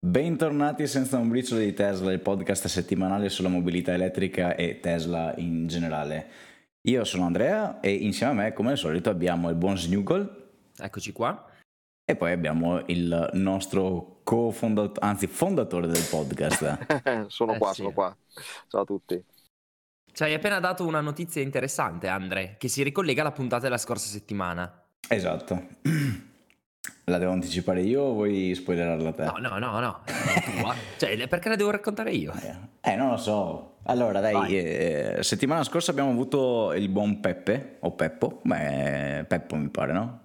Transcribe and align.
Bentornati 0.00 0.86
senza 0.86 1.18
un 1.18 1.28
briciolo 1.28 1.60
di 1.60 1.72
Tesla, 1.72 2.12
il 2.12 2.20
podcast 2.20 2.68
settimanale 2.68 3.28
sulla 3.28 3.48
mobilità 3.48 3.92
elettrica 3.92 4.54
e 4.54 4.78
Tesla 4.78 5.34
in 5.38 5.66
generale. 5.66 6.30
Io 6.82 7.02
sono 7.02 7.24
Andrea 7.26 7.80
e 7.80 7.92
insieme 7.92 8.32
a 8.32 8.34
me, 8.44 8.52
come 8.52 8.70
al 8.70 8.78
solito, 8.78 9.10
abbiamo 9.10 9.48
il 9.48 9.56
buon 9.56 9.76
Snuggle. 9.76 10.50
Eccoci 10.78 11.10
qua. 11.10 11.50
E 12.04 12.14
poi 12.14 12.30
abbiamo 12.30 12.80
il 12.86 13.30
nostro 13.34 14.20
co-fondatore, 14.22 15.04
anzi 15.04 15.26
fondatore 15.26 15.88
del 15.88 16.06
podcast. 16.08 17.26
sono 17.26 17.54
Eh 17.54 17.58
qua, 17.58 17.68
sì. 17.70 17.74
sono 17.74 17.92
qua. 17.92 18.16
Ciao 18.68 18.82
a 18.82 18.84
tutti. 18.84 19.22
Ci 20.12 20.22
hai 20.22 20.32
appena 20.32 20.60
dato 20.60 20.86
una 20.86 21.00
notizia 21.00 21.42
interessante, 21.42 22.06
Andre, 22.06 22.54
che 22.56 22.68
si 22.68 22.84
ricollega 22.84 23.22
alla 23.22 23.32
puntata 23.32 23.64
della 23.64 23.78
scorsa 23.78 24.08
settimana. 24.08 24.80
esatto. 25.08 25.66
La 27.04 27.18
devo 27.18 27.32
anticipare 27.32 27.82
io 27.82 28.02
o 28.02 28.12
vuoi 28.12 28.54
spoilerarla 28.54 29.12
te? 29.12 29.24
No, 29.24 29.38
no, 29.38 29.58
no, 29.58 29.80
no. 29.80 30.00
cioè, 30.98 31.26
perché 31.26 31.48
la 31.48 31.56
devo 31.56 31.70
raccontare 31.70 32.12
io? 32.12 32.32
Eh, 32.82 32.96
non 32.96 33.10
lo 33.10 33.16
so. 33.16 33.76
Allora, 33.84 34.20
dai, 34.20 34.58
eh, 34.58 35.16
settimana 35.20 35.64
scorsa 35.64 35.92
abbiamo 35.92 36.10
avuto 36.10 36.74
il 36.74 36.88
buon 36.90 37.20
Peppe, 37.20 37.76
o 37.80 37.92
Peppo, 37.92 38.40
beh, 38.42 39.24
Peppo 39.26 39.56
mi 39.56 39.68
pare, 39.68 39.92
no? 39.92 40.20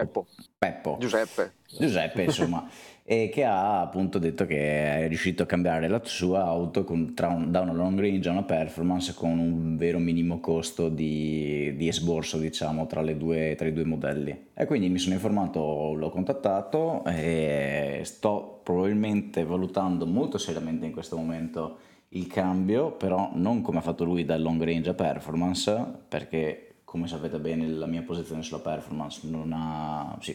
Peppo, 0.00 0.26
Peppo. 0.58 0.96
Giuseppe. 0.98 1.52
Giuseppe, 1.78 2.22
insomma, 2.24 2.66
e 3.04 3.28
che 3.32 3.44
ha 3.44 3.80
appunto 3.80 4.18
detto 4.18 4.46
che 4.46 5.04
è 5.04 5.08
riuscito 5.08 5.42
a 5.42 5.46
cambiare 5.46 5.88
la 5.88 6.00
sua 6.04 6.44
auto 6.44 6.84
con- 6.84 7.14
un- 7.16 7.50
da 7.50 7.60
una 7.60 7.72
long 7.72 7.98
range 7.98 8.28
a 8.28 8.32
una 8.32 8.42
performance 8.42 9.14
con 9.14 9.38
un 9.38 9.76
vero 9.76 9.98
minimo 9.98 10.40
costo 10.40 10.88
di, 10.88 11.74
di 11.76 11.88
esborso, 11.88 12.38
diciamo, 12.38 12.86
tra, 12.86 13.00
le 13.02 13.16
due- 13.16 13.54
tra 13.56 13.66
i 13.66 13.72
due 13.72 13.84
modelli. 13.84 14.48
E 14.54 14.64
quindi 14.66 14.88
mi 14.88 14.98
sono 14.98 15.14
informato, 15.14 15.92
l'ho 15.94 16.10
contattato 16.10 17.04
e 17.06 18.00
sto 18.04 18.60
probabilmente 18.62 19.44
valutando 19.44 20.06
molto 20.06 20.36
seriamente 20.38 20.86
in 20.86 20.92
questo 20.92 21.16
momento 21.16 21.78
il 22.12 22.26
cambio, 22.26 22.92
però 22.92 23.30
non 23.34 23.60
come 23.60 23.78
ha 23.78 23.82
fatto 23.82 24.04
lui 24.04 24.24
da 24.24 24.36
long 24.38 24.62
range 24.62 24.90
a 24.90 24.94
performance, 24.94 25.84
perché 26.08 26.67
come 26.88 27.06
sapete 27.06 27.38
bene 27.38 27.68
la 27.68 27.84
mia 27.84 28.00
posizione 28.00 28.42
sulla 28.42 28.60
performance 28.60 29.20
non 29.28 29.52
ha... 29.52 30.16
sì, 30.22 30.34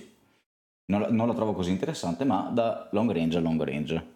non 0.86 1.08
non 1.10 1.28
la 1.28 1.34
trovo 1.34 1.54
così 1.54 1.72
interessante, 1.72 2.26
ma 2.26 2.52
da 2.54 2.90
long 2.92 3.12
range 3.12 3.38
a 3.38 3.42
long 3.42 3.60
range. 3.64 4.12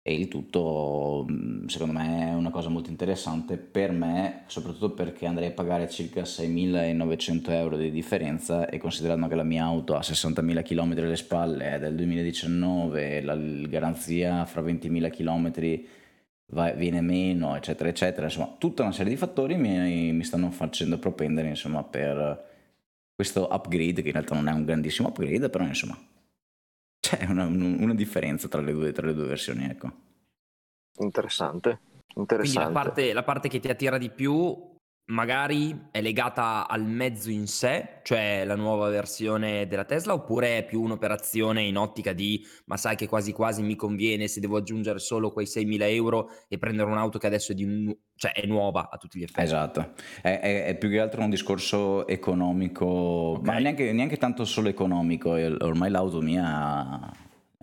E 0.00 0.14
il 0.14 0.28
tutto, 0.28 1.26
secondo 1.66 1.92
me, 1.94 2.28
è 2.28 2.34
una 2.34 2.50
cosa 2.50 2.68
molto 2.68 2.90
interessante 2.90 3.56
per 3.56 3.90
me, 3.90 4.44
soprattutto 4.46 4.92
perché 4.92 5.26
andrei 5.26 5.48
a 5.48 5.52
pagare 5.52 5.90
circa 5.90 6.22
6.900 6.22 7.50
euro 7.50 7.76
di 7.76 7.90
differenza 7.90 8.68
e 8.68 8.78
considerando 8.78 9.26
che 9.26 9.34
la 9.34 9.42
mia 9.42 9.64
auto 9.64 9.96
ha 9.96 10.00
60.000 10.00 10.62
km 10.62 10.92
alle 10.92 11.16
spalle, 11.16 11.72
è 11.72 11.78
del 11.80 11.96
2019, 11.96 13.20
la, 13.22 13.34
la 13.34 13.66
garanzia 13.66 14.44
fra 14.44 14.62
20.000 14.62 15.10
km 15.10 15.82
va- 16.52 16.72
viene 16.72 17.00
meno, 17.00 17.56
eccetera, 17.56 17.88
eccetera. 17.88 18.26
Insomma, 18.26 18.54
tutta 18.58 18.82
una 18.82 18.92
serie 18.92 19.12
di 19.12 19.18
fattori 19.18 19.56
mi, 19.56 20.12
mi 20.12 20.24
stanno 20.24 20.50
facendo 20.50 20.98
propendere, 20.98 21.48
insomma, 21.48 21.82
per 21.82 22.46
questo 23.14 23.48
upgrade, 23.50 24.02
che 24.02 24.08
in 24.08 24.14
realtà 24.14 24.34
non 24.34 24.48
è 24.48 24.52
un 24.52 24.64
grandissimo 24.64 25.08
upgrade, 25.08 25.50
però 25.50 25.64
insomma 25.64 25.98
c'è 27.00 27.24
una, 27.28 27.46
una 27.46 27.94
differenza 27.94 28.48
tra 28.48 28.60
le, 28.60 28.72
due, 28.72 28.92
tra 28.92 29.06
le 29.06 29.14
due 29.14 29.26
versioni, 29.26 29.64
ecco. 29.64 29.90
Interessante. 30.98 31.80
Quindi 32.12 32.20
Interessante. 32.20 32.72
la 32.72 32.80
parte, 32.80 33.12
la 33.12 33.22
parte 33.22 33.48
che 33.48 33.60
ti 33.60 33.68
attira 33.68 33.98
di 33.98 34.10
più 34.10 34.76
magari 35.08 35.88
è 35.90 36.00
legata 36.00 36.68
al 36.68 36.84
mezzo 36.84 37.30
in 37.30 37.46
sé, 37.46 38.00
cioè 38.02 38.44
la 38.44 38.56
nuova 38.56 38.88
versione 38.88 39.66
della 39.66 39.84
Tesla, 39.84 40.12
oppure 40.12 40.58
è 40.58 40.64
più 40.64 40.82
un'operazione 40.82 41.62
in 41.62 41.76
ottica 41.76 42.12
di 42.12 42.44
ma 42.66 42.76
sai 42.76 42.96
che 42.96 43.06
quasi 43.08 43.32
quasi 43.32 43.62
mi 43.62 43.74
conviene 43.76 44.28
se 44.28 44.40
devo 44.40 44.56
aggiungere 44.58 44.98
solo 44.98 45.30
quei 45.32 45.46
6.000 45.46 45.82
euro 45.90 46.28
e 46.48 46.58
prendere 46.58 46.90
un'auto 46.90 47.18
che 47.18 47.26
adesso 47.26 47.52
è, 47.52 47.54
di 47.54 47.96
cioè, 48.16 48.32
è 48.32 48.46
nuova 48.46 48.88
a 48.90 48.96
tutti 48.96 49.18
gli 49.18 49.22
effetti. 49.22 49.40
Esatto, 49.40 49.92
è, 50.22 50.40
è- 50.40 50.64
è 50.66 50.76
più 50.76 50.88
che 50.90 51.00
altro 51.00 51.22
un 51.22 51.30
discorso 51.30 52.06
economico, 52.06 53.40
ma 53.42 53.54
Ok. 53.54 53.60
neanche, 53.60 53.92
neanche 53.92 54.16
tanto 54.16 54.44
solo 54.44 54.68
economico, 54.68 55.30
ormai 55.30 55.90
l'auto 55.90 56.20
mia 56.20 57.10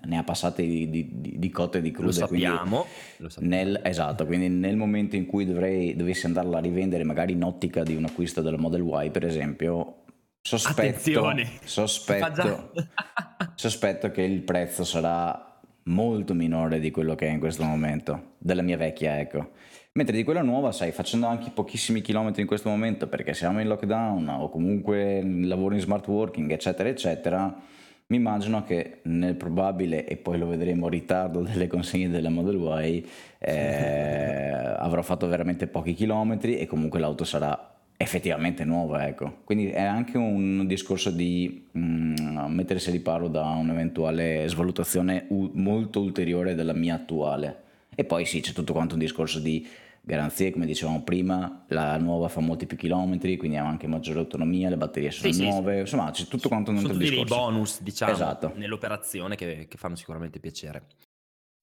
ne 0.05 0.17
ha 0.17 0.23
passate 0.23 0.63
di, 0.63 0.89
di- 0.89 1.39
di- 1.39 1.49
cotte 1.49 1.79
e 1.79 1.81
di 1.81 1.91
Lo 1.91 1.99
crude, 1.99 2.27
quindi 2.27 2.45
sappiamo, 2.45 2.85
lo 3.17 3.29
sappiamo. 3.29 3.55
Nel, 3.55 3.81
esatto, 3.83 4.25
quindi 4.25 4.49
nel 4.49 4.75
momento 4.75 5.15
in 5.15 5.25
cui 5.25 5.45
dovrei, 5.45 5.95
dovessi 5.95 6.25
andarla 6.25 6.57
a 6.57 6.61
rivendere, 6.61 7.03
magari 7.03 7.33
in 7.33 7.43
ottica 7.43 7.83
di 7.83 7.95
un 7.95 8.05
acquisto 8.05 8.41
della 8.41 8.57
Model 8.57 8.85
Y, 8.85 9.09
per 9.11 9.25
esempio, 9.25 10.03
sospetto, 10.41 10.81
Attenzione! 10.81 11.49
Sospetto, 11.63 12.71
sospetto 13.55 14.11
che 14.11 14.21
il 14.21 14.41
prezzo 14.41 14.83
sarà 14.83 15.59
molto 15.83 16.33
minore 16.33 16.79
di 16.79 16.91
quello 16.91 17.15
che 17.15 17.27
è 17.27 17.31
in 17.31 17.39
questo 17.39 17.63
momento, 17.63 18.33
della 18.37 18.61
mia 18.61 18.77
vecchia, 18.77 19.19
ecco. 19.19 19.51
Mentre 19.93 20.17
di 20.17 20.23
quella 20.23 20.41
nuova, 20.41 20.73
sai, 20.73 20.91
facendo 20.91 21.25
anche 21.25 21.51
pochissimi 21.51 22.01
chilometri 22.01 22.41
in 22.41 22.47
questo 22.47 22.67
momento 22.67 23.07
perché 23.07 23.33
siamo 23.33 23.61
in 23.61 23.67
lockdown 23.67 24.27
o 24.27 24.49
comunque 24.49 25.21
lavoro 25.23 25.73
in 25.73 25.79
smart 25.79 26.05
working, 26.07 26.51
eccetera, 26.51 26.89
eccetera, 26.89 27.61
mi 28.07 28.17
immagino 28.17 28.63
che 28.63 28.99
nel 29.03 29.35
probabile, 29.35 30.05
e 30.05 30.15
poi 30.17 30.37
lo 30.37 30.47
vedremo, 30.47 30.89
ritardo 30.89 31.41
delle 31.41 31.67
consegne 31.67 32.09
della 32.09 32.29
Model 32.29 32.57
Y, 32.83 33.05
eh, 33.39 34.51
avrò 34.77 35.01
fatto 35.01 35.27
veramente 35.27 35.65
pochi 35.67 35.93
chilometri 35.93 36.57
e 36.57 36.67
comunque 36.67 36.99
l'auto 36.99 37.23
sarà 37.23 37.73
effettivamente 37.97 38.63
nuova, 38.63 39.07
ecco. 39.07 39.37
Quindi 39.43 39.69
è 39.69 39.81
anche 39.81 40.17
un 40.17 40.67
discorso 40.67 41.09
di 41.09 41.65
mm, 41.75 42.45
mettersi 42.49 42.89
a 42.89 42.91
riparo 42.91 43.27
da 43.27 43.45
un'eventuale 43.45 44.47
svalutazione 44.47 45.25
u- 45.29 45.49
molto 45.53 46.01
ulteriore 46.01 46.53
della 46.53 46.73
mia 46.73 46.95
attuale. 46.95 47.63
E 47.95 48.03
poi 48.03 48.25
sì, 48.25 48.41
c'è 48.41 48.51
tutto 48.51 48.73
quanto 48.73 48.95
un 48.95 48.99
discorso 48.99 49.39
di 49.39 49.65
garanzie, 50.05 50.51
come 50.51 50.65
dicevamo 50.65 51.03
prima, 51.03 51.65
la 51.69 51.97
nuova 51.97 52.27
fa 52.29 52.39
molti 52.39 52.65
più 52.67 52.77
chilometri, 52.77 53.37
quindi 53.37 53.57
ha 53.57 53.65
anche 53.67 53.87
maggiore 53.87 54.19
autonomia, 54.19 54.69
le 54.69 54.77
batterie 54.77 55.11
sono 55.11 55.31
Sì, 55.31 55.33
sì, 55.33 55.43
nuove, 55.43 55.79
insomma 55.81 56.11
c'è 56.11 56.25
tutto 56.27 56.47
quanto 56.47 56.71
un 56.71 56.77
Sono 56.77 56.79
altro 56.79 56.93
tutti 56.93 57.09
dei 57.09 57.25
discorso. 57.25 57.25
bonus, 57.25 57.81
diciamo, 57.81 58.13
Esatto. 58.13 58.51
nell'operazione 58.53 59.35
che, 59.35 59.67
che 59.67 59.77
fanno 59.77 59.95
sicuramente 59.95 60.39
piacere. 60.39 60.87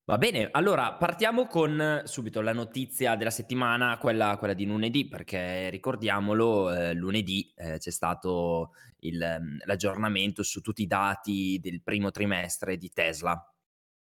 Va 0.05 0.19
bene, 0.19 0.49
allora 0.51 0.95
partiamo 0.95 1.47
con 1.47 2.03
subito 2.07 2.41
la 2.41 2.53
notizia 2.53 3.15
della 3.15 3.31
settimana, 3.31 3.99
quella, 3.99 4.37
quella 4.37 4.53
di 4.55 4.67
lunedì, 4.67 5.07
perché 5.07 5.71
ricordiamolo, 5.71 6.73
eh, 6.75 6.93
lunedì 6.95 7.53
eh, 7.55 7.79
c'è 7.79 7.91
stato 7.91 8.73
il, 9.01 9.23
ehm, 9.23 9.59
l'aggiornamento 9.65 10.43
su 10.43 10.61
tutti 10.61 10.83
i 10.83 10.87
dati 10.89 11.59
del 11.61 11.83
primo 11.83 12.11
trimestre 12.11 12.77
di 12.77 12.91
Tesla. 12.91 13.41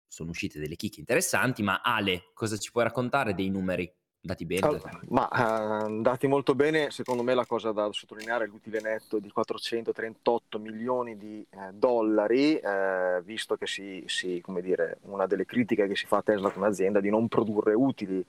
Sono 0.06 0.30
uscite 0.30 0.58
delle 0.58 0.74
chicche 0.76 0.98
interessanti, 1.00 1.62
ma 1.62 1.80
Ale, 1.82 2.30
cosa 2.34 2.56
ci 2.58 2.72
puoi 2.72 2.84
raccontare 2.84 3.32
dei 3.34 3.48
numeri? 3.48 3.90
Dati 4.24 4.46
bene? 4.46 4.64
Allora, 4.66 4.90
dati- 4.92 5.06
ma 5.08 5.28
eh, 5.28 5.84
andati 5.84 6.28
molto 6.28 6.54
bene, 6.54 6.92
secondo 6.92 7.24
me 7.24 7.34
la 7.34 7.44
cosa 7.44 7.72
da 7.72 7.88
sottolineare 7.90 8.44
è 8.44 8.46
l'utile 8.46 8.80
netto 8.80 9.18
di 9.18 9.28
438 9.28 10.60
milioni 10.60 11.18
di 11.18 11.44
eh, 11.50 11.72
dollari, 11.72 12.56
eh, 12.56 13.20
visto 13.24 13.56
che 13.56 13.66
si, 13.66 14.04
si- 14.06 14.40
come 14.40 14.62
dire, 14.62 14.98
una 15.02 15.26
delle 15.26 15.44
critiche 15.44 15.88
che 15.88 15.96
si 15.96 16.06
fa 16.06 16.18
a 16.18 16.22
Tesla 16.22 16.52
come 16.52 16.68
azienda 16.68 17.00
è 17.00 17.02
di 17.02 17.10
non 17.10 17.26
produrre 17.26 17.74
utili. 17.74 18.24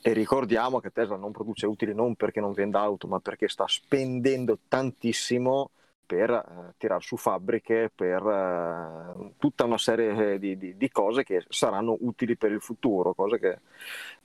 E 0.00 0.12
ricordiamo 0.12 0.80
che 0.80 0.90
Tesla 0.90 1.16
non 1.16 1.30
produce 1.30 1.66
utili 1.66 1.94
non 1.94 2.16
perché 2.16 2.40
non 2.40 2.52
venda 2.52 2.80
auto, 2.80 3.06
ma 3.06 3.20
perché 3.20 3.48
sta 3.48 3.66
spendendo 3.68 4.58
tantissimo 4.66 5.70
per 6.08 6.30
eh, 6.30 6.74
tirare 6.78 7.02
su 7.02 7.18
fabbriche, 7.18 7.92
per 7.94 8.26
eh, 8.26 9.34
tutta 9.36 9.64
una 9.64 9.76
serie 9.76 10.38
di, 10.38 10.56
di- 10.56 10.76
di 10.76 10.88
cose 10.90 11.22
che 11.22 11.44
saranno 11.50 11.96
utili 12.00 12.34
per 12.36 12.50
il 12.50 12.62
futuro, 12.62 13.12
cosa 13.12 13.36
che 13.36 13.58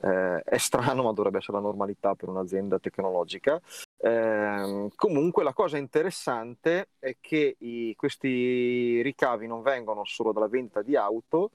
eh, 0.01 0.41
è 0.43 0.57
strano, 0.57 1.03
ma 1.03 1.11
dovrebbe 1.11 1.39
essere 1.39 1.57
la 1.57 1.63
normalità 1.63 2.15
per 2.15 2.29
un'azienda 2.29 2.79
tecnologica. 2.79 3.59
Ehm, 3.97 4.89
comunque 4.95 5.43
la 5.43 5.53
cosa 5.53 5.77
interessante 5.77 6.89
è 6.99 7.17
che 7.19 7.55
i- 7.59 7.93
questi 7.97 9.01
ricavi 9.01 9.45
non 9.47 9.61
vengono 9.61 10.05
solo 10.05 10.31
dalla 10.31 10.47
vendita 10.47 10.81
di 10.81 10.95
auto, 10.95 11.51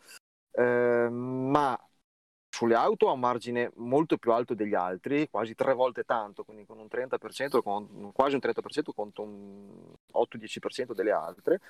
ehm, 0.52 1.12
ma 1.50 1.78
sulle 2.58 2.74
auto 2.74 3.08
ha 3.08 3.12
un 3.12 3.20
margine 3.20 3.70
molto 3.76 4.16
più 4.16 4.32
alto 4.32 4.52
degli 4.52 4.74
altri, 4.74 5.28
quasi 5.30 5.54
tre 5.54 5.74
volte 5.74 6.02
tanto, 6.02 6.42
quindi 6.42 6.66
con 6.66 6.80
un 6.80 6.88
30%, 6.90 7.62
con, 7.62 8.10
quasi 8.12 8.34
un 8.34 8.40
30% 8.42 8.90
contro 8.96 9.22
un 9.22 9.94
8-10% 10.12 10.92
delle 10.92 11.12
altre. 11.12 11.60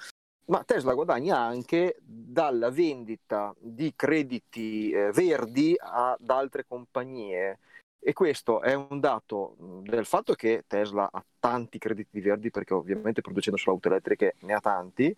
Ma 0.47 0.65
Tesla 0.65 0.95
guadagna 0.95 1.37
anche 1.37 1.99
dalla 2.01 2.71
vendita 2.71 3.55
di 3.59 3.93
crediti 3.95 4.91
eh, 4.91 5.11
verdi 5.13 5.77
ad 5.79 6.27
altre 6.31 6.65
compagnie. 6.67 7.59
E 7.99 8.15
questo 8.15 8.63
è 8.63 8.73
un 8.73 8.99
dato 8.99 9.57
mh, 9.59 9.83
del 9.83 10.07
fatto 10.07 10.33
che 10.33 10.65
Tesla 10.67 11.07
ha 11.13 11.23
tanti 11.39 11.77
crediti 11.77 12.19
verdi, 12.21 12.51
perché 12.51 12.73
ovviamente 12.73 13.21
producendo 13.21 13.61
solo 13.61 13.75
auto 13.75 13.89
elettriche 13.89 14.37
ne 14.41 14.55
ha 14.55 14.61
tanti, 14.61 15.15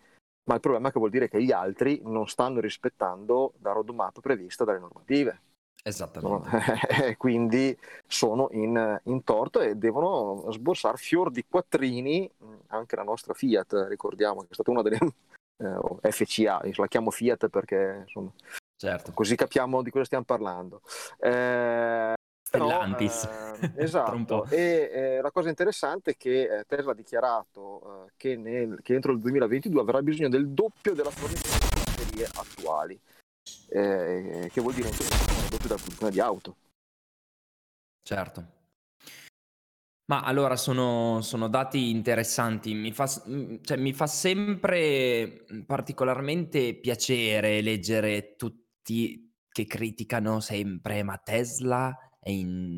ma 0.48 0.54
il 0.54 0.60
problema 0.60 0.88
è 0.88 0.90
che 0.90 0.98
vuol 0.98 1.10
dire 1.10 1.28
che 1.28 1.40
gli 1.40 1.52
altri 1.52 2.00
non 2.02 2.26
stanno 2.26 2.58
rispettando 2.58 3.52
la 3.60 3.70
roadmap 3.70 4.18
prevista 4.18 4.64
dalle 4.64 4.80
normative. 4.80 5.42
Esattamente. 5.82 6.48
No? 6.50 7.14
quindi 7.16 7.76
sono 8.06 8.48
in, 8.52 9.00
in 9.04 9.24
torto 9.24 9.60
e 9.60 9.76
devono 9.76 10.50
sborsare 10.50 10.96
fior 10.96 11.30
di 11.30 11.44
quattrini 11.48 12.30
mh, 12.36 12.54
anche 12.68 12.96
la 12.96 13.02
nostra 13.02 13.32
Fiat 13.32 13.86
ricordiamo 13.88 14.40
che 14.42 14.48
è 14.50 14.54
stata 14.54 14.70
una 14.70 14.82
delle 14.82 14.98
eh, 15.56 15.66
o 15.66 15.98
FCA 16.02 16.60
la 16.62 16.86
chiamo 16.86 17.10
Fiat 17.10 17.48
perché 17.48 18.02
insomma 18.02 18.30
Certo. 18.80 19.12
Così 19.12 19.36
capiamo 19.36 19.82
di 19.82 19.90
cosa 19.90 20.06
stiamo 20.06 20.24
parlando. 20.24 20.80
Eh, 21.18 22.14
Stellantis. 22.42 23.24
eh, 23.60 23.72
esatto. 23.84 24.46
E 24.48 24.90
eh, 24.90 25.20
la 25.20 25.30
cosa 25.30 25.50
interessante 25.50 26.12
è 26.12 26.16
che 26.16 26.60
eh, 26.60 26.64
Tesla 26.66 26.92
ha 26.92 26.94
dichiarato 26.94 28.06
eh, 28.06 28.12
che, 28.16 28.36
nel, 28.36 28.78
che, 28.82 28.94
entro 28.94 29.12
il 29.12 29.18
2022 29.18 29.82
avrà 29.82 30.00
bisogno 30.00 30.30
del 30.30 30.48
doppio 30.48 30.94
della 30.94 31.10
fornitura 31.10 31.58
di 31.58 31.68
batterie 31.74 32.24
attuali, 32.24 32.98
eh, 33.68 34.48
che 34.50 34.60
vuol 34.62 34.72
dire 34.72 34.88
doppio 35.50 35.68
della 35.68 35.80
produzione 35.80 36.12
di 36.12 36.20
auto. 36.20 36.56
Certo. 38.02 38.58
Ma 40.10 40.22
allora 40.22 40.56
sono, 40.56 41.20
sono 41.22 41.48
dati 41.48 41.90
interessanti, 41.90 42.74
mi 42.74 42.90
fa, 42.90 43.06
cioè, 43.06 43.76
mi 43.76 43.92
fa 43.92 44.08
sempre 44.08 45.44
particolarmente 45.64 46.74
piacere 46.74 47.60
leggere 47.60 48.34
tutti 48.34 49.32
che 49.48 49.66
criticano 49.66 50.40
sempre, 50.40 51.04
ma 51.04 51.16
Tesla 51.18 51.96
è 52.18 52.30
in, 52.30 52.76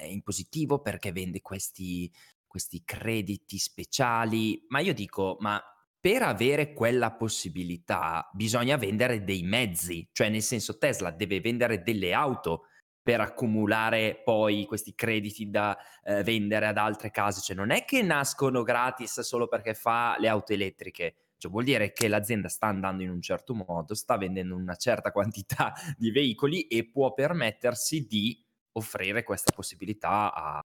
è 0.00 0.06
in 0.06 0.22
positivo 0.22 0.80
perché 0.80 1.12
vende 1.12 1.40
questi, 1.40 2.12
questi 2.48 2.82
crediti 2.84 3.58
speciali, 3.58 4.64
ma 4.68 4.80
io 4.80 4.92
dico, 4.92 5.36
ma 5.38 5.62
per 6.02 6.22
avere 6.22 6.72
quella 6.72 7.12
possibilità 7.12 8.28
bisogna 8.32 8.76
vendere 8.76 9.22
dei 9.22 9.44
mezzi, 9.44 10.08
cioè 10.10 10.28
nel 10.30 10.42
senso 10.42 10.76
Tesla 10.76 11.12
deve 11.12 11.40
vendere 11.40 11.80
delle 11.80 12.12
auto 12.12 12.64
per 13.00 13.20
accumulare 13.20 14.20
poi 14.24 14.64
questi 14.64 14.96
crediti 14.96 15.48
da 15.48 15.78
eh, 16.02 16.24
vendere 16.24 16.66
ad 16.66 16.76
altre 16.76 17.12
case. 17.12 17.40
Cioè 17.40 17.54
non 17.54 17.70
è 17.70 17.84
che 17.84 18.02
nascono 18.02 18.64
gratis 18.64 19.20
solo 19.20 19.46
perché 19.46 19.74
fa 19.74 20.16
le 20.18 20.26
auto 20.26 20.52
elettriche. 20.52 21.14
Cioè 21.38 21.52
vuol 21.52 21.62
dire 21.62 21.92
che 21.92 22.08
l'azienda 22.08 22.48
sta 22.48 22.66
andando 22.66 23.04
in 23.04 23.10
un 23.10 23.22
certo 23.22 23.54
modo, 23.54 23.94
sta 23.94 24.16
vendendo 24.16 24.56
una 24.56 24.74
certa 24.74 25.10
quantità 25.12 25.72
di 25.96 26.10
veicoli 26.10 26.66
e 26.66 26.90
può 26.90 27.14
permettersi 27.14 28.06
di 28.08 28.44
offrire 28.72 29.22
questa 29.22 29.52
possibilità 29.54 30.34
a, 30.34 30.60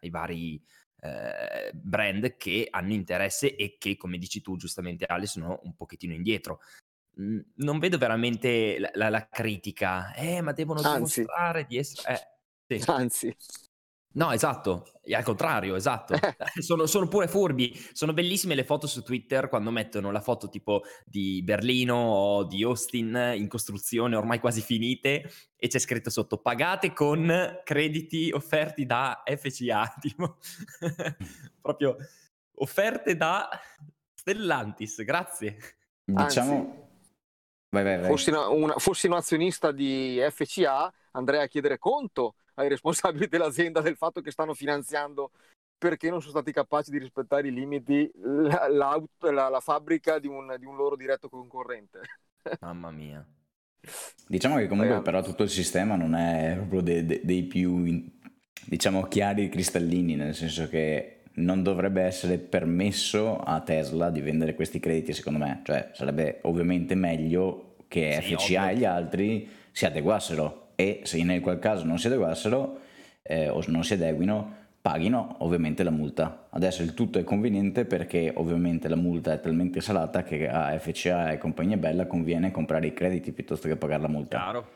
ai 0.00 0.10
vari 0.10 0.62
eh, 1.06 1.70
brand 1.72 2.36
che 2.36 2.66
hanno 2.70 2.92
interesse 2.92 3.54
e 3.54 3.76
che, 3.78 3.96
come 3.96 4.18
dici 4.18 4.40
tu 4.40 4.56
giustamente 4.56 5.04
Ale, 5.06 5.26
sono 5.26 5.60
un 5.62 5.74
pochettino 5.74 6.12
indietro. 6.12 6.60
Non 7.16 7.78
vedo 7.78 7.96
veramente 7.96 8.78
la, 8.78 8.90
la, 8.94 9.08
la 9.08 9.28
critica, 9.28 10.12
eh, 10.14 10.40
ma 10.42 10.52
devono 10.52 10.80
Anzi. 10.80 11.20
dimostrare 11.22 11.64
di 11.66 11.78
essere... 11.78 12.36
Eh, 12.66 12.78
sì. 12.78 12.90
Anzi. 12.90 13.36
No, 14.16 14.32
esatto, 14.32 14.86
e 15.02 15.14
al 15.14 15.22
contrario, 15.22 15.74
esatto. 15.76 16.14
sono, 16.60 16.86
sono, 16.86 17.06
pure 17.06 17.28
furbi. 17.28 17.78
Sono 17.92 18.14
bellissime 18.14 18.54
le 18.54 18.64
foto 18.64 18.86
su 18.86 19.02
Twitter 19.02 19.48
quando 19.50 19.70
mettono 19.70 20.10
la 20.10 20.22
foto 20.22 20.48
tipo 20.48 20.82
di 21.04 21.42
Berlino 21.42 21.94
o 21.96 22.44
di 22.44 22.62
Austin 22.62 23.34
in 23.36 23.46
costruzione 23.46 24.16
ormai 24.16 24.40
quasi 24.40 24.62
finite 24.62 25.30
e 25.54 25.68
c'è 25.68 25.78
scritto 25.78 26.08
sotto 26.08 26.38
pagate 26.38 26.94
con 26.94 27.60
crediti 27.62 28.30
offerti 28.32 28.86
da 28.86 29.22
FCA, 29.24 29.94
tipo 30.00 30.38
proprio 31.60 31.96
offerte 32.54 33.16
da 33.16 33.48
Stellantis, 34.14 35.04
grazie. 35.04 35.58
Diciamo, 36.02 36.52
Anzi, 36.52 36.84
Vai, 37.68 37.82
vai, 37.82 37.98
vai. 37.98 38.08
Fossi, 38.08 38.30
una, 38.30 38.48
una, 38.48 38.74
fossi, 38.78 39.06
un 39.08 39.14
azionista 39.14 39.72
di 39.72 40.24
FCA, 40.30 40.90
andrei 41.10 41.42
a 41.42 41.46
chiedere 41.48 41.78
conto 41.78 42.36
ai 42.56 42.68
responsabili 42.68 43.28
dell'azienda 43.28 43.80
del 43.80 43.96
fatto 43.96 44.20
che 44.20 44.30
stanno 44.30 44.54
finanziando 44.54 45.30
perché 45.78 46.08
non 46.08 46.20
sono 46.20 46.32
stati 46.32 46.52
capaci 46.52 46.90
di 46.90 46.98
rispettare 46.98 47.48
i 47.48 47.52
limiti 47.52 48.10
la, 48.14 48.66
la, 48.68 49.48
la 49.48 49.60
fabbrica 49.60 50.18
di 50.18 50.26
un, 50.26 50.54
di 50.58 50.64
un, 50.64 50.76
loro 50.76 50.96
diretto 50.96 51.28
concorrente. 51.28 52.00
Mamma 52.60 52.90
mia. 52.90 53.24
Diciamo 54.26 54.56
che 54.56 54.66
comunque 54.66 55.02
però 55.02 55.22
tutto 55.22 55.42
il 55.42 55.50
sistema 55.50 55.96
non 55.96 56.14
è 56.14 56.54
proprio 56.56 56.80
de, 56.80 57.04
de, 57.04 57.20
dei 57.22 57.44
più 57.44 57.84
diciamo 58.64 59.04
chiari 59.04 59.44
e 59.44 59.48
cristallini, 59.48 60.16
nel 60.16 60.34
senso 60.34 60.68
che 60.68 61.22
non 61.34 61.62
dovrebbe 61.62 62.02
essere 62.02 62.38
permesso 62.38 63.38
a 63.38 63.60
Tesla 63.60 64.10
di 64.10 64.20
vendere 64.20 64.54
questi 64.54 64.80
crediti, 64.80 65.12
secondo 65.12 65.38
me. 65.38 65.60
Cioè, 65.64 65.90
sarebbe 65.92 66.40
ovviamente 66.42 66.94
meglio 66.94 67.76
che 67.88 68.18
sì, 68.22 68.34
FCA 68.34 68.62
ovvio. 68.62 68.70
e 68.70 68.76
gli 68.76 68.84
altri 68.84 69.48
si 69.70 69.84
adeguassero 69.84 70.65
e 70.76 71.00
se 71.02 71.18
in 71.18 71.40
quel 71.42 71.58
caso 71.58 71.84
non 71.84 71.98
si 71.98 72.06
adeguassero 72.06 72.78
eh, 73.22 73.48
o 73.48 73.62
non 73.66 73.82
si 73.82 73.94
adeguino, 73.94 74.64
paghino 74.80 75.36
ovviamente 75.38 75.82
la 75.82 75.90
multa. 75.90 76.46
Adesso 76.50 76.82
il 76.82 76.94
tutto 76.94 77.18
è 77.18 77.24
conveniente 77.24 77.84
perché 77.84 78.32
ovviamente 78.36 78.88
la 78.88 78.94
multa 78.94 79.32
è 79.32 79.40
talmente 79.40 79.80
salata 79.80 80.22
che 80.22 80.48
a 80.48 80.78
FCA 80.78 81.32
e 81.32 81.38
compagnia 81.38 81.76
bella 81.76 82.06
conviene 82.06 82.52
comprare 82.52 82.86
i 82.86 82.92
crediti 82.92 83.32
piuttosto 83.32 83.66
che 83.66 83.74
pagare 83.74 84.02
la 84.02 84.08
multa. 84.08 84.38
Chiaro. 84.38 84.68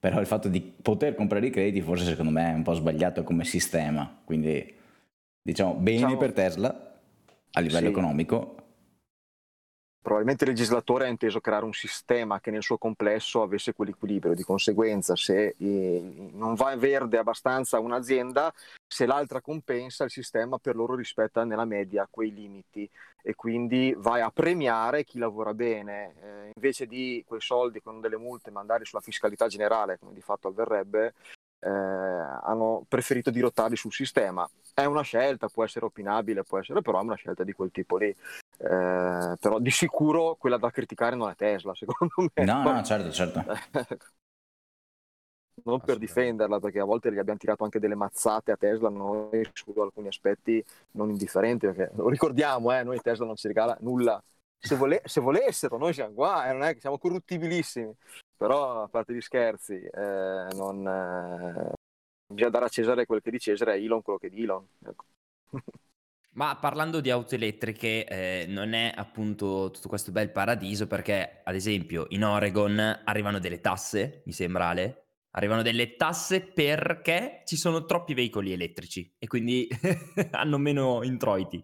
Però 0.00 0.20
il 0.20 0.26
fatto 0.26 0.48
di 0.48 0.60
poter 0.60 1.14
comprare 1.14 1.46
i 1.46 1.50
crediti 1.50 1.82
forse 1.82 2.04
secondo 2.04 2.30
me 2.30 2.50
è 2.50 2.54
un 2.54 2.62
po' 2.62 2.72
sbagliato 2.72 3.24
come 3.24 3.44
sistema, 3.44 4.20
quindi 4.24 4.74
diciamo 5.42 5.74
bene 5.74 5.96
diciamo, 5.96 6.16
per 6.16 6.32
Tesla 6.32 6.98
a 7.52 7.60
livello 7.60 7.86
sì. 7.86 7.92
economico. 7.92 8.54
Probabilmente 10.08 10.44
il 10.44 10.52
legislatore 10.52 11.04
ha 11.04 11.08
inteso 11.08 11.38
creare 11.38 11.66
un 11.66 11.74
sistema 11.74 12.40
che 12.40 12.50
nel 12.50 12.62
suo 12.62 12.78
complesso 12.78 13.42
avesse 13.42 13.74
quell'equilibrio, 13.74 14.32
di 14.32 14.42
conseguenza 14.42 15.14
se 15.14 15.54
eh, 15.58 16.30
non 16.32 16.54
va 16.54 16.74
verde 16.76 17.18
abbastanza 17.18 17.78
un'azienda, 17.78 18.50
se 18.86 19.04
l'altra 19.04 19.42
compensa 19.42 20.04
il 20.04 20.10
sistema 20.10 20.56
per 20.56 20.76
loro 20.76 20.94
rispetta 20.94 21.44
nella 21.44 21.66
media 21.66 22.08
quei 22.10 22.32
limiti 22.32 22.88
e 23.22 23.34
quindi 23.34 23.94
vai 23.98 24.22
a 24.22 24.30
premiare 24.30 25.04
chi 25.04 25.18
lavora 25.18 25.52
bene, 25.52 26.14
eh, 26.22 26.52
invece 26.54 26.86
di 26.86 27.22
quei 27.26 27.42
soldi 27.42 27.82
con 27.82 28.00
delle 28.00 28.16
multe 28.16 28.50
mandare 28.50 28.86
sulla 28.86 29.02
fiscalità 29.02 29.46
generale, 29.46 29.98
come 29.98 30.14
di 30.14 30.22
fatto 30.22 30.48
avverrebbe, 30.48 31.12
eh, 31.60 31.68
hanno 31.68 32.82
preferito 32.88 33.28
dirottarli 33.28 33.76
sul 33.76 33.92
sistema. 33.92 34.48
È 34.72 34.84
una 34.84 35.02
scelta, 35.02 35.48
può 35.48 35.64
essere 35.64 35.84
opinabile, 35.84 36.44
può 36.44 36.58
essere 36.58 36.80
però 36.80 36.98
è 37.00 37.02
una 37.02 37.14
scelta 37.14 37.44
di 37.44 37.52
quel 37.52 37.70
tipo 37.70 37.98
lì. 37.98 38.14
Eh, 38.60 39.36
però 39.38 39.58
di 39.60 39.70
sicuro 39.70 40.34
quella 40.36 40.56
da 40.58 40.70
criticare 40.70 41.14
non 41.14 41.30
è 41.30 41.34
Tesla, 41.34 41.74
secondo 41.74 42.14
me. 42.34 42.44
No, 42.44 42.62
no, 42.62 42.82
certo, 42.82 43.10
certo. 43.12 43.44
non 45.64 45.80
per 45.80 45.98
difenderla, 45.98 46.58
perché 46.60 46.80
a 46.80 46.84
volte 46.84 47.12
gli 47.12 47.18
abbiamo 47.18 47.38
tirato 47.38 47.64
anche 47.64 47.78
delle 47.78 47.94
mazzate 47.94 48.52
a 48.52 48.56
Tesla 48.56 48.88
noi 48.88 49.48
su 49.52 49.72
alcuni 49.76 50.08
aspetti 50.08 50.64
non 50.92 51.10
indifferenti, 51.10 51.66
perché 51.66 51.90
lo 51.94 52.08
ricordiamo, 52.08 52.72
eh, 52.72 52.82
noi 52.82 53.00
Tesla 53.00 53.26
non 53.26 53.36
ci 53.36 53.46
regala 53.46 53.76
nulla. 53.80 54.22
Se, 54.60 54.74
vole- 54.74 55.02
se 55.04 55.20
volessero, 55.20 55.78
noi 55.78 55.92
siamo 55.92 56.14
qua, 56.14 56.48
eh, 56.48 56.52
non 56.52 56.64
è 56.64 56.74
che 56.74 56.80
siamo 56.80 56.98
corruttibilissimi. 56.98 57.92
Però, 58.36 58.82
a 58.82 58.88
parte 58.88 59.14
gli 59.14 59.20
scherzi, 59.20 59.74
eh, 59.74 60.48
non, 60.52 60.86
eh, 60.86 61.72
bisogna 62.26 62.50
dare 62.50 62.64
a 62.64 62.68
Cesare 62.68 63.06
quel 63.06 63.20
che 63.20 63.30
di 63.30 63.38
Cesare, 63.38 63.72
a 63.72 63.76
Elon 63.76 64.02
quello 64.02 64.18
che 64.18 64.26
è 64.28 64.30
di 64.30 64.42
Elon. 64.42 64.66
Ecco. 64.84 65.04
Ma 66.38 66.54
parlando 66.54 67.00
di 67.00 67.10
auto 67.10 67.34
elettriche, 67.34 68.06
eh, 68.06 68.46
non 68.46 68.72
è 68.72 68.92
appunto 68.94 69.72
tutto 69.72 69.88
questo 69.88 70.12
bel 70.12 70.30
paradiso 70.30 70.86
perché, 70.86 71.40
ad 71.42 71.56
esempio, 71.56 72.06
in 72.10 72.22
Oregon 72.22 72.78
arrivano 72.78 73.40
delle 73.40 73.60
tasse, 73.60 74.22
mi 74.24 74.30
sembra 74.30 74.68
Ale, 74.68 75.06
arrivano 75.32 75.62
delle 75.62 75.96
tasse 75.96 76.42
perché 76.42 77.42
ci 77.44 77.56
sono 77.56 77.86
troppi 77.86 78.14
veicoli 78.14 78.52
elettrici 78.52 79.16
e 79.18 79.26
quindi 79.26 79.66
hanno 80.30 80.58
meno 80.58 81.02
introiti. 81.02 81.60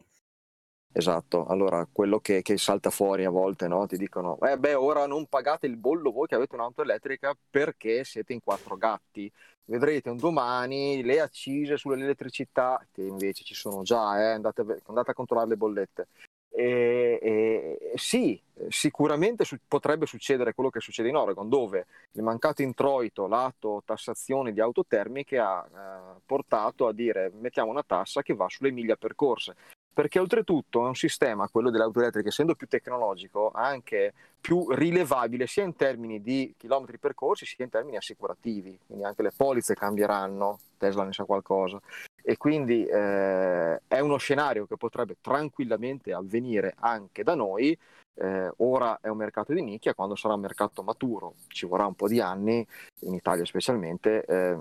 Esatto, 0.96 1.44
allora 1.46 1.88
quello 1.90 2.20
che, 2.20 2.40
che, 2.42 2.56
salta 2.56 2.88
fuori 2.88 3.24
a 3.24 3.30
volte, 3.30 3.66
no? 3.66 3.84
ti 3.84 3.96
dicono, 3.96 4.38
eh 4.42 4.56
beh 4.56 4.74
ora 4.74 5.06
non 5.06 5.26
pagate 5.26 5.66
il 5.66 5.76
bollo 5.76 6.12
voi 6.12 6.28
che 6.28 6.36
avete 6.36 6.54
un'auto 6.54 6.82
elettrica 6.82 7.36
perché 7.50 8.04
siete 8.04 8.32
in 8.32 8.38
quattro 8.40 8.76
gatti, 8.76 9.28
vedrete 9.64 10.10
un 10.10 10.18
domani 10.18 11.02
le 11.02 11.20
accise 11.20 11.76
sull'elettricità, 11.76 12.80
che 12.92 13.02
invece 13.02 13.42
ci 13.42 13.54
sono 13.54 13.82
già, 13.82 14.20
eh? 14.20 14.34
andate, 14.34 14.64
andate, 14.86 15.10
a 15.10 15.14
controllare 15.14 15.48
le 15.48 15.56
bollette. 15.56 16.06
E, 16.48 17.18
e, 17.20 17.92
sì, 17.96 18.40
sicuramente 18.68 19.44
su, 19.44 19.56
potrebbe 19.66 20.06
succedere 20.06 20.54
quello 20.54 20.70
che 20.70 20.78
succede 20.78 21.08
in 21.08 21.16
Oregon, 21.16 21.48
dove 21.48 21.86
il 22.12 22.22
mancato 22.22 22.62
introito 22.62 23.26
lato 23.26 23.82
tassazione 23.84 24.52
di 24.52 24.60
auto 24.60 24.84
termiche 24.86 25.38
ha 25.38 25.66
eh, 25.66 26.20
portato 26.24 26.86
a 26.86 26.92
dire 26.92 27.32
mettiamo 27.40 27.70
una 27.70 27.82
tassa 27.82 28.22
che 28.22 28.34
va 28.34 28.46
sulle 28.48 28.70
miglia 28.70 28.94
percorse 28.94 29.56
perché 29.94 30.18
oltretutto 30.18 30.84
è 30.84 30.88
un 30.88 30.96
sistema, 30.96 31.48
quello 31.48 31.70
delle 31.70 31.84
auto 31.84 32.00
elettriche, 32.00 32.28
essendo 32.28 32.56
più 32.56 32.66
tecnologico, 32.66 33.52
anche 33.54 34.12
più 34.40 34.70
rilevabile 34.70 35.46
sia 35.46 35.62
in 35.62 35.76
termini 35.76 36.20
di 36.20 36.52
chilometri 36.58 36.98
percorsi 36.98 37.46
sia 37.46 37.64
in 37.64 37.70
termini 37.70 37.96
assicurativi, 37.96 38.78
quindi 38.86 39.04
anche 39.04 39.22
le 39.22 39.32
polizze 39.34 39.74
cambieranno, 39.74 40.58
Tesla 40.76 41.04
ne 41.04 41.12
sa 41.12 41.24
qualcosa, 41.24 41.80
e 42.22 42.36
quindi 42.36 42.84
eh, 42.84 43.80
è 43.86 44.00
uno 44.00 44.16
scenario 44.16 44.66
che 44.66 44.76
potrebbe 44.76 45.16
tranquillamente 45.20 46.12
avvenire 46.12 46.74
anche 46.80 47.22
da 47.22 47.34
noi, 47.34 47.78
eh, 48.16 48.52
ora 48.58 48.98
è 49.00 49.08
un 49.08 49.16
mercato 49.16 49.52
di 49.52 49.62
nicchia, 49.62 49.94
quando 49.94 50.16
sarà 50.16 50.34
un 50.34 50.40
mercato 50.40 50.82
maturo, 50.82 51.34
ci 51.46 51.66
vorrà 51.66 51.86
un 51.86 51.94
po' 51.94 52.08
di 52.08 52.20
anni, 52.20 52.66
in 53.00 53.14
Italia 53.14 53.44
specialmente, 53.44 54.24
eh, 54.24 54.58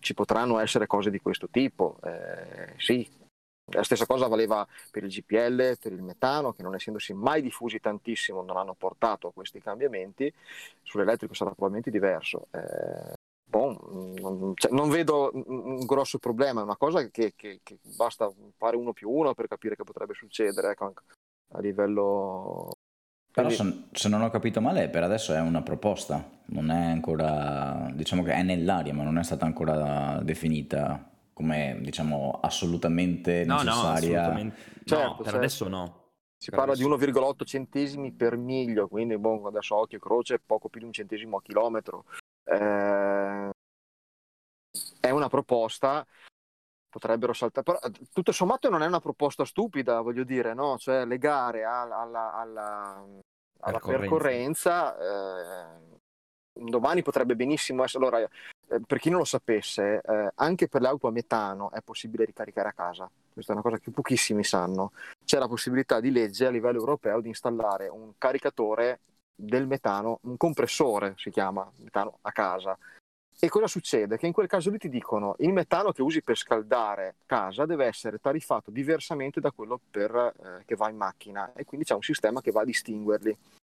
ci 0.00 0.14
potranno 0.14 0.58
essere 0.58 0.86
cose 0.86 1.10
di 1.10 1.20
questo 1.20 1.48
tipo, 1.50 1.98
eh, 2.04 2.74
sì, 2.78 3.08
La 3.70 3.82
stessa 3.82 4.06
cosa 4.06 4.28
valeva 4.28 4.66
per 4.90 5.04
il 5.04 5.10
GPL, 5.10 5.78
per 5.78 5.92
il 5.92 6.02
metano, 6.02 6.52
che 6.52 6.62
non 6.62 6.74
essendosi 6.74 7.12
mai 7.12 7.42
diffusi 7.42 7.80
tantissimo 7.80 8.42
non 8.42 8.56
hanno 8.56 8.74
portato 8.74 9.28
a 9.28 9.32
questi 9.32 9.60
cambiamenti. 9.60 10.32
Sull'elettrico 10.82 11.34
sarà 11.34 11.50
probabilmente 11.50 11.90
diverso. 11.90 12.46
Eh, 12.50 13.12
bon, 13.48 13.76
non, 14.20 14.52
cioè, 14.54 14.72
non, 14.72 14.88
vedo 14.88 15.30
un 15.32 15.84
grosso 15.84 16.18
problema, 16.18 16.60
è 16.60 16.64
una 16.64 16.76
cosa 16.76 17.06
che, 17.08 17.34
che, 17.36 17.60
che, 17.62 17.78
basta 17.96 18.30
fare 18.56 18.76
uno 18.76 18.92
più 18.92 19.10
uno 19.10 19.34
per 19.34 19.48
capire 19.48 19.76
che 19.76 19.84
potrebbe 19.84 20.14
succedere 20.14 20.70
ecco, 20.70 20.92
a 21.52 21.60
livello... 21.60 22.70
Però 23.30 23.50
se, 23.50 23.84
se 23.92 24.08
non 24.08 24.22
ho 24.22 24.30
capito 24.30 24.60
male, 24.60 24.88
per 24.88 25.04
adesso 25.04 25.32
è 25.32 25.40
una 25.40 25.62
proposta, 25.62 26.28
non 26.46 26.70
è 26.70 26.86
ancora, 26.86 27.88
diciamo 27.92 28.22
che 28.22 28.32
è 28.32 28.42
nell'aria, 28.42 28.94
ma 28.94 29.04
non 29.04 29.18
è 29.18 29.22
stata 29.22 29.44
ancora 29.44 30.20
definita 30.22 31.08
come 31.38 31.78
diciamo 31.82 32.40
assolutamente 32.42 33.44
no, 33.44 33.62
necessaria. 33.62 34.10
No, 34.10 34.22
assolutamente. 34.22 34.56
Certo, 34.82 35.04
no, 35.04 35.14
per 35.14 35.24
certo. 35.24 35.38
adesso 35.38 35.68
no. 35.68 36.06
Si 36.36 36.50
parla 36.50 36.74
di 36.74 36.82
1,8 36.84 37.44
centesimi 37.44 38.12
per 38.12 38.36
miglio, 38.36 38.88
quindi 38.88 39.16
bon, 39.18 39.46
adesso 39.46 39.76
occhio 39.76 40.00
croce, 40.00 40.40
poco 40.44 40.68
più 40.68 40.80
di 40.80 40.86
un 40.86 40.92
centesimo 40.92 41.36
a 41.36 41.42
chilometro. 41.42 42.06
Eh, 42.42 43.50
è 44.98 45.10
una 45.10 45.28
proposta, 45.28 46.04
potrebbero 46.88 47.32
saltare, 47.32 47.64
però 47.64 47.78
tutto 48.12 48.32
sommato 48.32 48.68
non 48.68 48.82
è 48.82 48.86
una 48.86 49.00
proposta 49.00 49.44
stupida, 49.44 50.00
voglio 50.00 50.24
dire, 50.24 50.54
no? 50.54 50.76
Cioè 50.76 51.04
legare 51.04 51.62
alla, 51.62 52.00
alla, 52.00 52.34
alla, 52.34 53.06
alla 53.60 53.78
percorrenza, 53.78 54.96
eh, 54.98 55.98
domani 56.52 57.02
potrebbe 57.02 57.36
benissimo 57.36 57.84
essere... 57.84 58.04
Allora, 58.04 58.28
per 58.86 58.98
chi 58.98 59.08
non 59.10 59.20
lo 59.20 59.24
sapesse, 59.24 60.00
eh, 60.04 60.30
anche 60.34 60.68
per 60.68 60.82
le 60.82 60.88
auto 60.88 61.06
a 61.06 61.10
metano 61.10 61.70
è 61.70 61.80
possibile 61.82 62.24
ricaricare 62.24 62.68
a 62.68 62.72
casa. 62.72 63.10
Questa 63.32 63.52
è 63.52 63.54
una 63.54 63.64
cosa 63.64 63.78
che 63.78 63.90
pochissimi 63.90 64.44
sanno. 64.44 64.92
C'è 65.24 65.38
la 65.38 65.48
possibilità 65.48 66.00
di 66.00 66.10
legge 66.10 66.46
a 66.46 66.50
livello 66.50 66.78
europeo 66.78 67.20
di 67.20 67.28
installare 67.28 67.88
un 67.88 68.12
caricatore 68.18 69.00
del 69.34 69.66
metano, 69.66 70.18
un 70.22 70.36
compressore 70.36 71.14
si 71.16 71.30
chiama 71.30 71.70
metano 71.78 72.18
a 72.22 72.32
casa. 72.32 72.76
E 73.40 73.48
cosa 73.48 73.68
succede? 73.68 74.18
Che 74.18 74.26
in 74.26 74.32
quel 74.32 74.48
caso 74.48 74.68
lì 74.68 74.78
ti 74.78 74.88
dicono 74.88 75.36
il 75.38 75.52
metano 75.52 75.92
che 75.92 76.02
usi 76.02 76.22
per 76.22 76.36
scaldare 76.36 77.14
casa 77.24 77.66
deve 77.66 77.86
essere 77.86 78.18
tariffato 78.18 78.72
diversamente 78.72 79.38
da 79.38 79.52
quello 79.52 79.78
per, 79.88 80.12
eh, 80.12 80.64
che 80.64 80.74
va 80.74 80.90
in 80.90 80.96
macchina 80.96 81.52
e 81.54 81.64
quindi 81.64 81.86
c'è 81.86 81.94
un 81.94 82.02
sistema 82.02 82.40
che 82.40 82.50
va 82.50 82.62
a 82.62 82.64
distinguerli 82.64 83.36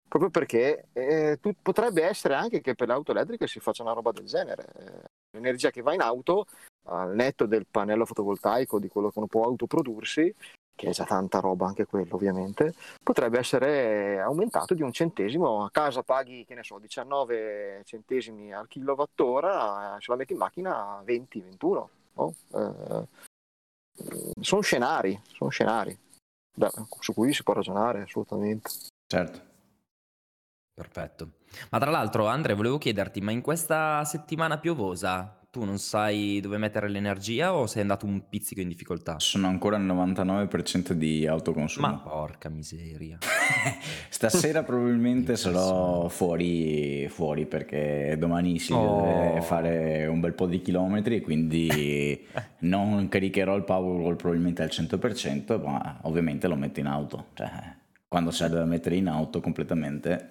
proprio 0.08 0.30
perché 0.30 0.86
eh, 0.92 1.38
tu, 1.40 1.54
potrebbe 1.60 2.02
essere 2.02 2.34
anche 2.34 2.60
che 2.60 2.74
per 2.74 2.88
le 2.88 2.94
auto 2.94 3.12
elettriche 3.12 3.46
si 3.46 3.60
faccia 3.60 3.82
una 3.82 3.92
roba 3.92 4.10
del 4.10 4.24
genere. 4.24 4.64
Eh, 4.78 5.02
l'energia 5.32 5.70
che 5.70 5.82
va 5.82 5.94
in 5.94 6.00
auto, 6.00 6.46
al 6.86 7.14
netto 7.14 7.46
del 7.46 7.66
pannello 7.70 8.06
fotovoltaico, 8.06 8.78
di 8.78 8.88
quello 8.88 9.10
che 9.10 9.18
uno 9.18 9.26
può 9.26 9.44
autoprodursi, 9.44 10.34
che 10.74 10.88
è 10.88 10.92
già 10.92 11.04
tanta 11.04 11.40
roba 11.40 11.66
anche 11.66 11.86
quello 11.86 12.14
ovviamente, 12.14 12.74
potrebbe 13.02 13.38
essere 13.38 14.20
aumentato 14.20 14.74
di 14.74 14.82
un 14.82 14.92
centesimo. 14.92 15.64
A 15.64 15.70
casa 15.70 16.02
paghi, 16.02 16.44
che 16.44 16.54
ne 16.54 16.64
so, 16.64 16.78
19 16.78 17.82
centesimi 17.84 18.52
al 18.52 18.68
kilowattora, 18.68 19.96
se 20.00 20.10
la 20.10 20.16
metti 20.16 20.32
in 20.32 20.38
macchina 20.38 21.02
20-21. 21.04 21.86
No? 22.14 22.34
Eh, 22.54 23.06
sono 24.40 24.60
scenari, 24.60 25.20
sono 25.32 25.50
scenari 25.50 25.96
Beh, 26.58 26.70
su 26.98 27.14
cui 27.14 27.32
si 27.32 27.44
può 27.44 27.54
ragionare 27.54 28.02
assolutamente. 28.02 28.68
Certo. 29.06 29.47
Perfetto. 30.78 31.30
Ma 31.70 31.80
tra 31.80 31.90
l'altro, 31.90 32.28
Andre, 32.28 32.54
volevo 32.54 32.78
chiederti, 32.78 33.20
ma 33.20 33.32
in 33.32 33.40
questa 33.40 34.04
settimana 34.04 34.58
piovosa 34.58 35.40
tu 35.50 35.64
non 35.64 35.78
sai 35.78 36.38
dove 36.40 36.56
mettere 36.56 36.88
l'energia 36.88 37.52
o 37.52 37.66
sei 37.66 37.82
andato 37.82 38.06
un 38.06 38.28
pizzico 38.28 38.60
in 38.60 38.68
difficoltà? 38.68 39.18
Sono 39.18 39.48
ancora 39.48 39.74
al 39.74 39.84
99% 39.84 40.92
di 40.92 41.26
autoconsumo. 41.26 41.88
Ma 41.88 41.98
porca 41.98 42.48
miseria. 42.48 43.18
Stasera 44.08 44.62
probabilmente 44.62 45.34
sarò 45.34 46.06
fuori, 46.06 47.08
fuori 47.08 47.46
perché 47.46 48.14
domani 48.16 48.60
si 48.60 48.72
oh. 48.72 49.00
deve 49.00 49.40
fare 49.40 50.06
un 50.06 50.20
bel 50.20 50.34
po' 50.34 50.46
di 50.46 50.60
chilometri 50.60 51.20
quindi 51.20 52.24
non 52.60 53.08
caricherò 53.08 53.56
il 53.56 53.64
Powerwall 53.64 54.14
probabilmente 54.14 54.62
al 54.62 54.68
100%, 54.70 55.60
ma 55.60 55.98
ovviamente 56.02 56.46
lo 56.46 56.54
metto 56.54 56.78
in 56.78 56.86
auto. 56.86 57.26
Cioè, 57.34 57.50
quando 58.06 58.30
serve 58.30 58.58
da 58.58 58.64
mettere 58.64 58.94
in 58.94 59.08
auto 59.08 59.40
completamente 59.40 60.30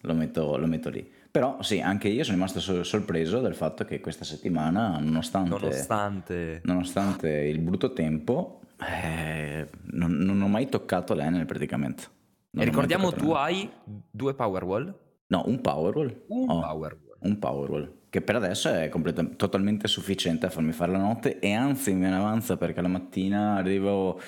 lo 0.00 0.14
metto, 0.14 0.56
lo 0.56 0.66
metto 0.66 0.88
lì. 0.88 1.12
Però 1.30 1.60
sì, 1.60 1.80
anche 1.80 2.08
io 2.08 2.24
sono 2.24 2.36
rimasto 2.36 2.82
sorpreso 2.82 3.40
del 3.40 3.54
fatto 3.54 3.84
che 3.84 4.00
questa 4.00 4.24
settimana, 4.24 4.98
nonostante, 4.98 5.50
nonostante... 5.50 6.60
nonostante 6.64 7.28
il 7.28 7.58
brutto 7.58 7.92
tempo, 7.92 8.60
eh, 8.80 9.68
non, 9.92 10.12
non, 10.12 10.40
ho 10.40 10.48
mai 10.48 10.68
toccato 10.68 11.12
l'Enel 11.12 11.44
praticamente. 11.44 12.04
Non 12.52 12.62
e 12.62 12.66
ricordiamo 12.66 13.12
tu 13.12 13.32
hai 13.32 13.70
due 14.10 14.32
Powerwall? 14.32 14.94
No, 15.26 15.42
un 15.46 15.60
Powerwall. 15.60 16.24
Un 16.28 16.48
oh, 16.48 16.60
Powerwall. 16.60 17.16
Un 17.18 17.38
Powerwall, 17.38 17.92
che 18.08 18.22
per 18.22 18.36
adesso 18.36 18.70
è 18.70 18.88
complet- 18.88 19.36
totalmente 19.36 19.88
sufficiente 19.88 20.46
a 20.46 20.50
farmi 20.50 20.72
fare 20.72 20.92
la 20.92 20.98
notte 20.98 21.38
e 21.38 21.52
anzi 21.52 21.92
ne 21.92 22.14
avanza 22.14 22.56
perché 22.56 22.80
la 22.80 22.88
mattina 22.88 23.56
arrivo 23.56 24.18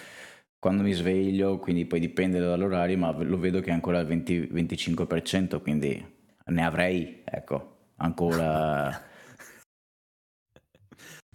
quando 0.58 0.82
mi 0.82 0.92
sveglio, 0.92 1.58
quindi 1.58 1.86
poi 1.86 2.00
dipende 2.00 2.40
dall'orario, 2.40 2.98
ma 2.98 3.12
lo 3.12 3.38
vedo 3.38 3.60
che 3.60 3.70
è 3.70 3.72
ancora 3.72 3.98
al 3.98 4.06
20, 4.06 4.48
25%, 4.52 5.60
quindi 5.60 6.16
ne 6.46 6.64
avrei, 6.64 7.22
ecco, 7.24 7.92
ancora... 7.96 8.90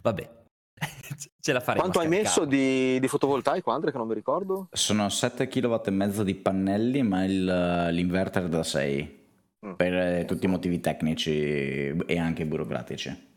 Vabbè, 0.04 0.30
ce 1.40 1.54
la 1.54 1.62
faremo. 1.62 1.84
Quanto 1.84 2.00
hai 2.00 2.10
messo 2.10 2.44
di, 2.44 3.00
di, 3.00 3.08
fotovoltaico, 3.08 3.72
Andre, 3.72 3.92
che 3.92 3.98
non 3.98 4.08
mi 4.08 4.14
ricordo? 4.14 4.68
Sono 4.72 5.08
7 5.08 5.48
kW 5.48 5.76
e 5.86 5.92
mezzo 5.92 6.24
di 6.24 6.36
pannelli, 6.36 7.02
ma 7.04 7.24
il, 7.24 7.88
l'inverter 7.92 8.50
da 8.50 8.64
6, 8.64 9.20
mm. 9.66 9.74
per 9.74 10.26
tutti 10.26 10.46
i 10.46 10.50
motivi 10.50 10.82
tecnici 10.82 11.32
e 11.32 12.20
anche 12.20 12.46
burocratici 12.46 13.32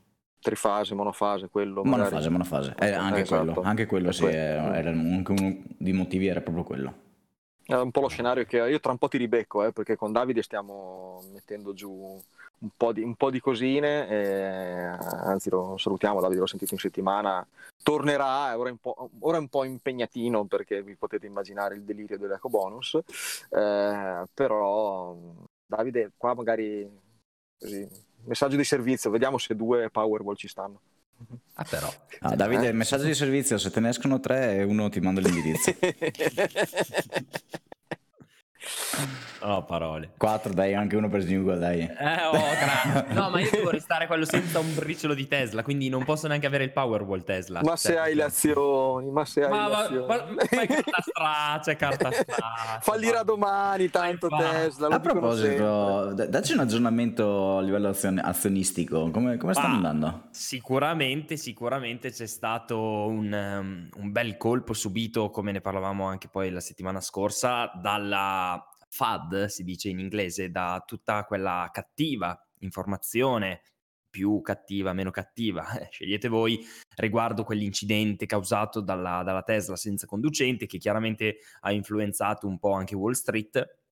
trifase, 0.46 0.94
monofase, 0.94 1.48
quello. 1.48 1.82
Monofase, 1.82 2.14
magari. 2.14 2.30
monofase, 2.30 2.74
eh, 2.78 2.92
anche, 2.92 3.22
esatto. 3.22 3.52
quello, 3.52 3.68
anche 3.68 3.86
quello, 3.86 4.12
sì, 4.12 4.26
era, 4.26 4.90
uno 4.90 5.24
dei 5.76 5.92
motivi 5.92 6.28
era 6.28 6.40
proprio 6.40 6.62
quello. 6.62 6.94
È 7.64 7.74
un 7.74 7.90
po' 7.90 8.00
lo 8.00 8.06
scenario 8.06 8.44
che 8.44 8.58
io 8.58 8.78
tra 8.78 8.92
un 8.92 8.98
po' 8.98 9.08
ti 9.08 9.18
ribecco, 9.18 9.64
eh, 9.64 9.72
perché 9.72 9.96
con 9.96 10.12
Davide 10.12 10.42
stiamo 10.42 11.20
mettendo 11.32 11.74
giù 11.74 11.90
un 12.58 12.68
po' 12.76 12.92
di, 12.92 13.02
un 13.02 13.16
po 13.16 13.28
di 13.30 13.40
cosine, 13.40 14.08
e, 14.08 14.84
anzi 15.24 15.50
lo 15.50 15.76
salutiamo, 15.76 16.20
Davide 16.20 16.38
l'ho 16.38 16.46
sentito 16.46 16.74
in 16.74 16.80
settimana, 16.80 17.44
tornerà, 17.82 18.56
ora 18.56 18.68
è 18.68 18.72
un 18.72 18.78
po', 18.78 19.10
ora 19.18 19.38
è 19.38 19.40
un 19.40 19.48
po 19.48 19.64
impegnatino 19.64 20.44
perché 20.44 20.80
vi 20.84 20.94
potete 20.94 21.26
immaginare 21.26 21.74
il 21.74 21.82
delirio 21.82 22.18
dell'eco 22.18 22.48
bonus, 22.48 22.94
eh, 23.50 24.24
però 24.32 25.16
Davide 25.66 26.12
qua 26.16 26.34
magari 26.34 26.88
così, 27.58 27.88
messaggio 28.26 28.56
di 28.56 28.64
servizio, 28.64 29.10
vediamo 29.10 29.38
se 29.38 29.54
due 29.54 29.90
Powerball 29.90 30.34
ci 30.34 30.48
stanno. 30.48 30.80
Ah 31.54 31.64
però. 31.64 31.90
Ah, 32.20 32.36
Davide, 32.36 32.68
eh? 32.68 32.72
messaggio 32.72 33.04
di 33.04 33.14
servizio, 33.14 33.56
se 33.56 33.70
te 33.70 33.80
ne 33.80 33.88
escono 33.88 34.20
tre 34.20 34.62
uno 34.64 34.88
ti 34.90 35.00
manda 35.00 35.20
l'indirizzo. 35.20 35.74
Oh, 39.48 39.62
parole. 39.62 40.10
4, 40.18 40.52
dai, 40.52 40.74
anche 40.74 40.96
uno 40.96 41.08
per 41.08 41.20
Snuggle, 41.20 41.56
dai. 41.56 41.78
Eh, 41.78 42.24
oh, 42.24 43.14
no, 43.14 43.30
ma 43.30 43.38
io 43.38 43.48
devo 43.48 43.70
restare 43.70 44.08
quello 44.08 44.24
senza 44.24 44.58
un 44.58 44.74
briciolo 44.74 45.14
di 45.14 45.28
Tesla, 45.28 45.62
quindi 45.62 45.88
non 45.88 46.02
posso 46.02 46.26
neanche 46.26 46.46
avere 46.48 46.64
il 46.64 46.72
Powerwall 46.72 47.22
Tesla. 47.22 47.60
Ma 47.62 47.76
se 47.76 47.96
hai 47.96 48.16
le 48.16 48.24
azioni, 48.24 49.08
ma 49.08 49.24
se 49.24 49.44
hai 49.44 49.50
ma, 49.50 49.68
le 49.68 49.74
azioni. 49.74 50.06
Ma, 50.06 50.16
ma, 50.16 50.34
ma 50.34 50.66
carta 50.66 51.00
straccia, 51.00 51.76
carta 51.76 52.10
straccia. 52.26 52.80
Fallirà 52.80 53.22
domani, 53.22 53.88
tanto 53.88 54.26
Tesla. 54.26 54.88
A 54.88 54.98
proposito, 54.98 56.12
dacci 56.12 56.52
un 56.54 56.58
aggiornamento 56.58 57.58
a 57.58 57.60
livello 57.60 57.90
azion- 57.90 58.18
azionistico, 58.18 59.10
come, 59.12 59.36
come 59.36 59.52
sta 59.52 59.66
andando? 59.66 60.24
Sicuramente, 60.30 61.36
sicuramente 61.36 62.10
c'è 62.10 62.26
stato 62.26 62.80
un, 62.80 63.32
um, 63.32 63.88
un 64.02 64.10
bel 64.10 64.36
colpo 64.36 64.72
subito, 64.72 65.30
come 65.30 65.52
ne 65.52 65.60
parlavamo 65.60 66.04
anche 66.04 66.26
poi 66.26 66.50
la 66.50 66.58
settimana 66.58 67.00
scorsa, 67.00 67.70
dalla 67.80 68.60
FUD, 68.96 69.44
si 69.46 69.62
dice 69.62 69.90
in 69.90 69.98
inglese, 69.98 70.50
da 70.50 70.82
tutta 70.86 71.24
quella 71.24 71.68
cattiva 71.70 72.38
informazione, 72.60 73.60
più 74.08 74.40
cattiva, 74.40 74.94
meno 74.94 75.10
cattiva, 75.10 75.68
eh, 75.78 75.88
scegliete 75.90 76.28
voi, 76.28 76.64
riguardo 76.96 77.44
quell'incidente 77.44 78.24
causato 78.24 78.80
dalla, 78.80 79.22
dalla 79.22 79.42
Tesla 79.42 79.76
senza 79.76 80.06
conducente 80.06 80.64
che 80.64 80.78
chiaramente 80.78 81.38
ha 81.60 81.72
influenzato 81.72 82.46
un 82.46 82.58
po' 82.58 82.72
anche 82.72 82.94
Wall 82.94 83.12
Street 83.12 83.84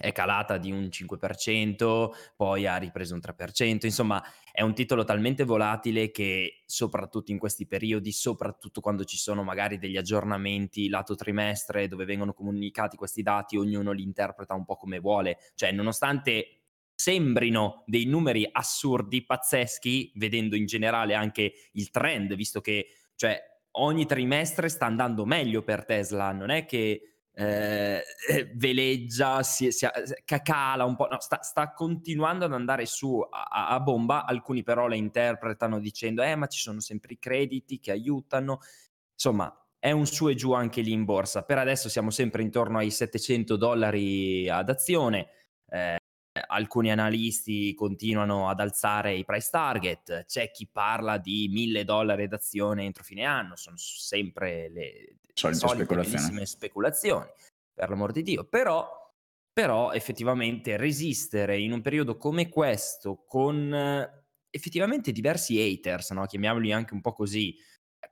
è 0.00 0.12
calata 0.12 0.56
di 0.56 0.72
un 0.72 0.88
5%, 0.90 2.10
poi 2.34 2.66
ha 2.66 2.76
ripreso 2.76 3.14
un 3.14 3.20
3%, 3.20 3.84
insomma 3.84 4.22
è 4.50 4.62
un 4.62 4.74
titolo 4.74 5.04
talmente 5.04 5.44
volatile 5.44 6.10
che 6.10 6.62
soprattutto 6.64 7.30
in 7.30 7.38
questi 7.38 7.66
periodi, 7.66 8.10
soprattutto 8.10 8.80
quando 8.80 9.04
ci 9.04 9.16
sono 9.18 9.42
magari 9.42 9.78
degli 9.78 9.96
aggiornamenti 9.96 10.88
lato 10.88 11.14
trimestre 11.14 11.86
dove 11.86 12.04
vengono 12.04 12.32
comunicati 12.32 12.96
questi 12.96 13.22
dati, 13.22 13.56
ognuno 13.56 13.92
li 13.92 14.02
interpreta 14.02 14.54
un 14.54 14.64
po' 14.64 14.76
come 14.76 14.98
vuole, 14.98 15.38
cioè 15.54 15.70
nonostante 15.72 16.62
sembrino 16.94 17.82
dei 17.86 18.04
numeri 18.04 18.46
assurdi, 18.50 19.24
pazzeschi, 19.24 20.12
vedendo 20.16 20.56
in 20.56 20.66
generale 20.66 21.14
anche 21.14 21.52
il 21.72 21.90
trend, 21.90 22.34
visto 22.34 22.60
che 22.60 22.88
cioè, 23.14 23.38
ogni 23.72 24.06
trimestre 24.06 24.68
sta 24.68 24.86
andando 24.86 25.24
meglio 25.24 25.62
per 25.62 25.84
Tesla, 25.84 26.32
non 26.32 26.50
è 26.50 26.64
che 26.66 27.09
eh, 27.32 28.02
eh 28.28 28.50
veleggia, 28.54 29.42
si, 29.42 29.70
si, 29.70 29.86
cala 30.42 30.84
un 30.84 30.96
po', 30.96 31.06
no, 31.08 31.20
sta, 31.20 31.42
sta, 31.42 31.72
continuando 31.72 32.44
ad 32.44 32.52
andare 32.52 32.86
su 32.86 33.20
a, 33.20 33.68
a, 33.68 33.80
bomba, 33.80 34.24
alcuni 34.26 34.62
però 34.62 34.88
la 34.88 34.96
interpretano 34.96 35.78
dicendo 35.78 36.22
eh 36.22 36.34
ma 36.34 36.46
ci 36.46 36.58
sono 36.58 36.80
sempre 36.80 37.14
i 37.14 37.18
crediti 37.18 37.78
che 37.78 37.92
aiutano, 37.92 38.60
insomma 39.14 39.54
è 39.78 39.92
un 39.92 40.06
su 40.06 40.28
e 40.28 40.34
giù 40.34 40.52
anche 40.52 40.82
lì 40.82 40.92
in 40.92 41.04
borsa, 41.04 41.42
per 41.42 41.58
adesso 41.58 41.88
siamo 41.88 42.10
sempre 42.10 42.42
intorno 42.42 42.78
ai 42.78 42.90
700 42.90 43.56
dollari 43.56 44.48
ad 44.48 44.68
azione, 44.68 45.28
eh, 45.70 45.96
alcuni 46.48 46.90
analisti 46.90 47.74
continuano 47.74 48.48
ad 48.48 48.60
alzare 48.60 49.14
i 49.14 49.24
price 49.24 49.48
target, 49.50 50.24
c'è 50.26 50.50
chi 50.50 50.68
parla 50.70 51.18
di 51.18 51.48
1000 51.50 51.84
dollari 51.84 52.28
d'azione 52.28 52.84
entro 52.84 53.02
fine 53.04 53.24
anno, 53.24 53.56
sono 53.56 53.76
sempre 53.76 54.68
le 54.68 55.14
solite, 55.34 55.84
speculazioni. 55.84 56.46
speculazioni, 56.46 57.26
per 57.72 57.88
l'amor 57.88 58.12
di 58.12 58.22
Dio, 58.22 58.44
però, 58.44 58.88
però 59.52 59.92
effettivamente 59.92 60.76
resistere 60.76 61.58
in 61.58 61.72
un 61.72 61.80
periodo 61.80 62.16
come 62.16 62.48
questo 62.48 63.24
con 63.26 63.72
effettivamente 64.50 65.12
diversi 65.12 65.60
haters, 65.60 66.10
no? 66.10 66.26
chiamiamoli 66.26 66.72
anche 66.72 66.94
un 66.94 67.00
po' 67.00 67.12
così, 67.12 67.56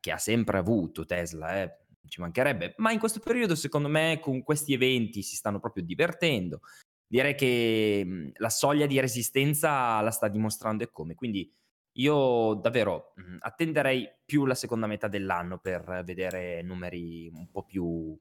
che 0.00 0.12
ha 0.12 0.18
sempre 0.18 0.58
avuto 0.58 1.04
Tesla, 1.04 1.62
eh? 1.62 1.78
ci 2.08 2.20
mancherebbe, 2.20 2.74
ma 2.78 2.90
in 2.90 2.98
questo 2.98 3.20
periodo 3.20 3.54
secondo 3.54 3.88
me 3.88 4.18
con 4.20 4.42
questi 4.42 4.72
eventi 4.72 5.22
si 5.22 5.36
stanno 5.36 5.60
proprio 5.60 5.84
divertendo, 5.84 6.60
direi 7.06 7.34
che 7.34 8.02
mhmm, 8.04 8.30
la 8.36 8.50
soglia 8.50 8.86
di 8.86 9.00
resistenza 9.00 10.00
la 10.00 10.10
sta 10.10 10.28
dimostrando 10.28 10.84
e 10.84 10.90
come. 10.90 11.14
Quindi 11.14 11.50
io 11.98 12.54
davvero 12.54 13.12
mh, 13.14 13.22
mhmm, 13.22 13.36
attenderei 13.40 14.08
più 14.24 14.44
la 14.44 14.54
seconda 14.54 14.86
metà 14.86 15.08
dell'anno 15.08 15.58
per 15.58 16.02
vedere 16.04 16.62
numeri 16.62 17.30
un 17.32 17.50
po' 17.50 17.64
più 17.64 18.18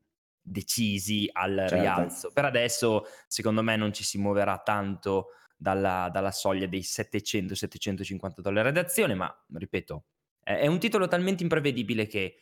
decisi 0.47 1.29
al 1.31 1.55
certo. 1.55 1.75
rialzo. 1.75 2.31
Per 2.33 2.45
adesso, 2.45 3.05
secondo 3.27 3.61
me, 3.61 3.75
non 3.75 3.93
ci 3.93 4.03
si 4.03 4.17
muoverà 4.17 4.59
tanto 4.59 5.27
dalla, 5.55 6.09
dalla 6.11 6.31
soglia 6.31 6.67
dei 6.67 6.81
700-750 6.81 8.39
dollari 8.39 8.69
ad 8.69 8.77
azione, 8.77 9.13
ma 9.13 9.45
ripeto, 9.53 10.05
è, 10.41 10.67
un 10.67 10.79
titolo 10.79 11.07
talmente 11.07 11.43
imprevedibile 11.43 12.07
che 12.07 12.35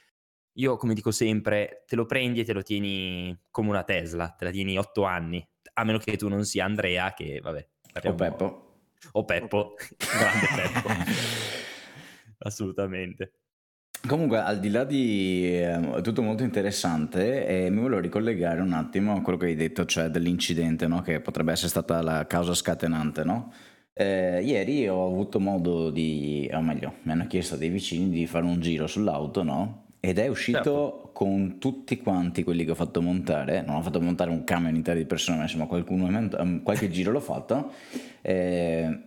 io, 0.58 0.78
come 0.78 0.94
dico 0.94 1.12
sempre, 1.12 1.84
te 1.88 1.96
lo 1.96 2.06
prendi 2.06 2.42
e 2.42 2.46
te 2.46 2.54
lo 2.54 2.62
tieni 2.62 3.38
come 3.50 3.70
una 3.70 3.84
Tesla, 3.84 4.30
te 4.30 4.46
la 4.46 4.52
tieni 4.52 4.78
otto 4.78 5.04
anni, 5.04 5.46
a 5.74 5.84
meno 5.84 5.98
che 5.98 6.16
tu 6.16 6.30
non 6.30 6.46
sia 6.46 6.64
Andrea, 6.66 7.14
che 7.14 7.40
vabbè. 7.42 7.68
O 8.04 8.14
Peppo. 8.14 8.65
O 9.14 9.26
Peppo, 9.26 9.76
grande 9.98 10.48
Peppo. 10.56 10.90
Assolutamente. 12.40 13.32
Comunque, 14.08 14.38
al 14.38 14.60
di 14.60 14.70
là 14.70 14.84
di 14.84 15.46
eh, 15.46 16.00
tutto 16.04 16.22
molto 16.22 16.44
interessante, 16.44 17.48
eh, 17.48 17.70
mi 17.72 17.82
volevo 17.82 18.02
ricollegare 18.02 18.62
un 18.62 18.74
attimo 18.74 19.16
a 19.16 19.22
quello 19.22 19.38
che 19.40 19.48
hai 19.48 19.56
detto, 19.56 19.86
cioè 19.86 20.10
dell'incidente, 20.10 20.86
no? 20.86 21.02
che 21.02 21.22
potrebbe 21.22 21.54
essere 21.54 21.70
stata 21.70 22.02
la 22.04 22.28
causa 22.28 22.54
scatenante. 22.54 23.24
No? 23.24 23.52
Eh, 23.94 24.44
ieri 24.44 24.88
ho 24.88 25.08
avuto 25.08 25.40
modo 25.40 25.90
di, 25.90 26.48
o 26.54 26.62
meglio, 26.62 26.98
mi 27.04 27.14
hanno 27.14 27.26
chiesto 27.26 27.56
dei 27.56 27.70
vicini 27.70 28.10
di 28.10 28.28
fare 28.28 28.46
un 28.46 28.60
giro 28.60 28.86
sull'auto, 28.86 29.42
no? 29.42 29.85
Ed 30.06 30.20
è 30.20 30.28
uscito 30.28 30.60
certo. 30.62 31.10
con 31.14 31.58
tutti 31.58 31.98
quanti 31.98 32.44
quelli 32.44 32.64
che 32.64 32.70
ho 32.70 32.76
fatto 32.76 33.02
montare. 33.02 33.64
Non 33.64 33.78
ho 33.78 33.82
fatto 33.82 34.00
montare 34.00 34.30
un 34.30 34.44
camion 34.44 34.76
intero 34.76 35.00
di 35.00 35.06
persone, 35.06 35.38
ma 35.38 35.44
insomma 35.44 35.66
qualcuno, 35.66 36.08
ehm, 36.08 36.62
qualche 36.62 36.92
giro 36.92 37.12
l'ho 37.12 37.20
fatto. 37.20 37.72
Eh, 38.22 39.00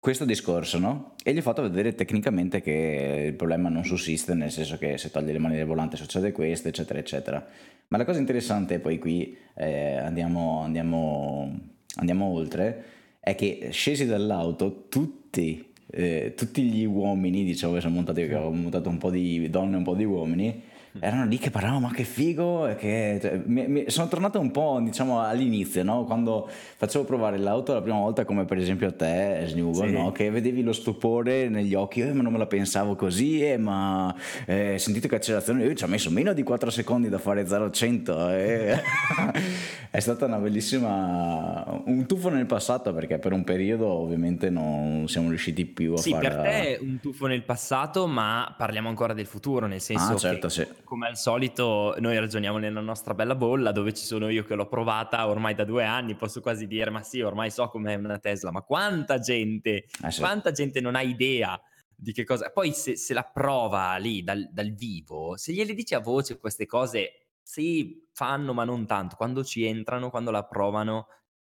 questo 0.00 0.24
discorso, 0.24 0.80
no? 0.80 1.14
E 1.22 1.32
gli 1.32 1.38
ho 1.38 1.42
fatto 1.42 1.62
vedere 1.62 1.94
tecnicamente 1.94 2.60
che 2.62 3.26
il 3.28 3.34
problema 3.34 3.68
non 3.68 3.84
sussiste, 3.84 4.34
nel 4.34 4.50
senso 4.50 4.76
che 4.76 4.98
se 4.98 5.12
togli 5.12 5.30
le 5.30 5.38
mani 5.38 5.54
del 5.54 5.66
volante 5.66 5.96
succede 5.96 6.32
questo, 6.32 6.66
eccetera, 6.66 6.98
eccetera. 6.98 7.46
Ma 7.86 7.96
la 7.96 8.04
cosa 8.04 8.18
interessante, 8.18 8.80
poi 8.80 8.98
qui 8.98 9.36
eh, 9.54 9.98
andiamo, 9.98 10.62
andiamo, 10.62 11.60
andiamo 11.94 12.24
oltre, 12.24 12.84
è 13.20 13.36
che 13.36 13.68
scesi 13.70 14.04
dall'auto 14.04 14.88
tutti 14.88 15.69
eh, 15.90 16.34
tutti 16.36 16.62
gli 16.62 16.84
uomini, 16.84 17.44
diciamo 17.44 17.74
che 17.74 17.80
sono 17.80 17.94
montati, 17.94 18.20
perché 18.22 18.36
ho 18.36 18.50
montato 18.50 18.88
un 18.88 18.98
po' 18.98 19.10
di 19.10 19.48
donne 19.50 19.74
e 19.74 19.78
un 19.78 19.84
po' 19.84 19.94
di 19.94 20.04
uomini, 20.04 20.62
erano 20.98 21.24
lì 21.26 21.38
che 21.38 21.50
parlavano 21.50 21.86
ma 21.86 21.92
che 21.92 22.02
figo 22.02 22.74
che, 22.76 23.18
cioè, 23.22 23.40
mi, 23.44 23.68
mi, 23.68 23.84
sono 23.86 24.08
tornato 24.08 24.40
un 24.40 24.50
po' 24.50 24.80
diciamo 24.82 25.20
all'inizio 25.20 25.84
no? 25.84 26.04
quando 26.04 26.48
facevo 26.48 27.04
provare 27.04 27.38
l'auto 27.38 27.72
la 27.72 27.80
prima 27.80 27.98
volta 27.98 28.24
come 28.24 28.44
per 28.44 28.58
esempio 28.58 28.88
a 28.88 28.92
te 28.92 29.44
Snugo 29.46 29.86
sì. 29.86 29.92
no? 29.92 30.10
che 30.10 30.30
vedevi 30.30 30.62
lo 30.62 30.72
stupore 30.72 31.48
negli 31.48 31.74
occhi 31.74 32.00
eh, 32.00 32.12
ma 32.12 32.22
non 32.22 32.32
me 32.32 32.38
la 32.38 32.46
pensavo 32.46 32.96
così 32.96 33.40
eh, 33.44 33.56
ma 33.56 34.12
eh, 34.46 34.78
sentite 34.78 35.06
che 35.06 35.14
accelerazione 35.14 35.64
io 35.64 35.74
ci 35.74 35.84
ho 35.84 35.88
messo 35.88 36.10
meno 36.10 36.32
di 36.32 36.42
4 36.42 36.70
secondi 36.70 37.08
da 37.08 37.18
fare 37.18 37.46
0 37.46 37.64
a 37.66 37.70
100 37.70 38.30
eh. 38.30 38.80
è 39.90 40.00
stata 40.00 40.26
una 40.26 40.38
bellissima 40.38 41.82
un 41.86 42.06
tuffo 42.06 42.28
nel 42.28 42.46
passato 42.46 42.92
perché 42.92 43.18
per 43.18 43.32
un 43.32 43.44
periodo 43.44 43.86
ovviamente 43.86 44.50
non 44.50 45.06
siamo 45.08 45.28
riusciti 45.28 45.66
più 45.66 45.94
a 45.94 45.98
sì, 45.98 46.10
fare 46.10 46.24
sì 46.24 46.30
per 46.30 46.42
te 46.42 46.76
è 46.76 46.78
un 46.80 47.00
tuffo 47.00 47.26
nel 47.26 47.42
passato 47.42 48.06
ma 48.06 48.54
parliamo 48.56 48.88
ancora 48.88 49.12
del 49.12 49.26
futuro 49.26 49.66
nel 49.66 49.80
senso 49.80 50.12
ah, 50.12 50.16
certo, 50.16 50.46
che 50.48 50.52
sì 50.52 50.66
come 50.84 51.06
al 51.06 51.16
solito 51.16 51.94
noi 51.98 52.18
ragioniamo 52.18 52.58
nella 52.58 52.80
nostra 52.80 53.14
bella 53.14 53.34
bolla 53.34 53.72
dove 53.72 53.94
ci 53.94 54.04
sono 54.04 54.28
io 54.28 54.44
che 54.44 54.54
l'ho 54.54 54.66
provata 54.66 55.28
ormai 55.28 55.54
da 55.54 55.64
due 55.64 55.84
anni, 55.84 56.14
posso 56.14 56.40
quasi 56.40 56.66
dire 56.66 56.90
ma 56.90 57.02
sì, 57.02 57.20
ormai 57.20 57.50
so 57.50 57.68
com'è 57.68 57.94
una 57.94 58.18
Tesla, 58.18 58.50
ma 58.50 58.62
quanta 58.62 59.18
gente, 59.18 59.84
eh 60.04 60.10
sì. 60.10 60.20
quanta 60.20 60.50
gente 60.50 60.80
non 60.80 60.94
ha 60.94 61.02
idea 61.02 61.60
di 61.94 62.12
che 62.12 62.24
cosa... 62.24 62.50
Poi 62.50 62.72
se, 62.72 62.96
se 62.96 63.14
la 63.14 63.24
prova 63.24 63.96
lì 63.96 64.22
dal, 64.22 64.48
dal, 64.50 64.72
vivo, 64.72 65.36
se 65.36 65.52
gliele 65.52 65.74
dici 65.74 65.94
a 65.94 66.00
voce 66.00 66.38
queste 66.38 66.66
cose, 66.66 67.19
sì, 67.42 68.08
fanno 68.12 68.52
ma 68.52 68.64
non 68.64 68.86
tanto, 68.86 69.16
quando 69.16 69.44
ci 69.44 69.64
entrano, 69.64 70.10
quando 70.10 70.30
la 70.30 70.44
provano, 70.44 71.08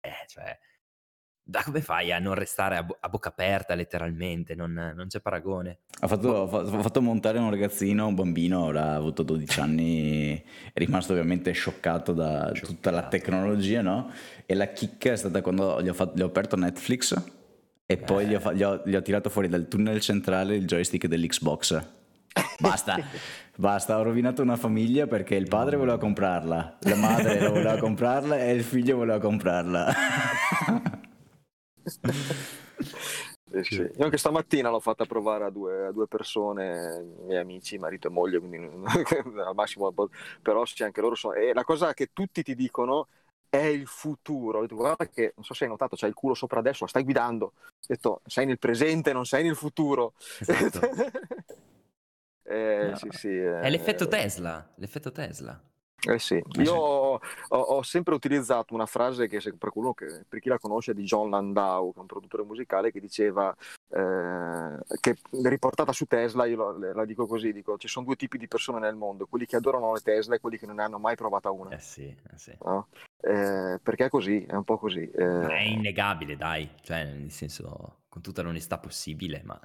eh, 0.01 0.27
cioè 0.27 0.59
da 1.45 1.63
come 1.65 1.81
fai 1.81 2.13
a 2.13 2.21
non 2.21 2.35
restare 2.35 2.77
a, 2.77 2.83
bo- 2.85 2.97
a 3.01 3.09
bocca 3.09 3.31
aperta 3.31 3.75
letteralmente? 3.75 4.55
Non, 4.55 4.93
non 4.95 5.07
c'è 5.09 5.21
paragone. 5.21 5.81
Ho 6.01 6.07
fatto, 6.07 6.29
ho 6.29 6.83
fatto, 6.83 7.03
montare 7.03 7.39
un 7.39 7.51
ragazzino, 7.51 8.07
un 8.07 8.15
bambino, 8.15 8.69
ha 8.69 8.95
avuto 8.95 9.23
12 9.23 9.59
anni, 9.61 10.43
è 10.73 10.79
rimasto 10.79 11.13
ovviamente 11.13 11.51
scioccato 11.53 12.13
da 12.13 12.53
scioccato. 12.53 12.67
tutta 12.67 12.91
la 12.91 13.09
tecnologia, 13.09 13.83
no? 13.83 14.11
E 14.47 14.55
la 14.55 14.69
chicca 14.69 15.13
è 15.13 15.17
stata 15.17 15.41
quando 15.43 15.83
gli 15.83 15.89
ho, 15.89 15.95
fatto, 15.95 16.17
gli 16.17 16.23
ho 16.23 16.27
aperto 16.27 16.57
Netflix 16.57 17.13
e 17.85 17.95
eh. 17.95 17.97
poi 17.97 18.27
gli 18.27 18.35
ho, 18.35 18.53
gli, 18.53 18.63
ho, 18.63 18.83
gli 18.85 18.95
ho 18.95 19.03
tirato 19.03 19.29
fuori 19.29 19.49
dal 19.49 19.67
tunnel 19.67 20.01
centrale 20.01 20.55
il 20.55 20.67
joystick 20.67 21.07
dell'Xbox. 21.07 22.01
Basta, 22.59 22.97
basta, 23.57 23.99
ho 23.99 24.03
rovinato 24.03 24.41
una 24.41 24.57
famiglia 24.57 25.07
perché 25.07 25.35
il 25.35 25.49
padre 25.49 25.77
voleva 25.77 25.99
comprarla, 25.99 26.79
la 26.81 26.97
madre 26.97 27.49
voleva 27.49 27.77
comprarla 27.77 28.39
e 28.39 28.53
il 28.53 28.63
figlio 28.63 28.97
voleva 28.97 29.19
comprarla. 29.19 29.95
Eh 33.55 33.65
sì. 33.65 33.75
Io 33.75 34.05
anche 34.05 34.17
stamattina 34.17 34.71
l'ho 34.71 34.81
fatta 34.81 35.05
provare 35.05 35.45
a 35.45 35.51
due, 35.51 35.89
a 35.89 35.93
due 35.93 36.07
persone, 36.07 37.05
miei 37.27 37.39
amici, 37.39 37.77
marito 37.77 38.09
e 38.09 38.11
moglie, 38.11 38.39
quindi 38.39 38.57
al 39.45 39.55
massimo, 39.55 39.93
però 40.41 40.65
sì, 40.65 40.83
anche 40.83 41.03
loro 41.03 41.15
sono... 41.15 41.35
E 41.35 41.53
la 41.53 41.63
cosa 41.63 41.93
che 41.93 42.09
tutti 42.15 42.43
ti 42.43 42.55
dicono 42.55 43.09
è 43.51 43.59
il 43.59 43.87
futuro. 43.87 44.63
Detto, 44.63 44.77
guarda 44.77 45.07
che, 45.07 45.35
non 45.37 45.45
so 45.45 45.53
se 45.53 45.65
hai 45.65 45.71
notato, 45.71 45.97
c'hai 45.97 46.09
il 46.09 46.15
culo 46.15 46.33
sopra 46.33 46.61
adesso, 46.61 46.87
stai 46.87 47.05
guidando. 47.05 47.45
Ho 47.45 47.87
detto, 47.87 48.23
sei 48.25 48.47
nel 48.47 48.59
presente, 48.59 49.13
non 49.13 49.27
sei 49.27 49.43
nel 49.43 49.57
futuro. 49.57 50.15
Esatto. 50.41 50.81
eh, 52.53 52.89
no. 52.91 52.97
sì, 52.97 53.09
sì, 53.11 53.29
eh... 53.29 53.61
È 53.61 53.71
l'effetto 53.71 54.09
Tesla, 54.09 54.73
l'effetto 54.77 55.11
Tesla. 55.13 55.61
Eh 56.05 56.19
sì, 56.19 56.35
eh 56.35 56.63
io 56.63 56.75
ho, 56.75 57.21
ho, 57.49 57.83
sempre 57.83 58.15
utilizzato 58.15 58.75
una 58.75 58.87
frase 58.87 59.29
che 59.29 59.39
per, 59.57 59.71
che, 59.95 60.25
per 60.29 60.41
chi 60.41 60.49
la 60.49 60.59
conosce 60.59 60.95
di 60.95 61.05
John 61.05 61.31
Landau, 61.31 61.93
che 61.93 61.99
è 61.99 62.01
un 62.01 62.07
produttore 62.07 62.43
musicale, 62.43 62.91
che 62.91 62.99
diceva, 62.99 63.55
eh, 63.89 64.79
che 64.99 65.17
riportata 65.45 65.93
su 65.93 66.07
Tesla, 66.07 66.45
io 66.47 66.77
la, 66.77 66.93
la, 66.93 67.05
dico 67.05 67.29
così, 67.29 67.53
dico, 67.53 67.79
ci 67.79 67.87
sono 67.87 68.05
due 68.05 68.17
tipi 68.17 68.37
di 68.37 68.49
persone 68.49 68.81
nel 68.81 68.97
mondo, 68.97 69.27
quelli 69.27 69.47
che 69.47 69.55
adorano 69.55 69.93
le 69.93 70.01
Tesla 70.01 70.35
e 70.35 70.41
quelli 70.41 70.59
che 70.59 70.67
non 70.67 70.75
ne 70.77 70.83
hanno 70.83 70.99
mai 70.99 71.15
provata 71.15 71.53
una. 71.53 71.71
Eh 71.71 71.79
sì, 71.79 72.07
eh 72.07 72.37
sì. 72.37 72.53
No? 72.65 72.89
Eh, 73.21 73.79
perché 73.81 74.07
è 74.07 74.09
così, 74.09 74.45
è 74.45 74.55
un 74.55 74.65
po' 74.65 74.79
così. 74.79 75.09
Eh. 75.09 75.47
È 75.47 75.61
innegabile, 75.61 76.37
dai, 76.37 76.69
cioè 76.81 77.05
nel 77.05 77.31
senso, 77.31 78.01
con 78.09 78.23
tutta 78.23 78.43
l'onestà 78.43 78.79
possibile, 78.79 79.43
ma... 79.45 79.61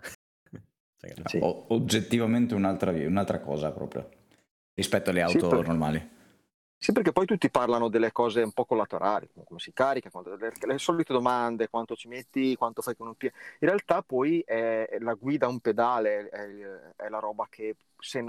Sì. 1.25 1.39
oggettivamente 1.41 2.55
un'altra, 2.55 2.91
un'altra, 2.91 3.39
cosa 3.39 3.71
proprio, 3.71 4.09
rispetto 4.73 5.11
alle 5.11 5.21
auto 5.21 5.49
sì, 5.49 5.55
per... 5.55 5.67
normali. 5.67 6.15
Sì, 6.79 6.91
perché 6.91 7.11
poi 7.11 7.25
tutti 7.25 7.49
parlano 7.49 7.87
delle 7.87 8.11
cose 8.11 8.41
un 8.41 8.51
po' 8.51 8.65
collaterali, 8.65 9.29
come 9.45 9.59
si 9.59 9.73
carica, 9.73 10.09
le, 10.37 10.51
le, 10.59 10.77
solite 10.77 11.11
domande, 11.11 11.69
quanto 11.69 11.95
ci 11.95 12.07
metti, 12.07 12.55
quanto 12.55 12.81
fai 12.81 12.95
con 12.95 13.07
un 13.07 13.15
piede. 13.15 13.35
In 13.59 13.67
realtà 13.67 14.03
poi 14.03 14.41
è, 14.45 14.97
la 14.99 15.13
guida 15.15 15.47
a 15.47 15.49
un 15.49 15.59
pedale, 15.59 16.29
è, 16.29 17.03
è 17.03 17.09
la 17.09 17.17
roba 17.17 17.47
che 17.49 17.75
se, 17.97 18.23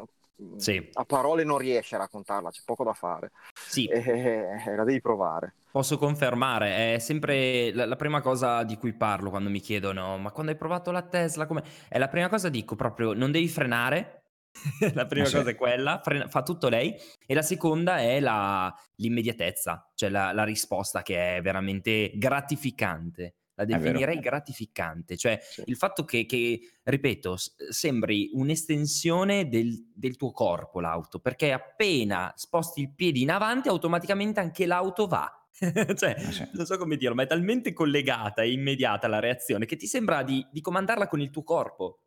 sì. 0.57 0.89
a 0.93 1.05
parole 1.05 1.45
non 1.45 1.59
riesci 1.59 1.95
a 1.95 1.99
raccontarla, 1.99 2.51
c'è 2.51 2.63
poco 2.65 2.85
da 2.85 2.95
fare. 2.95 3.33
Sì. 3.55 3.87
E, 3.87 4.01
e, 4.01 4.75
la 4.75 4.85
devi 4.85 5.01
provare. 5.01 5.55
Posso 5.79 5.97
confermare, 5.97 6.95
è 6.95 6.99
sempre 6.99 7.73
la, 7.73 7.87
la, 7.87 7.95
prima 7.95 8.21
cosa 8.21 8.65
di 8.65 8.77
cui 8.77 8.95
parlo 8.95 9.31
quando 9.31 9.49
mi 9.49 9.61
chiedono 9.61 10.19
ma 10.19 10.33
quando 10.33 10.51
hai 10.51 10.59
provato 10.59 10.91
la 10.91 11.03
Tesla, 11.03 11.47
come... 11.47 11.63
è 11.89 11.99
la 11.99 12.09
prima 12.09 12.29
cosa 12.29 12.49
dico 12.49 12.75
proprio 12.75 13.13
non 13.13 13.31
devi 13.31 13.47
frenare, 13.47 14.25
la 14.95 15.07
prima 15.07 15.27
sì. 15.27 15.37
cosa 15.37 15.51
è 15.51 15.55
quella, 15.55 16.01
frena- 16.03 16.27
fa 16.27 16.43
tutto 16.43 16.69
lei. 16.69 16.97
E 17.25 17.33
la 17.33 17.43
seconda 17.43 17.99
è 17.99 18.19
la- 18.19 18.75
l'immediatezza, 18.97 19.93
cioè 19.95 20.09
la, 20.09 20.33
la 20.33 20.43
risposta 20.43 21.03
che 21.03 21.37
è 21.37 21.43
veramente 21.43 22.11
gratificante. 22.17 23.35
La 23.55 23.65
definirei 23.65 24.19
gratificante, 24.19 25.17
cioè 25.17 25.39
Sì. 25.41 25.63
il 25.67 25.77
fatto 25.77 26.05
che, 26.05 26.27
che, 26.27 26.61
ripeto, 26.83 27.37
sembri 27.71 28.31
un'estensione 28.33 29.49
del, 29.49 29.93
del 29.95 30.17
tuo 30.17 30.33
corpo 30.33 30.81
l'auto, 30.81 31.21
perché 31.21 31.53
appena 31.53 32.33
sposti 32.35 32.81
il 32.81 32.95
piede 32.95 33.21
in 33.21 33.31
avanti, 33.31 33.69
automaticamente 33.69 34.41
anche 34.41 34.67
l'auto 34.67 35.07
va. 35.07 35.38
cioè, 35.97 36.15
Eh 36.17 36.33
sì. 36.33 36.49
non 36.53 36.67
so 36.67 36.77
come 36.79 36.97
dirlo, 36.97 37.15
ma 37.15 37.23
è 37.23 37.27
talmente 37.27 37.73
collegata 37.73 38.43
e 38.43 38.53
immediata 38.53 39.09
la 39.09 39.19
reazione 39.19 39.67
che 39.67 39.77
ti 39.77 39.87
sembra 39.87 40.23
di, 40.23 40.47
di 40.51 40.61
comandarla 40.61 41.09
con 41.09 41.21
il 41.21 41.31
tuo 41.31 41.43
corpo. 41.43 42.01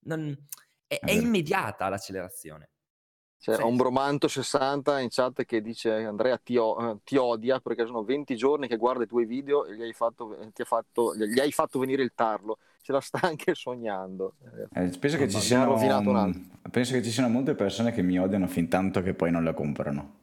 Non- 0.00 0.36
è, 0.86 0.98
È 0.98 1.10
immediata 1.12 1.88
l'accelerazione. 1.88 2.70
C'è 3.38 3.54
Sì. 3.54 3.62
Ombromanto 3.62 4.26
60 4.26 4.98
in 5.00 5.08
chat 5.10 5.44
che 5.44 5.62
dice 5.62 5.92
Andrea 5.92 6.36
ti, 6.38 6.56
o- 6.56 6.90
eh, 6.90 6.96
ti 7.04 7.16
odia 7.16 7.60
perché 7.60 7.86
sono 7.86 8.02
20 8.02 8.36
giorni 8.36 8.66
che 8.66 8.76
guarda 8.76 9.04
i 9.04 9.06
tuoi 9.06 9.26
video 9.26 9.64
e 9.64 9.76
gli 9.76 9.82
hai 9.82 9.92
fatto, 9.92 10.36
eh, 10.38 10.50
ti 10.52 10.62
ha 10.62 10.64
fatto, 10.64 11.14
gli 11.14 11.38
hai 11.38 11.52
fatto 11.52 11.78
venire 11.78 12.02
il 12.02 12.12
tarlo. 12.14 12.58
Ce 12.82 12.92
la 12.92 13.00
sta 13.00 13.20
anche 13.26 13.54
sognando. 13.54 14.34
Eh, 14.74 14.98
penso, 14.98 15.16
che 15.18 15.28
siano, 15.28 15.76
penso 16.70 16.92
che 16.92 17.02
ci 17.02 17.10
siano 17.10 17.28
molte 17.28 17.54
persone 17.54 17.92
che 17.92 18.02
mi 18.02 18.18
odiano 18.18 18.46
fin 18.46 18.68
tanto 18.68 19.02
che 19.02 19.14
poi 19.14 19.30
non 19.30 19.44
la 19.44 19.54
comprano. 19.54 20.16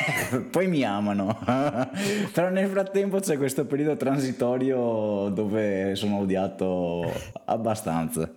poi 0.50 0.66
mi 0.68 0.82
amano. 0.84 1.38
Però 2.32 2.48
nel 2.50 2.68
frattempo 2.68 3.18
c'è 3.20 3.36
questo 3.36 3.66
periodo 3.66 3.96
transitorio 3.96 5.28
dove 5.32 5.94
sono 5.94 6.18
odiato 6.18 7.10
abbastanza. 7.46 8.30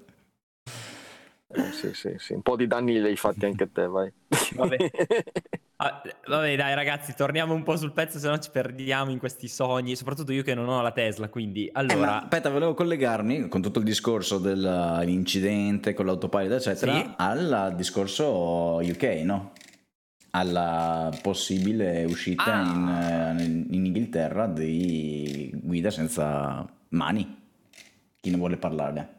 eh, 1.52 1.72
sì, 1.72 1.94
sì, 1.94 2.16
sì. 2.18 2.34
Un 2.34 2.42
po' 2.42 2.56
di 2.56 2.68
danni 2.68 3.00
li 3.00 3.08
hai 3.08 3.16
fatti 3.16 3.46
anche 3.46 3.64
a 3.64 3.70
te, 3.72 3.88
vai. 3.88 4.12
Vabbè. 4.56 4.78
Ah, 5.82 6.02
vabbè, 6.28 6.58
dai, 6.58 6.76
ragazzi, 6.76 7.14
torniamo 7.16 7.54
un 7.54 7.64
po' 7.64 7.78
sul 7.78 7.94
pezzo, 7.94 8.20
se 8.20 8.28
no 8.28 8.38
ci 8.38 8.50
perdiamo 8.52 9.12
in 9.12 9.18
questi 9.18 9.48
sogni. 9.48 9.96
Soprattutto 9.96 10.34
io 10.34 10.44
che 10.44 10.54
non 10.54 10.68
ho 10.68 10.82
la 10.82 10.92
Tesla. 10.92 11.30
Quindi, 11.30 11.68
Eh, 11.68 11.72
ma 11.72 11.80
allora, 11.80 12.22
aspetta, 12.24 12.50
volevo 12.50 12.74
collegarmi 12.74 13.48
con 13.48 13.62
tutto 13.62 13.80
il 13.80 13.86
discorso 13.86 14.40
dell'incidente 14.40 15.94
con 15.94 16.06
l'autopilot, 16.06 16.52
eccetera, 16.52 16.96
Sì. 16.98 17.10
al 17.16 17.74
discorso 17.78 18.80
UK, 18.84 19.04
no? 19.24 19.52
Alla 20.32 21.10
possibile 21.22 22.06
uscita 22.06 22.44
Ah. 22.54 23.36
in, 23.40 23.68
in 23.72 23.86
Inghilterra 23.86 24.46
di 24.48 25.52
guida 25.56 25.90
senza 25.90 26.66
mani. 26.90 27.38
Chi 28.20 28.30
ne 28.30 28.38
vuole 28.38 28.58
parlare? 28.58 29.18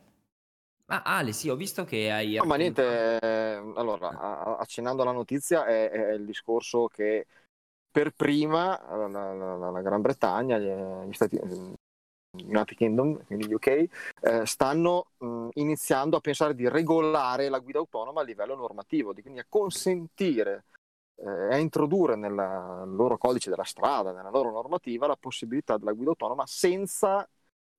ah, 0.86 1.02
Ale, 1.04 1.32
sì, 1.32 1.48
ho 1.48 1.56
visto 1.56 1.84
che 1.84 2.10
hai. 2.10 2.34
No, 2.36 2.44
ma 2.44 2.56
niente, 2.56 3.18
eh, 3.20 3.72
allora, 3.76 4.56
accennando 4.58 5.02
alla 5.02 5.12
notizia, 5.12 5.64
è, 5.66 5.90
è 5.90 6.12
il 6.12 6.24
discorso 6.24 6.86
che 6.88 7.26
per 7.90 8.12
prima 8.12 8.80
la, 8.88 9.06
la- 9.08 9.56
la- 9.56 9.70
la 9.70 9.80
Gran 9.82 10.00
Bretagna, 10.00 10.58
gli, 10.58 11.08
gli 11.08 11.12
Stati 11.12 11.38
United 12.32 12.76
Kingdom, 12.76 13.24
quindi 13.26 13.52
UK, 13.52 13.66
eh, 14.22 14.46
stanno 14.46 15.10
mh, 15.18 15.48
iniziando 15.54 16.16
a 16.16 16.20
pensare 16.20 16.54
di 16.54 16.68
regolare 16.68 17.48
la 17.48 17.58
guida 17.58 17.78
autonoma 17.78 18.20
a 18.20 18.24
livello 18.24 18.54
normativo, 18.54 19.12
di- 19.12 19.20
quindi 19.22 19.40
a 19.40 19.46
consentire 19.48 20.64
eh, 21.24 21.54
a 21.54 21.58
introdurre 21.58 22.16
nel 22.16 22.34
loro 22.34 23.18
codice 23.18 23.50
della 23.50 23.64
strada, 23.64 24.12
nella 24.12 24.30
loro 24.30 24.50
normativa, 24.50 25.06
la 25.06 25.16
possibilità 25.16 25.76
della 25.76 25.92
guida 25.92 26.10
autonoma 26.10 26.46
senza 26.46 27.28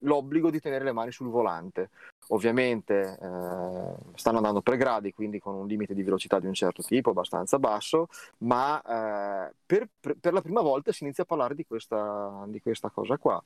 l'obbligo 0.03 0.49
di 0.49 0.59
tenere 0.59 0.83
le 0.83 0.91
mani 0.91 1.11
sul 1.11 1.29
volante. 1.29 1.89
Ovviamente 2.29 3.17
eh, 3.19 3.95
stanno 4.15 4.37
andando 4.37 4.61
per 4.61 4.77
gradi, 4.77 5.13
quindi 5.13 5.39
con 5.39 5.55
un 5.55 5.67
limite 5.67 5.93
di 5.93 6.03
velocità 6.03 6.39
di 6.39 6.47
un 6.47 6.53
certo 6.53 6.81
tipo, 6.81 7.09
abbastanza 7.09 7.59
basso, 7.59 8.07
ma 8.39 8.81
eh, 8.81 9.53
per, 9.65 9.89
per- 9.99 10.33
la 10.33 10.41
prima 10.41 10.61
volta 10.61 10.91
si 10.91 11.03
inizia 11.03 11.23
a 11.23 11.27
parlare 11.27 11.55
di 11.55 11.65
questa, 11.65 12.43
di 12.47 12.61
questa 12.61 12.89
cosa 12.89 13.17
qua. 13.17 13.41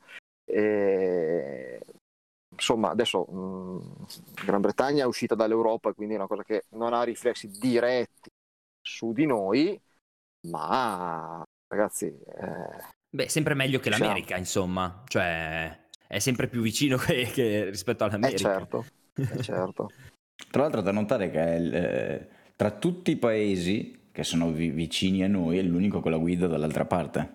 E, 0.46 1.80
insomma, 2.50 2.92
adesso 2.92 3.24
mh, 3.24 4.06
Gran 4.46 4.62
Bretagna 4.62 5.04
è 5.04 5.08
uscita 5.08 5.36
dall'Europa, 5.36 5.94
quindi 5.94 6.14
è 6.14 6.18
una 6.18 6.28
cosa 6.28 6.44
che 6.44 6.66
non 6.72 6.94
ha 6.94 7.04
riflessi 7.04 7.48
diretti 7.48 8.30
su 8.86 9.12
di 9.14 9.26
noi, 9.26 9.80
ma 10.42 11.44
ragazzi, 11.68 12.06
eh, 12.08 12.94
Beh, 13.10 13.30
sempre 13.30 13.54
meglio 13.54 13.80
che 13.80 13.90
Diciamo. 13.90 14.10
l'America, 14.10 14.38
insomma. 14.38 15.04
Cioè, 15.08 15.88
è 16.08 16.20
sempre 16.20 16.48
più 16.48 16.62
vicino 16.62 16.98
che, 17.00 17.24
che 17.34 17.70
rispetto 17.70 18.04
all'America. 18.04 18.50
certo, 18.50 18.86
è 19.28 19.38
certo. 19.38 19.94
Tra 20.52 20.62
l'altro 20.64 20.82
da 20.82 20.92
notare 20.92 21.30
che 21.30 21.40
è 21.42 21.56
il- 21.56 21.74
eh, 21.76 22.30
tra 22.56 22.72
tutti 22.72 23.12
i 23.12 23.18
paesi 23.18 24.10
che 24.12 24.24
sono 24.24 24.52
vi- 24.52 24.70
vicini 24.70 25.24
a 25.24 25.28
noi 25.28 25.58
è 25.58 25.62
l'unico 25.62 26.00
con 26.02 26.12
la 26.12 26.18
guida 26.18 26.48
dall'altra 26.48 26.86
parte. 26.86 27.34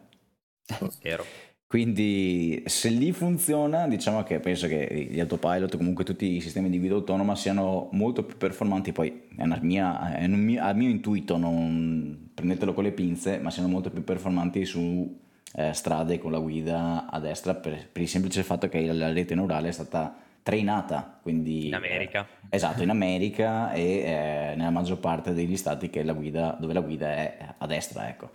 Vero. 1.02 1.30
Quindi 1.70 2.64
se 2.66 2.88
lì 2.88 3.12
funziona, 3.12 3.86
diciamo 3.86 4.24
che 4.24 4.40
penso 4.40 4.66
che 4.66 5.06
gli 5.08 5.20
autopilot, 5.20 5.76
comunque 5.76 6.02
tutti 6.02 6.34
i 6.34 6.40
sistemi 6.40 6.68
di 6.68 6.80
guida 6.80 6.94
autonoma 6.94 7.36
siano 7.36 7.88
molto 7.92 8.24
più 8.24 8.36
performanti, 8.36 8.90
poi 8.90 9.28
è, 9.36 9.44
una 9.44 9.56
mia, 9.62 10.16
è 10.16 10.24
un 10.24 10.32
mio, 10.32 10.74
mio 10.74 10.88
intuito, 10.88 11.36
non 11.36 12.30
prendetelo 12.34 12.74
con 12.74 12.82
le 12.82 12.90
pinze, 12.90 13.38
ma 13.38 13.52
siano 13.52 13.68
molto 13.68 13.88
più 13.90 14.02
performanti 14.02 14.64
su 14.64 15.16
eh, 15.54 15.72
strade 15.72 16.18
con 16.18 16.32
la 16.32 16.40
guida 16.40 17.08
a 17.08 17.20
destra 17.20 17.54
per, 17.54 17.86
per 17.88 18.02
il 18.02 18.08
semplice 18.08 18.42
fatto 18.42 18.68
che 18.68 18.84
la 18.92 19.12
rete 19.12 19.36
neurale 19.36 19.68
è 19.68 19.72
stata 19.72 20.16
trainata, 20.42 21.20
quindi 21.22 21.68
In 21.68 21.74
America. 21.74 22.26
eh, 22.48 22.56
esatto, 22.56 22.82
in 22.82 22.90
America 22.90 23.70
e 23.70 23.82
eh, 23.82 24.54
nella 24.56 24.70
maggior 24.70 24.98
parte 24.98 25.32
degli 25.32 25.56
stati 25.56 25.88
che 25.88 26.02
la 26.02 26.14
guida, 26.14 26.56
dove 26.58 26.72
la 26.72 26.80
guida 26.80 27.12
è 27.12 27.54
a 27.58 27.66
destra, 27.68 28.08
ecco. 28.08 28.30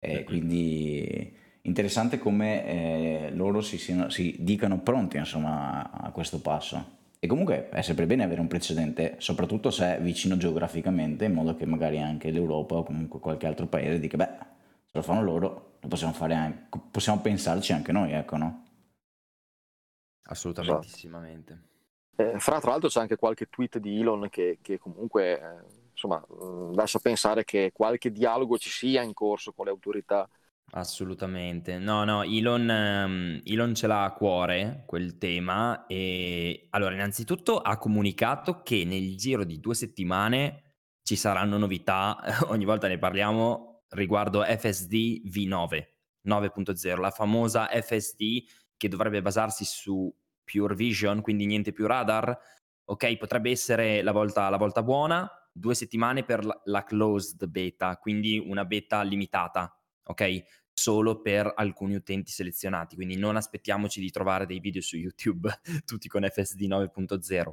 E 0.00 0.18
Mhm. 0.20 0.24
quindi 0.24 1.38
interessante 1.62 2.18
come 2.18 2.66
eh, 2.66 3.30
loro 3.32 3.60
si, 3.60 3.78
siano- 3.78 4.08
si 4.10 4.36
dicano 4.40 4.80
pronti 4.80 5.16
insomma 5.16 5.90
a 5.90 6.10
questo 6.10 6.40
passo. 6.40 6.98
E 7.18 7.26
comunque 7.26 7.68
è 7.68 7.82
sempre 7.82 8.06
bene 8.06 8.24
avere 8.24 8.40
un 8.40 8.48
precedente, 8.48 9.16
soprattutto 9.18 9.70
se 9.70 9.96
è 9.96 10.00
vicino 10.00 10.36
geograficamente, 10.38 11.26
in 11.26 11.34
modo 11.34 11.54
che 11.54 11.66
magari 11.66 12.00
anche 12.00 12.30
l'Europa 12.30 12.76
o 12.76 12.82
comunque 12.82 13.20
qualche 13.20 13.46
altro 13.46 13.66
paese 13.66 13.98
dica, 14.00 14.16
beh, 14.16 14.28
se 14.86 14.92
lo 14.92 15.02
fanno 15.02 15.22
loro, 15.22 15.76
lo 15.80 15.88
possiamo 15.88 16.14
fare 16.14 16.34
anche, 16.34 16.80
possiamo 16.90 17.20
pensarci 17.20 17.72
anche 17.74 17.92
noi, 17.92 18.12
ecco, 18.12 18.36
no? 18.38 18.64
Assolutamente. 20.30 20.94
Eh, 22.16 22.38
fra 22.38 22.60
tra 22.60 22.70
l'altro 22.70 22.88
c'è 22.88 23.00
anche 23.00 23.16
qualche 23.16 23.46
tweet 23.48 23.78
di 23.78 23.98
Elon 24.00 24.28
che, 24.28 24.58
che 24.60 24.78
comunque 24.78 25.40
eh, 25.40 25.64
insomma, 25.92 26.18
mh, 26.28 26.74
lascia 26.74 26.98
pensare 26.98 27.44
che 27.44 27.70
qualche 27.72 28.12
dialogo 28.12 28.58
ci 28.58 28.68
sia 28.70 29.02
in 29.02 29.14
corso 29.14 29.52
con 29.52 29.64
le 29.66 29.70
autorità. 29.70 30.28
Assolutamente. 30.72 31.78
No, 31.78 32.04
no, 32.04 32.22
Elon, 32.22 32.70
ehm, 32.70 33.40
Elon 33.44 33.74
ce 33.74 33.88
l'ha 33.88 34.04
a 34.04 34.12
cuore 34.12 34.84
quel 34.86 35.18
tema 35.18 35.86
e 35.86 36.68
allora 36.70 36.94
innanzitutto 36.94 37.58
ha 37.58 37.76
comunicato 37.76 38.62
che 38.62 38.84
nel 38.84 39.16
giro 39.16 39.42
di 39.44 39.58
due 39.58 39.74
settimane 39.74 40.76
ci 41.02 41.16
saranno 41.16 41.58
novità, 41.58 42.18
ogni 42.48 42.64
volta 42.64 42.86
ne 42.86 42.98
parliamo, 42.98 43.82
riguardo 43.90 44.42
FSD 44.44 45.22
V9, 45.26 45.86
9.0, 46.28 47.00
la 47.00 47.10
famosa 47.10 47.66
FSD 47.66 48.44
che 48.76 48.88
dovrebbe 48.88 49.22
basarsi 49.22 49.64
su 49.64 50.12
Pure 50.44 50.76
Vision, 50.76 51.20
quindi 51.20 51.46
niente 51.46 51.72
più 51.72 51.86
radar. 51.86 52.36
Ok, 52.84 53.16
potrebbe 53.16 53.50
essere 53.50 54.02
la 54.02 54.12
volta, 54.12 54.48
la 54.48 54.56
volta 54.56 54.84
buona, 54.84 55.28
due 55.52 55.74
settimane 55.74 56.22
per 56.24 56.44
la, 56.44 56.60
la 56.64 56.84
closed 56.84 57.44
beta, 57.46 57.96
quindi 57.96 58.38
una 58.38 58.64
beta 58.64 59.02
limitata, 59.02 59.76
ok? 60.04 60.59
Solo 60.80 61.20
per 61.20 61.52
alcuni 61.56 61.94
utenti 61.94 62.30
selezionati, 62.30 62.94
quindi 62.94 63.18
non 63.18 63.36
aspettiamoci 63.36 64.00
di 64.00 64.10
trovare 64.10 64.46
dei 64.46 64.60
video 64.60 64.80
su 64.80 64.96
YouTube 64.96 65.50
tutti 65.84 66.08
con 66.08 66.26
FSD 66.26 66.62
9.0. 66.62 67.52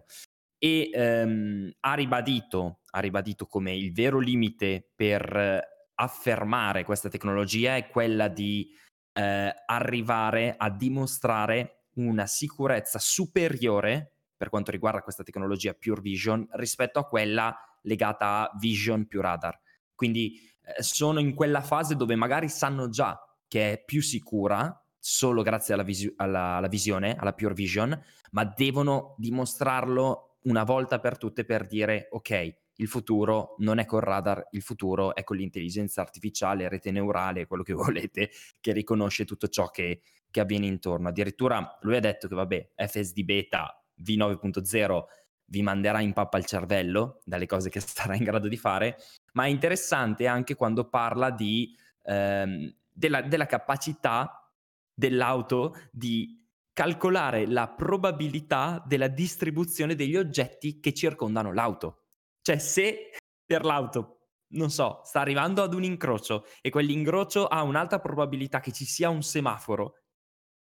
E 0.57 0.89
ehm, 0.93 1.73
ha, 1.81 1.93
ribadito, 1.93 2.79
ha 2.89 2.99
ribadito 3.01 3.45
come 3.45 3.75
il 3.75 3.91
vero 3.91 4.19
limite 4.19 4.91
per 4.95 5.61
affermare 5.95 6.85
questa 6.85 7.09
tecnologia 7.09 7.75
è 7.75 7.89
quella 7.89 8.29
di 8.29 8.69
eh, 9.11 9.53
arrivare 9.65 10.55
a 10.55 10.69
dimostrare 10.69 11.87
una 11.95 12.27
sicurezza 12.27 12.97
superiore 12.97 14.13
per 14.37 14.47
quanto 14.47 14.71
riguarda 14.71 15.01
questa 15.01 15.23
tecnologia 15.23 15.73
Pure 15.73 15.99
Vision 15.99 16.47
rispetto 16.51 16.99
a 16.99 17.05
quella 17.05 17.53
legata 17.81 18.49
a 18.49 18.57
Vision 18.57 19.05
più 19.05 19.19
radar. 19.19 19.59
Quindi 19.97 20.39
eh, 20.62 20.83
sono 20.83 21.19
in 21.19 21.33
quella 21.33 21.62
fase 21.62 21.95
dove 21.95 22.15
magari 22.15 22.47
sanno 22.49 22.88
già 22.88 23.19
che 23.47 23.73
è 23.73 23.83
più 23.83 24.01
sicura 24.01 24.79
solo 24.99 25.41
grazie 25.41 25.73
alla, 25.73 25.83
visi- 25.83 26.13
alla, 26.17 26.57
alla 26.57 26.67
visione, 26.67 27.15
alla 27.15 27.33
Pure 27.33 27.55
Vision, 27.55 27.99
ma 28.31 28.45
devono 28.45 29.15
dimostrarlo 29.17 30.38
una 30.43 30.63
volta 30.63 30.99
per 30.99 31.17
tutte 31.17 31.45
per 31.45 31.65
dire 31.65 32.07
ok, 32.12 32.57
il 32.75 32.88
futuro 32.88 33.55
non 33.60 33.79
è 33.79 33.86
col 33.86 34.01
radar, 34.01 34.49
il 34.51 34.62
futuro 34.62 35.15
è 35.15 35.23
con 35.23 35.38
l'intelligenza 35.38 36.01
artificiale, 36.01 36.69
rete 36.69 36.91
neurale, 36.91 37.47
quello 37.47 37.63
che 37.63 37.73
volete, 37.73 38.29
che 38.60 38.71
riconosce 38.71 39.25
tutto 39.25 39.47
ciò 39.47 39.69
che, 39.69 40.01
che 40.29 40.39
avviene 40.39 40.67
intorno. 40.67 41.10
Addirittura 41.10 41.77
lui 41.81 41.95
ha 41.95 42.01
detto 42.01 42.27
che 42.27 42.36
vabbè, 42.36 42.71
FSD 42.75 43.23
beta 43.23 43.83
V9.0 43.99 45.03
vi 45.49 45.62
manderà 45.62 46.01
in 46.01 46.13
pappa 46.13 46.38
il 46.38 46.45
cervello 46.45 47.21
dalle 47.23 47.45
cose 47.45 47.69
che 47.69 47.79
sarà 47.81 48.15
in 48.15 48.23
grado 48.23 48.47
di 48.47 48.57
fare, 48.57 48.97
ma 49.38 49.45
è 49.45 49.50
interessante 49.50 50.26
anche 50.26 50.56
quando 50.56 50.89
parla 50.89 51.30
di, 51.30 51.78
ehm, 52.06 52.76
della, 52.89 53.21
della 53.21 53.45
capacità 53.45 54.52
dell'auto 54.91 55.76
di 55.91 56.43
calcolare 56.73 57.45
la 57.45 57.67
probabilità 57.67 58.84
della 58.84 59.08
distribuzione 59.08 59.93
degli 59.93 60.17
oggetti 60.17 60.80
che 60.80 60.91
circondano 60.91 61.54
l'auto. 61.54 62.06
Cioè 62.41 62.58
se 62.58 63.12
per 63.45 63.63
l'auto, 63.63 64.30
non 64.54 64.71
so, 64.71 65.02
sta 65.04 65.19
arrivando 65.19 65.62
ad 65.62 65.76
un 65.76 65.84
incrocio 65.84 66.45
e 66.60 66.71
quell'incrocio 66.71 67.45
ha 67.45 67.62
un'alta 67.62 68.00
probabilità 68.00 68.60
che 68.60 68.71
ci 68.71 68.86
sia 68.86 69.10
un 69.10 69.21
semaforo, 69.21 70.02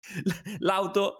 l'auto 0.60 1.19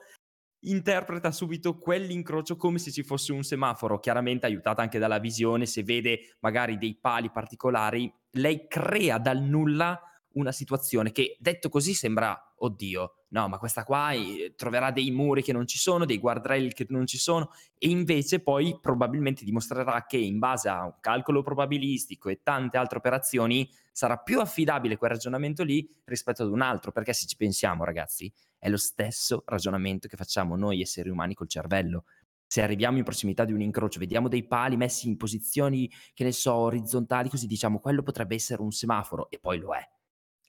interpreta 0.62 1.32
subito 1.32 1.78
quell'incrocio 1.78 2.56
come 2.56 2.80
se 2.80 2.92
ci 2.92 3.04
fosse 3.04 3.32
un 3.32 3.44
semaforo, 3.44 4.00
chiaramente 4.00 4.46
aiutata 4.46 4.82
anche 4.82 5.00
dalla 5.00 5.20
visione, 5.20 5.66
se 5.66 5.84
vede 5.84 6.36
magari 6.40 6.78
dei 6.78 6.98
pali 7.00 7.30
particolari, 7.32 8.12
lei 8.32 8.68
crea 8.68 9.18
dal 9.18 9.42
nulla 9.42 10.00
una 10.34 10.52
situazione 10.52 11.12
che 11.12 11.38
detto 11.40 11.70
così 11.70 11.94
sembra, 11.94 12.54
oddio, 12.58 13.24
no, 13.30 13.48
ma 13.48 13.58
questa 13.58 13.84
qua 13.84 14.12
eh, 14.12 14.54
troverà 14.56 14.92
dei 14.92 15.12
muri 15.12 15.42
che 15.42 15.54
non 15.54 15.66
ci 15.66 15.78
sono, 15.78 16.06
dei 16.06 16.20
guardrail 16.20 16.74
che 16.74 16.86
non 16.90 17.08
ci 17.08 17.18
sono, 17.18 17.52
e 17.78 17.90
invece 17.90 18.40
poi 18.40 18.78
probabilmente 18.80 19.44
dimostrerà 19.44 20.06
che 20.06 20.18
in 20.18 20.40
base 20.40 20.70
a 20.70 20.86
un 20.86 20.96
calcolo 21.00 21.42
probabilistico 21.42 22.30
e 22.30 22.42
tante 22.44 22.78
altre 22.78 23.00
operazioni 23.00 23.70
sarà 23.92 24.18
più 24.18 24.40
affidabile 24.40 24.98
quel 24.98 25.12
ragionamento 25.12 25.64
lì 25.64 25.90
rispetto 26.06 26.44
ad 26.44 26.50
un 26.50 26.62
altro, 26.62 26.92
perché 26.92 27.14
se 27.14 27.26
ci 27.26 27.36
pensiamo 27.36 27.84
ragazzi, 27.84 28.32
è 28.60 28.70
lo 28.70 28.78
stesso 28.78 29.44
ragionamento 29.46 30.08
che 30.08 30.18
facciamo 30.18 30.56
noi 30.56 30.82
esseri 30.82 31.10
umani 31.10 31.34
col 31.34 31.50
cervello. 31.50 32.06
Se 32.46 32.62
arriviamo 32.62 32.98
in 32.98 33.04
prossimità 33.04 33.46
di 33.46 33.54
un 33.54 33.62
incrocio, 33.62 34.00
vediamo 34.00 34.28
dei 34.28 34.46
pali 34.46 34.76
messi 34.76 35.08
in 35.08 35.18
posizioni, 35.18 35.90
che 36.14 36.24
ne 36.24 36.32
so, 36.32 36.54
orizzontali, 36.54 37.30
così 37.30 37.48
diciamo, 37.48 37.80
quello 37.80 38.04
potrebbe 38.04 38.36
essere 38.36 38.62
un 38.62 38.72
semaforo, 38.72 39.30
e 39.30 39.40
poi 39.40 39.60
lo 39.60 39.74
è 39.74 39.88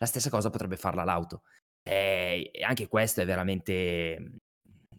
la 0.00 0.06
stessa 0.06 0.30
cosa 0.30 0.50
potrebbe 0.50 0.76
farla 0.76 1.04
l'auto. 1.04 1.42
E 1.82 2.50
anche 2.62 2.88
questo 2.88 3.20
è 3.20 3.26
veramente 3.26 4.40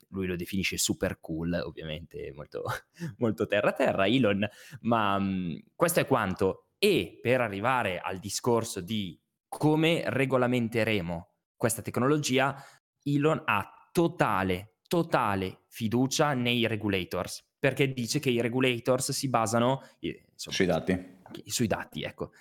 lui 0.10 0.28
lo 0.28 0.36
definisce 0.36 0.78
super 0.78 1.20
cool, 1.20 1.54
ovviamente 1.54 2.32
molto, 2.36 2.64
molto 3.18 3.48
terra-terra, 3.48 4.08
Elon, 4.08 4.48
ma 4.82 5.18
mh, 5.20 5.64
questo 5.76 6.00
è 6.00 6.08
quanto. 6.08 6.68
E 6.78 7.20
per 7.22 7.42
arrivare 7.42 8.00
al 8.00 8.20
discorso 8.20 8.82
di 8.82 9.20
come 9.48 10.04
regolamenteremo 10.06 11.30
questa 11.56 11.82
tecnologia, 11.82 12.56
Elon 13.04 13.42
ha 13.46 13.90
totale, 13.92 14.78
totale 14.88 15.64
fiducia 15.68 16.34
nei 16.34 16.68
regulators, 16.68 17.44
perché 17.58 17.94
dice 17.94 18.20
che 18.20 18.30
i 18.30 18.42
regulators 18.42 19.12
si 19.12 19.30
basano 19.30 19.82
insomma, 20.00 20.56
sui 20.56 20.66
dati. 20.66 21.20
Sui 21.46 21.68
dati, 21.68 22.04
ecco 22.04 22.32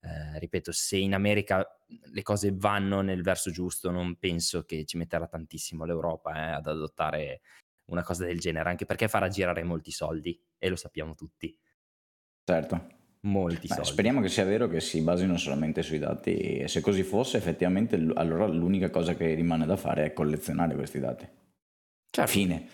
eh, 0.02 0.40
ripeto, 0.40 0.72
se 0.72 0.98
in 0.98 1.14
America 1.14 1.66
le 2.12 2.22
cose 2.22 2.52
vanno 2.54 3.02
nel 3.02 3.24
verso 3.24 3.52
giusto, 3.52 3.92
non 3.92 4.18
penso 4.18 4.64
che 4.64 4.86
ci 4.86 4.98
metterà 4.98 5.28
tantissimo 5.28 5.86
l'Europa 5.86 6.36
eh, 6.36 6.52
ad 6.52 6.68
adottare 6.68 7.42
una 7.88 8.04
cosa 8.04 8.26
del 8.26 8.40
genere, 8.40 8.70
anche 8.70 8.86
perché 8.86 9.08
farà 9.08 9.28
girare 9.28 9.64
molti 9.64 9.92
soldi 9.92 10.40
e 10.58 10.70
lo 10.70 10.76
sappiamo 10.76 11.16
tutti. 11.16 11.58
Certo. 12.44 12.96
Molti 13.22 13.68
Beh, 13.68 13.74
soldi. 13.76 13.90
Speriamo 13.90 14.22
che 14.22 14.30
sia 14.30 14.46
vero 14.46 14.68
che 14.68 14.80
si 14.80 15.02
basino 15.02 15.38
solamente 15.38 15.82
sui 15.82 16.00
dati 16.00 16.60
e 16.60 16.68
se 16.68 16.82
così 16.82 17.04
fosse 17.04 17.38
effettivamente 17.38 17.96
allora 18.16 18.48
l'unica 18.48 18.90
cosa 18.90 19.16
che 19.16 19.34
rimane 19.34 19.66
da 19.66 19.76
fare 19.76 20.06
è 20.06 20.14
collezionare 20.14 20.76
questi 20.76 21.00
dati. 21.00 21.28
Certo. 22.10 22.32
Fine. 22.32 22.68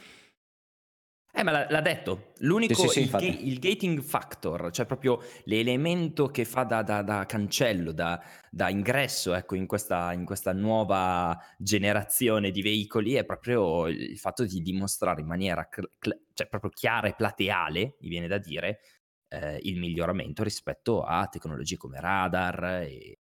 Eh, 1.36 1.42
ma 1.42 1.50
l'ha, 1.50 1.68
l'ha 1.68 1.82
detto, 1.82 2.34
l'unico, 2.42 2.76
sì, 2.76 2.88
sì, 2.88 3.02
il, 3.02 3.10
ga- 3.10 3.20
il, 3.20 3.58
gating 3.58 4.02
factor, 4.02 4.70
cioè 4.70 4.86
proprio 4.86 5.20
l'elemento 5.46 6.28
che 6.28 6.46
fa 6.46 6.64
da, 6.64 6.84
da, 6.84 7.02
da 7.02 7.26
cancello, 7.26 7.92
da, 7.92 8.24
da 8.52 8.70
ingresso 8.70 9.34
ecco, 9.34 9.56
in, 9.56 9.66
questa, 9.66 10.14
in, 10.14 10.26
questa, 10.26 10.54
nuova 10.54 11.36
generazione 11.58 12.52
di 12.52 12.62
veicoli 12.62 13.16
è 13.16 13.26
proprio 13.26 13.88
il 13.88 14.16
fatto 14.20 14.46
di 14.46 14.62
dimostrare 14.62 15.22
in 15.22 15.28
maniera 15.28 15.68
cl- 15.68 15.90
cl- 15.98 16.22
cioè 16.34 16.48
proprio 16.48 16.70
chiara 16.70 17.08
e 17.08 17.16
plateale, 17.16 17.98
mi 18.02 18.10
viene 18.10 18.28
da 18.28 18.38
dire, 18.38 18.82
eh, 19.30 19.58
il 19.64 19.80
miglioramento 19.80 20.44
rispetto 20.44 21.02
a 21.02 21.26
tecnologie 21.26 21.78
come 21.78 22.00
radar 22.00 22.64
e 22.84 23.22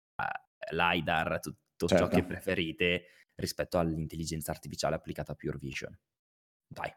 LiDAR, 0.70 1.40
tutto 1.40 1.88
certo. 1.88 2.06
ciò 2.06 2.08
che 2.08 2.24
preferite 2.24 3.06
rispetto 3.34 3.80
all'intelligenza 3.80 4.52
artificiale 4.52 4.94
applicata 4.94 5.32
a 5.32 5.36
Pure 5.36 5.58
Vision. 5.58 5.98
Dai. 6.68 6.94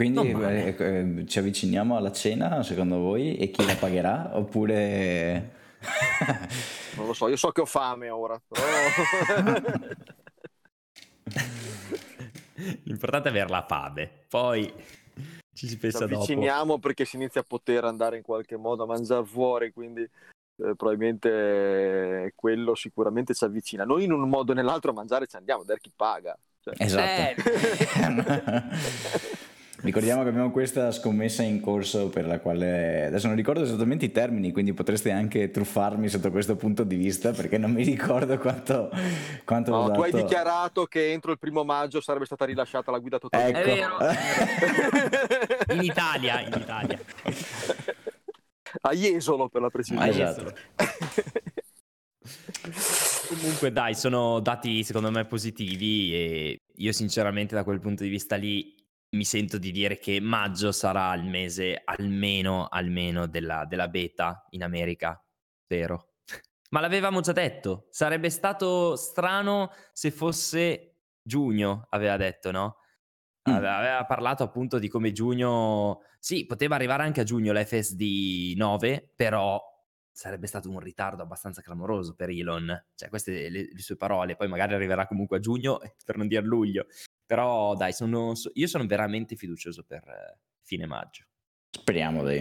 Quindi 0.00 0.30
eh, 0.30 0.74
eh, 0.78 1.26
ci 1.26 1.40
avviciniamo 1.40 1.94
alla 1.94 2.10
cena, 2.10 2.62
secondo 2.62 3.00
voi, 3.00 3.36
e 3.36 3.50
chi 3.50 3.66
la 3.66 3.76
pagherà? 3.76 4.30
Oppure... 4.32 5.52
non 6.96 7.06
lo 7.06 7.12
so, 7.12 7.28
io 7.28 7.36
so 7.36 7.50
che 7.50 7.60
ho 7.60 7.66
fame 7.66 8.08
ora. 8.08 8.40
Però... 8.48 8.64
L'importante 12.84 13.28
è 13.28 13.30
avere 13.30 13.50
la 13.50 13.62
fame, 13.68 14.10
poi 14.26 14.72
ci 15.52 15.68
si 15.68 15.76
pensa 15.76 16.06
dopo. 16.06 16.24
Ci 16.24 16.32
avviciniamo 16.32 16.78
perché 16.78 17.04
si 17.04 17.16
inizia 17.16 17.42
a 17.42 17.46
poter 17.46 17.84
andare 17.84 18.16
in 18.16 18.22
qualche 18.22 18.56
modo 18.56 18.84
a 18.84 18.86
mangiare 18.86 19.26
fuori, 19.26 19.70
quindi 19.70 20.00
eh, 20.00 20.74
probabilmente 20.76 22.32
quello 22.34 22.74
sicuramente 22.74 23.34
ci 23.34 23.44
avvicina. 23.44 23.84
Noi 23.84 24.04
in 24.04 24.12
un 24.12 24.26
modo 24.26 24.52
o 24.52 24.54
nell'altro 24.54 24.92
a 24.92 24.94
mangiare 24.94 25.26
ci 25.26 25.36
andiamo, 25.36 25.62
der 25.62 25.78
chi 25.78 25.92
paga. 25.94 26.34
Cioè. 26.58 26.72
Esatto. 26.78 27.42
Ricordiamo 29.82 30.22
che 30.22 30.28
abbiamo 30.28 30.50
questa 30.50 30.92
scommessa 30.92 31.42
in 31.42 31.60
corso 31.60 32.10
per 32.10 32.26
la 32.26 32.38
quale 32.38 33.06
adesso 33.06 33.26
non 33.28 33.36
ricordo 33.36 33.62
esattamente 33.62 34.04
i 34.04 34.12
termini, 34.12 34.52
quindi 34.52 34.74
potreste 34.74 35.10
anche 35.10 35.50
truffarmi 35.50 36.08
sotto 36.08 36.30
questo 36.30 36.56
punto 36.56 36.84
di 36.84 36.96
vista 36.96 37.32
perché 37.32 37.56
non 37.56 37.72
mi 37.72 37.82
ricordo 37.82 38.38
quanto, 38.38 38.90
quanto 39.44 39.70
no, 39.70 39.90
tu 39.90 40.02
hai 40.02 40.12
dichiarato 40.12 40.84
che 40.84 41.12
entro 41.12 41.32
il 41.32 41.38
primo 41.38 41.64
maggio 41.64 42.00
sarebbe 42.00 42.26
stata 42.26 42.44
rilasciata 42.44 42.90
la 42.90 42.98
guida 42.98 43.18
totale. 43.18 43.62
Ecco. 43.62 44.04
in 45.72 45.82
Italia, 45.82 46.40
in 46.40 46.52
Italia. 46.54 46.98
a 48.82 48.92
Jesolo 48.92 49.48
per 49.48 49.62
la 49.62 49.70
precisione. 49.70 50.08
Esatto. 50.10 50.52
Comunque 53.28 53.72
dai, 53.72 53.94
sono 53.94 54.40
dati 54.40 54.84
secondo 54.84 55.10
me 55.10 55.24
positivi 55.24 56.14
e 56.14 56.60
io 56.76 56.92
sinceramente 56.92 57.54
da 57.54 57.64
quel 57.64 57.80
punto 57.80 58.02
di 58.02 58.08
vista 58.10 58.36
lì 58.36 58.76
mi 59.10 59.24
sento 59.24 59.58
di 59.58 59.72
dire 59.72 59.98
che 59.98 60.20
maggio 60.20 60.72
sarà 60.72 61.12
il 61.14 61.24
mese 61.24 61.80
almeno, 61.84 62.68
almeno 62.68 63.26
della, 63.26 63.64
della 63.64 63.88
beta 63.88 64.46
in 64.50 64.62
America, 64.62 65.22
spero. 65.64 66.10
Ma 66.70 66.80
l'avevamo 66.80 67.20
già 67.20 67.32
detto, 67.32 67.88
sarebbe 67.90 68.30
stato 68.30 68.94
strano 68.94 69.72
se 69.92 70.12
fosse 70.12 70.98
giugno, 71.22 71.86
aveva 71.90 72.16
detto, 72.16 72.52
no? 72.52 72.76
Mm. 73.50 73.54
Aveva 73.54 74.04
parlato 74.04 74.44
appunto 74.44 74.78
di 74.78 74.88
come 74.88 75.10
giugno, 75.10 76.02
sì, 76.20 76.46
poteva 76.46 76.76
arrivare 76.76 77.02
anche 77.02 77.22
a 77.22 77.24
giugno 77.24 77.52
l'FSD 77.52 78.54
9, 78.54 79.12
però 79.16 79.60
sarebbe 80.12 80.46
stato 80.46 80.70
un 80.70 80.78
ritardo 80.78 81.22
abbastanza 81.22 81.62
clamoroso 81.62 82.14
per 82.14 82.28
Elon. 82.28 82.86
Cioè, 82.94 83.08
queste 83.08 83.48
le, 83.48 83.68
le 83.72 83.80
sue 83.80 83.96
parole, 83.96 84.36
poi 84.36 84.46
magari 84.46 84.74
arriverà 84.74 85.06
comunque 85.06 85.38
a 85.38 85.40
giugno, 85.40 85.80
per 86.04 86.16
non 86.16 86.28
dire 86.28 86.42
luglio. 86.42 86.86
Però 87.30 87.76
dai, 87.76 87.92
sono, 87.92 88.32
io 88.54 88.66
sono 88.66 88.84
veramente 88.86 89.36
fiducioso 89.36 89.84
per 89.86 90.02
eh, 90.02 90.36
fine 90.64 90.84
maggio. 90.84 91.22
Speriamo 91.70 92.24
dai. 92.24 92.38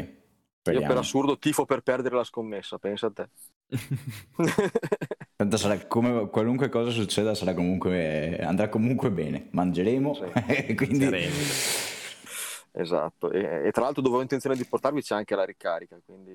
Speriamo. 0.62 0.88
Io 0.88 0.92
per 0.92 0.98
assurdo 1.00 1.38
tifo 1.38 1.64
per 1.66 1.82
perdere 1.82 2.16
la 2.16 2.24
scommessa, 2.24 2.80
pensa 2.80 3.06
a 3.06 3.12
te. 3.12 3.30
Tanto 5.36 5.58
sarà 5.58 5.86
come 5.86 6.28
qualunque 6.32 6.70
cosa 6.70 6.90
succeda, 6.90 7.36
sarà 7.36 7.54
comunque, 7.54 8.40
andrà 8.40 8.68
comunque 8.68 9.12
bene. 9.12 9.50
Mangeremo, 9.52 10.16
sì. 10.16 10.74
quindi... 10.74 11.30
Esatto, 12.72 13.30
e, 13.32 13.68
e, 13.68 13.72
tra 13.72 13.84
l'altro 13.84 14.02
dove 14.02 14.18
ho 14.18 14.22
intenzione 14.22 14.56
di 14.56 14.66
portarvi 14.66 15.04
c'è 15.04 15.14
anche 15.14 15.36
la 15.36 15.46
ricarica, 15.46 16.00
quindi 16.04 16.32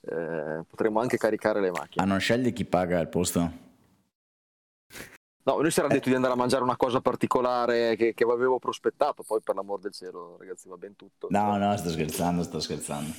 eh, 0.00 0.64
potremo 0.66 0.98
anche 0.98 1.16
caricare 1.16 1.60
le 1.60 1.70
macchine. 1.70 2.02
Ah, 2.02 2.08
non 2.08 2.18
scegli 2.18 2.52
chi 2.52 2.64
paga 2.64 2.98
il 2.98 3.08
posto? 3.08 3.65
No, 5.46 5.60
noi 5.60 5.70
si 5.70 5.78
era 5.78 5.86
detto 5.86 6.08
di 6.08 6.16
andare 6.16 6.32
a 6.32 6.36
mangiare 6.36 6.64
una 6.64 6.74
cosa 6.76 7.00
particolare 7.00 7.94
che, 7.94 8.14
che 8.14 8.24
avevo 8.24 8.58
prospettato, 8.58 9.22
poi 9.22 9.40
per 9.40 9.54
l'amor 9.54 9.78
del 9.78 9.92
cielo, 9.92 10.36
ragazzi, 10.40 10.68
va 10.68 10.76
ben 10.76 10.96
tutto. 10.96 11.28
No, 11.30 11.38
cioè... 11.38 11.58
no, 11.58 11.76
sto 11.76 11.88
scherzando, 11.90 12.42
sto 12.42 12.58
scherzando. 12.58 13.12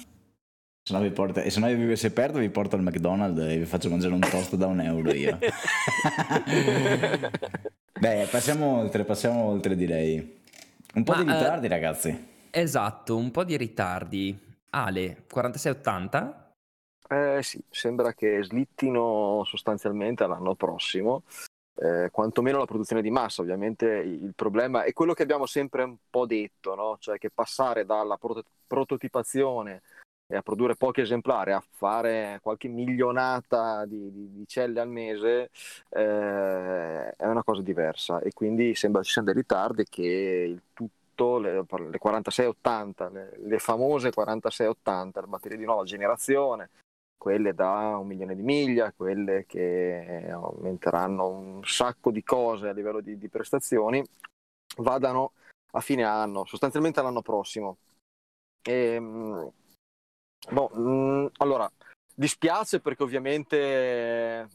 Se, 0.83 0.91
no 0.91 0.99
vi 0.99 1.11
porta... 1.11 1.41
e 1.41 1.49
se, 1.49 1.61
no 1.61 1.67
vi... 1.67 1.95
se 1.95 2.11
perdo 2.11 2.39
vi 2.39 2.49
porto 2.49 2.75
al 2.75 2.81
McDonald's 2.81 3.39
e 3.39 3.57
vi 3.57 3.63
faccio 3.63 3.89
mangiare 3.89 4.13
un 4.13 4.19
toast 4.19 4.55
da 4.55 4.67
un 4.67 4.81
euro 4.81 5.13
io. 5.13 5.39
Beh, 7.97 8.27
passiamo 8.29 8.77
oltre, 8.77 9.05
passiamo 9.05 9.43
oltre 9.45 9.77
direi. 9.77 10.41
Un 10.95 11.03
po' 11.03 11.13
Ma, 11.13 11.23
di 11.23 11.31
ritardi 11.31 11.65
eh, 11.65 11.69
ragazzi. 11.69 12.27
Esatto, 12.49 13.15
un 13.15 13.31
po' 13.31 13.45
di 13.45 13.55
ritardi. 13.55 14.37
Ale, 14.71 15.23
4680? 15.31 16.51
Eh 17.07 17.39
sì, 17.41 17.63
sembra 17.69 18.13
che 18.13 18.43
slittino 18.43 19.43
sostanzialmente 19.45 20.25
all'anno 20.25 20.55
prossimo 20.55 21.23
eh, 21.79 22.09
quantomeno 22.11 22.57
la 22.57 22.65
produzione 22.65 23.01
di 23.01 23.11
massa. 23.11 23.41
Ovviamente 23.41 23.85
il 23.85 24.33
problema 24.35 24.83
è 24.83 24.93
quello 24.93 25.13
che 25.13 25.23
abbiamo 25.23 25.45
sempre 25.45 25.83
un 25.83 25.95
po' 26.09 26.25
detto, 26.25 26.75
no? 26.75 26.97
cioè 26.99 27.17
che 27.17 27.29
passare 27.29 27.85
dalla 27.85 28.17
prot- 28.17 28.45
prototipazione 28.65 29.81
e 30.29 30.35
a 30.35 30.41
produrre 30.41 30.75
pochi 30.75 31.01
esemplari 31.01 31.53
a 31.53 31.63
fare 31.71 32.39
qualche 32.41 32.67
milionata 32.67 33.85
di, 33.85 34.11
di, 34.11 34.33
di 34.33 34.45
celle 34.45 34.81
al 34.81 34.89
mese 34.89 35.51
eh, 35.89 37.09
è 37.15 37.25
una 37.25 37.43
cosa 37.43 37.61
diversa 37.61 38.19
e 38.19 38.33
quindi 38.33 38.75
sembra 38.75 39.03
ci 39.03 39.13
siano 39.13 39.31
dei 39.31 39.37
ritardi 39.37 39.85
che 39.85 40.01
il 40.49 40.61
tutto 40.73 41.39
le, 41.39 41.53
le 41.53 41.97
4680 41.97 43.09
le, 43.09 43.31
le 43.41 43.59
famose 43.59 44.11
4680 44.11 45.21
le 45.21 45.27
batterie 45.27 45.57
di 45.57 45.63
nuova 45.63 45.83
generazione 45.85 46.69
quelle 47.17 47.53
da 47.53 47.97
un 47.97 48.07
milione 48.07 48.35
di 48.35 48.43
miglia, 48.43 48.93
quelle 48.93 49.45
che 49.45 50.27
aumenteranno 50.29 51.27
un 51.27 51.61
sacco 51.63 52.11
di 52.11 52.23
cose 52.23 52.69
a 52.69 52.73
livello 52.73 53.01
di, 53.01 53.17
di 53.17 53.29
prestazioni, 53.29 54.03
vadano 54.77 55.33
a 55.71 55.79
fine 55.81 56.03
anno, 56.03 56.45
sostanzialmente 56.45 57.01
l'anno 57.01 57.21
prossimo. 57.21 57.77
E, 58.61 58.73
ehm, 58.73 59.51
boh, 60.51 60.69
mh, 60.73 60.79
mm, 60.81 61.25
allora, 61.37 61.69
dispiace 62.13 62.79
perché 62.79 63.03
ovviamente 63.03 64.47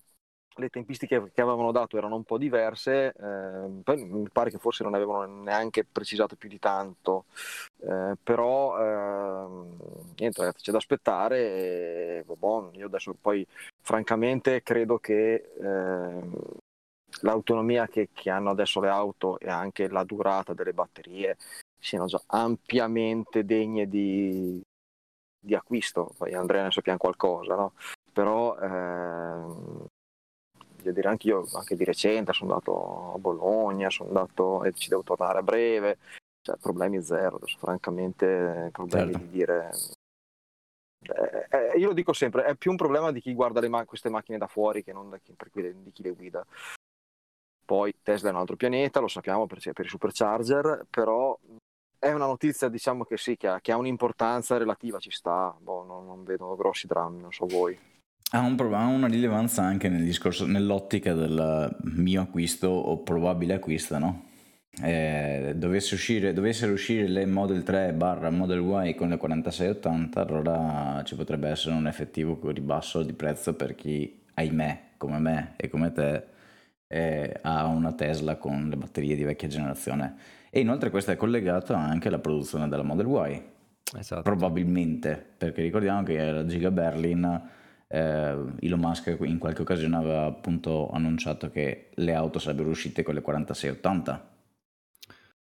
le 0.56 0.68
tempistiche 0.68 1.30
che 1.32 1.40
avevano 1.40 1.72
dato 1.72 1.96
erano 1.96 2.16
un 2.16 2.24
po' 2.24 2.38
diverse, 2.38 3.12
eh, 3.12 3.94
mi 3.96 4.28
pare 4.30 4.50
che 4.50 4.58
forse 4.58 4.84
non 4.84 4.94
avevano 4.94 5.42
neanche 5.42 5.84
precisato 5.84 6.36
più 6.36 6.48
di 6.48 6.58
tanto, 6.58 7.24
eh, 7.80 8.16
però 8.22 8.78
eh, 8.78 9.46
niente 10.16 10.40
ragazzi 10.40 10.62
c'è 10.62 10.72
da 10.72 10.78
aspettare 10.78 11.38
e 11.38 12.24
boh, 12.26 12.70
io 12.74 12.86
adesso 12.86 13.14
poi 13.20 13.46
francamente 13.80 14.62
credo 14.62 14.98
che 14.98 15.52
ehm, 15.60 16.32
l'autonomia 17.20 17.86
che, 17.88 18.08
che, 18.12 18.30
hanno 18.30 18.50
adesso 18.50 18.80
le 18.80 18.88
auto 18.88 19.38
e 19.38 19.48
anche 19.48 19.88
la 19.88 20.04
durata 20.04 20.54
delle 20.54 20.72
batterie 20.72 21.36
siano 21.78 22.06
già 22.06 22.22
ampiamente 22.26 23.44
degne 23.44 23.88
di, 23.88 24.60
di 25.38 25.54
acquisto, 25.54 26.12
poi 26.16 26.34
Andrea 26.34 26.64
ne 26.64 26.70
sappiamo 26.70 26.98
qualcosa, 26.98 27.54
no? 27.54 27.72
però 28.12 28.56
ehm, 28.58 29.86
voglio 30.82 30.92
dire, 30.92 31.08
anche 31.08 31.28
io, 31.28 31.46
anche 31.54 31.76
di 31.76 31.84
recente, 31.84 32.32
sono 32.32 32.52
andato 32.52 33.14
a 33.14 33.18
Bologna, 33.18 33.88
sono 33.88 34.08
andato 34.08 34.64
e 34.64 34.72
ci 34.72 34.88
devo 34.88 35.02
tornare 35.02 35.38
a 35.38 35.42
breve, 35.42 35.98
cioè 36.42 36.56
problemi 36.56 37.00
zero, 37.02 37.36
adesso 37.36 37.56
francamente 37.58 38.70
problemi 38.72 39.12
certo. 39.12 39.26
di 39.26 39.30
dire... 39.30 39.70
Eh, 41.04 41.46
eh, 41.50 41.78
io 41.78 41.88
lo 41.88 41.94
dico 41.94 42.12
sempre, 42.12 42.44
è 42.44 42.54
più 42.54 42.70
un 42.70 42.76
problema 42.76 43.10
di 43.10 43.20
chi 43.20 43.32
guarda 43.34 43.66
ma- 43.68 43.84
queste 43.84 44.08
macchine 44.08 44.38
da 44.38 44.46
fuori 44.46 44.84
che 44.84 44.92
non 44.92 45.10
da 45.10 45.18
chi, 45.18 45.34
di 45.82 45.90
chi 45.92 46.02
le 46.02 46.12
guida. 46.12 46.44
Poi 47.64 47.94
Tesla 48.02 48.28
è 48.28 48.32
un 48.32 48.38
altro 48.38 48.56
pianeta, 48.56 49.00
lo 49.00 49.08
sappiamo 49.08 49.46
per, 49.46 49.58
per 49.72 49.84
i 49.84 49.88
supercharger, 49.88 50.86
però 50.90 51.36
è 51.98 52.12
una 52.12 52.26
notizia 52.26 52.68
diciamo 52.68 53.04
che 53.04 53.16
sì, 53.16 53.36
che 53.36 53.46
ha, 53.46 53.60
che 53.60 53.70
ha 53.70 53.76
un'importanza 53.76 54.56
relativa, 54.56 54.98
ci 54.98 55.10
sta, 55.10 55.56
boh, 55.58 55.84
non, 55.84 56.04
non 56.04 56.24
vedo 56.24 56.56
grossi 56.56 56.86
drammi, 56.88 57.20
non 57.20 57.32
so 57.32 57.46
voi. 57.46 57.78
Ha, 58.30 58.40
un, 58.40 58.56
ha 58.72 58.87
una 58.87 59.08
rilevanza 59.08 59.62
anche 59.62 59.88
nel 59.88 60.04
discorso, 60.04 60.46
nell'ottica 60.46 61.12
del 61.12 61.76
mio 61.82 62.22
acquisto 62.22 62.68
o 62.68 63.02
probabile 63.02 63.54
acquisto, 63.54 63.98
no? 63.98 64.30
Eh, 64.80 65.52
dovesse 65.54 65.94
uscire, 65.94 66.32
dovessero 66.32 66.72
uscire 66.72 67.06
le 67.06 67.26
Model 67.26 67.62
3 67.62 67.92
barra 67.92 68.30
Model 68.30 68.61
Y 68.87 68.94
con 68.94 69.11
le 69.11 69.18
4680 69.18 70.20
allora 70.22 71.02
ci 71.04 71.14
potrebbe 71.14 71.50
essere 71.50 71.74
un 71.74 71.87
effettivo 71.87 72.40
ribasso 72.50 73.02
di 73.02 73.12
prezzo 73.12 73.52
per 73.52 73.74
chi 73.74 74.22
ahimè 74.32 74.92
come 74.96 75.18
me 75.18 75.52
e 75.56 75.68
come 75.68 75.92
te 75.92 76.24
eh, 76.87 77.38
ha 77.42 77.66
una 77.66 77.92
Tesla 77.92 78.37
con 78.37 78.70
le 78.70 78.76
batterie 78.76 79.14
di 79.14 79.24
vecchia 79.24 79.46
generazione 79.46 80.14
e 80.48 80.61
inoltre 80.61 80.88
questo 80.88 81.11
è 81.11 81.16
collegato 81.16 81.74
anche 81.74 82.08
alla 82.08 82.18
produzione 82.18 82.66
della 82.66 82.82
Model 82.82 83.08
Y 83.08 83.42
esatto. 83.98 84.22
probabilmente 84.22 85.22
perché 85.37 85.61
ricordiamo 85.61 86.02
che 86.02 86.30
la 86.30 86.46
Giga 86.46 86.70
Berlin 86.70 87.42
Elon 87.98 88.81
Musk 88.81 89.16
in 89.20 89.38
qualche 89.38 89.62
occasione 89.62 89.96
aveva 89.96 90.24
appunto 90.24 90.90
annunciato 90.90 91.50
che 91.50 91.90
le 91.94 92.14
auto 92.14 92.38
sarebbero 92.38 92.70
uscite 92.70 93.02
con 93.02 93.14
le 93.14 93.20
4680. 93.20 94.31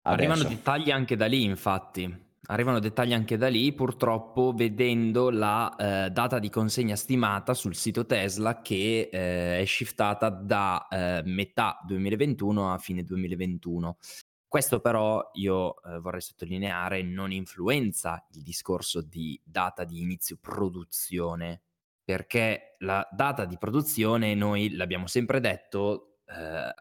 Adesso. 0.08 0.32
Arrivano 0.32 0.44
dettagli 0.44 0.92
anche 0.92 1.16
da 1.16 1.26
lì, 1.26 1.44
infatti. 1.44 2.26
Arrivano 2.50 2.80
dettagli 2.80 3.12
anche 3.12 3.36
da 3.36 3.50
lì, 3.50 3.74
purtroppo 3.74 4.54
vedendo 4.56 5.30
la 5.30 5.76
eh, 5.76 6.10
data 6.12 6.40
di 6.40 6.50
consegna 6.50 6.96
stimata 6.96 7.54
sul 7.54 7.76
sito 7.76 8.06
Tesla 8.06 8.62
che 8.62 9.10
eh, 9.12 9.60
è 9.60 9.66
shiftata 9.66 10.30
da 10.30 10.88
eh, 10.90 11.22
metà 11.26 11.80
2021 11.86 12.72
a 12.72 12.78
fine 12.78 13.04
2021. 13.04 13.98
Questo 14.48 14.80
però 14.80 15.30
io 15.34 15.82
eh, 15.84 16.00
vorrei 16.00 16.22
sottolineare 16.22 17.02
non 17.04 17.34
influenza 17.34 18.26
il 18.32 18.44
discorso 18.44 19.02
di 19.02 19.38
data 19.44 19.84
di 19.84 20.00
inizio 20.00 20.38
produzione 20.40 21.64
perché 22.08 22.78
la 22.80 23.06
data 23.12 23.44
di 23.44 23.58
produzione, 23.58 24.34
noi 24.34 24.74
l'abbiamo 24.76 25.08
sempre 25.08 25.42
detto, 25.42 26.20
eh, 26.26 26.74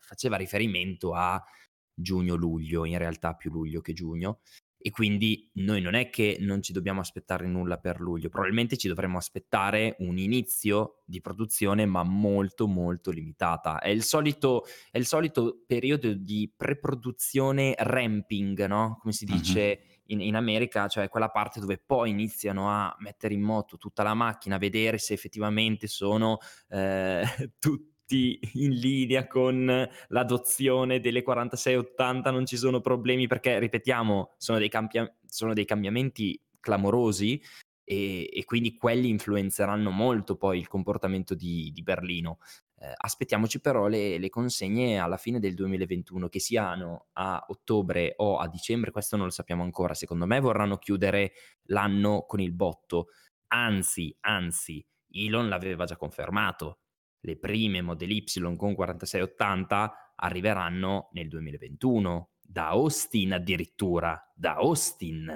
faceva 0.00 0.36
riferimento 0.38 1.12
a 1.12 1.44
giugno-luglio, 1.92 2.86
in 2.86 2.96
realtà 2.96 3.34
più 3.34 3.50
luglio 3.50 3.82
che 3.82 3.92
giugno, 3.92 4.40
e 4.78 4.90
quindi 4.90 5.50
noi 5.56 5.82
non 5.82 5.92
è 5.92 6.08
che 6.08 6.38
non 6.40 6.62
ci 6.62 6.72
dobbiamo 6.72 7.00
aspettare 7.02 7.46
nulla 7.46 7.76
per 7.76 8.00
luglio, 8.00 8.30
probabilmente 8.30 8.78
ci 8.78 8.88
dovremmo 8.88 9.18
aspettare 9.18 9.94
un 9.98 10.16
inizio 10.16 11.02
di 11.04 11.20
produzione 11.20 11.84
ma 11.84 12.02
molto 12.02 12.66
molto 12.66 13.10
limitata. 13.10 13.78
È 13.78 13.90
il 13.90 14.02
solito, 14.02 14.64
è 14.90 14.96
il 14.96 15.04
solito 15.04 15.64
periodo 15.66 16.14
di 16.14 16.50
preproduzione 16.56 17.74
ramping, 17.76 18.64
no? 18.64 18.96
Come 19.02 19.12
si 19.12 19.26
dice 19.26 19.82
uh-huh. 19.82 19.91
In, 20.12 20.20
in, 20.20 20.36
America, 20.36 20.88
cioè 20.88 21.08
quella 21.08 21.30
parte 21.30 21.60
dove 21.60 21.82
poi 21.84 22.10
iniziano 22.10 22.70
a 22.70 22.94
mettere 22.98 23.34
in 23.34 23.40
moto 23.40 23.76
tutta 23.76 24.02
la 24.02 24.14
macchina, 24.14 24.58
vedere 24.58 24.98
se 24.98 25.14
effettivamente 25.14 25.86
sono 25.86 26.38
eh, 26.68 27.24
tutti 27.58 28.38
in 28.54 28.72
linea 28.72 29.26
con 29.26 29.88
l'adozione 30.08 31.00
delle 31.00 31.22
4680 31.22 32.30
non 32.30 32.46
ci 32.46 32.56
sono 32.56 32.80
problemi 32.80 33.26
perché, 33.26 33.58
ripetiamo, 33.58 34.34
sono 34.36 34.58
dei, 34.58 34.68
campia- 34.68 35.12
sono 35.26 35.54
dei 35.54 35.64
cambiamenti 35.64 36.38
clamorosi 36.60 37.40
e, 37.84 38.28
e, 38.32 38.44
quindi 38.44 38.76
quelli 38.76 39.08
influenzeranno 39.08 39.90
molto 39.90 40.36
poi 40.36 40.58
il 40.58 40.68
comportamento 40.68 41.34
di, 41.34 41.70
di 41.72 41.82
Berlino. 41.82 42.38
Eh, 42.82 42.92
aspettiamoci 42.96 43.60
però 43.60 43.86
le, 43.86 44.18
le, 44.18 44.28
consegne 44.28 44.98
alla 44.98 45.16
fine 45.16 45.38
del 45.38 45.54
2021, 45.54 46.28
che 46.28 46.40
siano 46.40 47.06
a 47.12 47.44
ottobre 47.48 48.14
o 48.16 48.38
a 48.38 48.48
dicembre, 48.48 48.90
questo 48.90 49.16
non 49.16 49.26
lo 49.26 49.30
sappiamo 49.32 49.62
ancora. 49.62 49.94
Secondo 49.94 50.26
me 50.26 50.40
vorranno 50.40 50.78
chiudere 50.78 51.32
l'anno 51.66 52.24
con 52.26 52.40
il 52.40 52.52
botto. 52.52 53.08
Anzi, 53.48 54.16
anzi, 54.20 54.84
Elon 55.10 55.48
l'aveva 55.48 55.84
già 55.84 55.96
confermato 55.96 56.78
le 57.24 57.36
prime 57.36 57.82
Model 57.82 58.10
Y 58.10 58.56
con 58.56 58.74
4680 58.74 60.12
arriveranno 60.16 61.08
nel 61.12 61.28
2021, 61.28 62.32
da 62.40 62.68
Austin 62.68 63.34
addirittura, 63.34 64.20
da 64.34 64.54
Austin, 64.54 65.32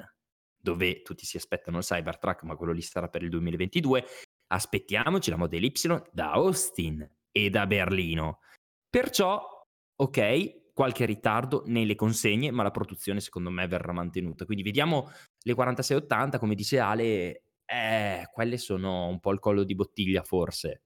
dove 0.56 1.02
tutti 1.02 1.24
si 1.24 1.36
aspettano 1.36 1.78
il 1.78 1.84
Cybertruck, 1.84 2.42
ma 2.42 2.56
quello 2.56 2.72
lì 2.72 2.82
sarà 2.82 3.08
per 3.08 3.22
il 3.22 3.30
2022. 3.30 4.04
Aspettiamoci 4.48 5.30
la 5.30 5.36
Model 5.36 5.64
Y 5.64 5.72
da 6.12 6.32
Austin 6.32 7.08
e 7.36 7.50
da 7.50 7.66
Berlino. 7.66 8.38
Perciò, 8.88 9.42
ok, 9.94 10.72
qualche 10.72 11.04
ritardo 11.04 11.64
nelle 11.66 11.94
consegne, 11.94 12.50
ma 12.50 12.62
la 12.62 12.70
produzione 12.70 13.20
secondo 13.20 13.50
me 13.50 13.66
verrà 13.66 13.92
mantenuta. 13.92 14.46
Quindi 14.46 14.62
vediamo 14.62 15.10
le 15.42 15.52
4680, 15.52 16.38
come 16.38 16.54
dice 16.54 16.78
Ale, 16.78 17.42
eh, 17.66 18.26
quelle 18.32 18.56
sono 18.56 19.08
un 19.08 19.20
po' 19.20 19.32
il 19.32 19.38
collo 19.38 19.64
di 19.64 19.74
bottiglia 19.74 20.22
forse, 20.22 20.82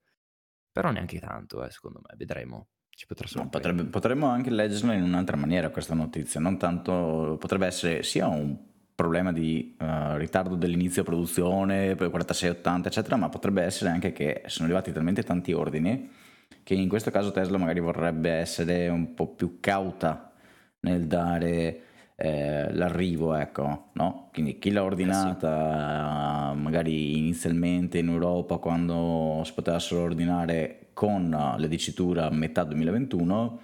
però 0.72 0.90
neanche 0.90 1.20
tanto, 1.20 1.64
eh, 1.64 1.70
secondo 1.70 2.01
me, 2.03 2.16
vedremo. 2.16 2.68
Ci 2.88 3.07
potrà 3.07 3.28
no, 3.40 3.48
potrebbe, 3.48 3.84
potremmo 3.84 4.26
anche 4.26 4.51
leggerla 4.51 4.94
in 4.94 5.05
un'altra 5.05 5.36
maniera 5.36 5.70
questa 5.70 5.94
notizia, 5.94 6.40
non 6.40 6.59
tanto 6.59 7.36
potrebbe 7.38 7.66
essere 7.66 8.03
sia 8.03 8.26
un 8.26 8.59
problema 8.94 9.32
di 9.32 9.76
uh, 9.78 10.16
ritardo 10.16 10.57
dell'inizio 10.57 11.05
produzione, 11.05 11.94
poi 11.94 12.11
4680 12.11 12.88
eccetera, 12.88 13.16
ma 13.16 13.28
potrebbe 13.28 13.62
essere 13.62 13.90
anche 13.90 14.12
che 14.12 14.42
sono 14.46 14.66
arrivati 14.66 14.92
talmente 14.92 15.22
tanti 15.22 15.53
ordini 15.53 16.28
che 16.62 16.74
in 16.74 16.88
questo 16.88 17.11
caso 17.11 17.32
Tesla 17.32 17.58
magari 17.58 17.80
vorrebbe 17.80 18.30
essere 18.30 18.88
un 18.88 19.14
po' 19.14 19.28
più 19.34 19.58
cauta 19.61 20.32
nel 20.80 21.06
dare 21.06 21.82
eh, 22.16 22.72
l'arrivo, 22.74 23.34
ecco, 23.34 23.90
no? 23.94 24.28
Quindi 24.32 24.58
chi 24.58 24.70
l'ha 24.70 24.84
ordinata 24.84 26.50
eh 26.50 26.54
sì. 26.54 26.61
magari 26.61 27.18
inizialmente 27.18 27.98
in 27.98 28.08
Europa 28.08 28.58
quando 28.58 29.40
si 29.44 29.52
poteva 29.54 29.78
solo 29.78 30.02
ordinare 30.02 30.90
con 30.92 31.30
la 31.30 31.66
dicitura 31.66 32.28
metà 32.30 32.62
2021, 32.64 33.61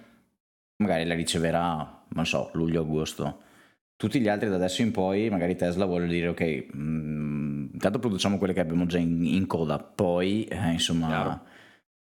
magari 0.77 1.05
la 1.05 1.13
riceverà, 1.13 2.05
non 2.09 2.25
so, 2.25 2.49
luglio-agosto. 2.53 3.41
Tutti 3.95 4.19
gli 4.19 4.27
altri 4.27 4.49
da 4.49 4.55
adesso 4.55 4.81
in 4.81 4.91
poi, 4.91 5.29
magari 5.29 5.55
Tesla 5.55 5.85
vuole 5.85 6.07
dire 6.07 6.29
ok, 6.29 6.67
mh, 6.73 6.79
mm, 6.79 7.67
intanto 7.73 7.99
produciamo 7.99 8.39
quelle 8.39 8.53
che 8.53 8.59
abbiamo 8.59 8.87
già 8.87 8.97
in, 8.97 9.23
in 9.23 9.45
coda, 9.45 9.77
poi 9.77 10.45
eh, 10.45 10.71
insomma 10.71 11.43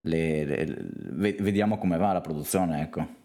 le, 0.03 0.44
le, 0.44 1.32
vediamo 1.32 1.78
come 1.78 1.96
va 1.96 2.12
la 2.12 2.20
produzione, 2.20 2.82
ecco. 2.82 3.20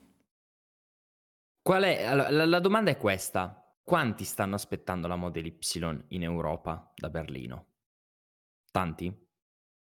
Qual 1.61 1.83
è, 1.83 2.03
allora, 2.03 2.29
la, 2.29 2.45
la 2.45 2.59
domanda 2.59 2.91
è 2.91 2.97
questa. 2.97 3.61
Quanti 3.83 4.23
stanno 4.23 4.55
aspettando 4.55 5.07
la 5.07 5.15
Model 5.15 5.45
Y 5.45 6.05
in 6.09 6.23
Europa 6.23 6.91
da 6.95 7.09
Berlino? 7.09 7.65
Tanti? 8.71 9.07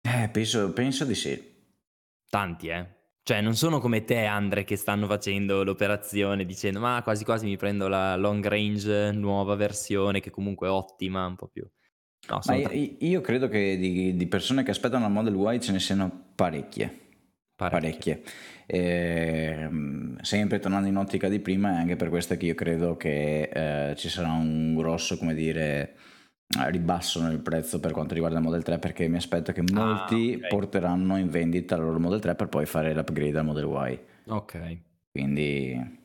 Eh, 0.00 0.28
penso, 0.30 0.72
penso 0.72 1.04
di 1.04 1.14
sì. 1.14 1.54
Tanti, 2.28 2.68
eh? 2.68 2.94
Cioè, 3.22 3.40
non 3.40 3.56
sono 3.56 3.80
come 3.80 4.04
te, 4.04 4.24
Andre, 4.24 4.62
che 4.62 4.76
stanno 4.76 5.06
facendo 5.06 5.64
l'operazione 5.64 6.44
dicendo 6.44 6.78
ma 6.78 7.00
quasi 7.02 7.24
quasi 7.24 7.46
mi 7.46 7.56
prendo 7.56 7.88
la 7.88 8.14
long 8.14 8.46
range 8.46 9.10
nuova 9.10 9.56
versione 9.56 10.20
che 10.20 10.30
comunque 10.30 10.68
è 10.68 10.70
ottima, 10.70 11.26
un 11.26 11.34
po' 11.34 11.48
più. 11.48 11.68
No, 12.28 12.40
Ma 12.46 12.54
io, 12.54 12.96
io, 12.98 13.20
credo 13.20 13.48
che 13.48 13.76
di, 13.78 14.16
di, 14.16 14.26
persone 14.26 14.62
che 14.62 14.70
aspettano 14.70 15.04
la 15.04 15.08
Model 15.08 15.34
Y 15.34 15.60
ce 15.60 15.72
ne 15.72 15.78
siano 15.78 16.10
parecchie. 16.34 17.04
Parecchie. 17.54 17.80
parecchie. 17.80 18.22
E, 18.66 19.68
sempre 20.22 20.58
tornando 20.58 20.88
in 20.88 20.96
ottica 20.96 21.28
di 21.28 21.38
prima, 21.38 21.70
è 21.70 21.76
anche 21.76 21.96
per 21.96 22.08
questo 22.08 22.36
che 22.36 22.46
io 22.46 22.54
credo 22.54 22.96
che 22.96 23.42
eh, 23.52 23.94
ci 23.96 24.08
sarà 24.08 24.32
un 24.32 24.74
grosso, 24.74 25.16
come 25.16 25.34
dire, 25.34 25.94
ribasso 26.68 27.22
nel 27.22 27.40
prezzo 27.40 27.80
per 27.80 27.92
quanto 27.92 28.14
riguarda 28.14 28.38
il 28.38 28.44
Model 28.44 28.62
3 28.62 28.78
perché 28.78 29.08
mi 29.08 29.16
aspetto 29.16 29.52
che 29.52 29.62
molti 29.72 30.34
ah, 30.34 30.36
okay. 30.36 30.48
porteranno 30.48 31.16
in 31.16 31.28
vendita 31.28 31.76
la 31.76 31.84
loro 31.84 31.98
Model 31.98 32.20
3 32.20 32.34
per 32.34 32.48
poi 32.48 32.66
fare 32.66 32.94
l'upgrade 32.94 33.38
al 33.38 33.44
Model 33.44 33.64
Y. 33.64 34.00
Ok. 34.28 34.78
Quindi 35.10 36.04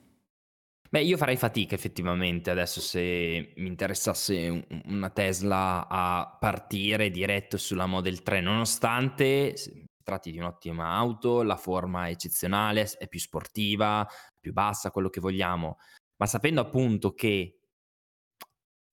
Beh, 0.94 1.04
io 1.04 1.16
farei 1.16 1.38
fatica 1.38 1.74
effettivamente 1.74 2.50
adesso 2.52 2.82
se 2.82 3.54
mi 3.56 3.68
interessasse 3.68 4.68
una 4.88 5.10
Tesla 5.10 5.88
a 5.88 6.36
partire 6.38 7.10
diretto 7.10 7.56
sulla 7.58 7.86
Model 7.86 8.22
3, 8.24 8.42
nonostante 8.42 9.56
si 9.56 9.86
tratti 10.04 10.32
di 10.32 10.38
un'ottima 10.40 10.90
auto, 10.90 11.44
la 11.44 11.56
forma 11.56 12.08
è 12.08 12.12
eccezionale, 12.12 12.90
è 12.98 13.08
più 13.08 13.20
sportiva, 13.20 14.06
più 14.38 14.52
bassa, 14.52 14.92
quello 14.92 15.10
che 15.10 15.22
vogliamo, 15.22 15.78
ma 16.18 16.26
sapendo 16.26 16.60
appunto 16.60 17.14
che 17.14 17.60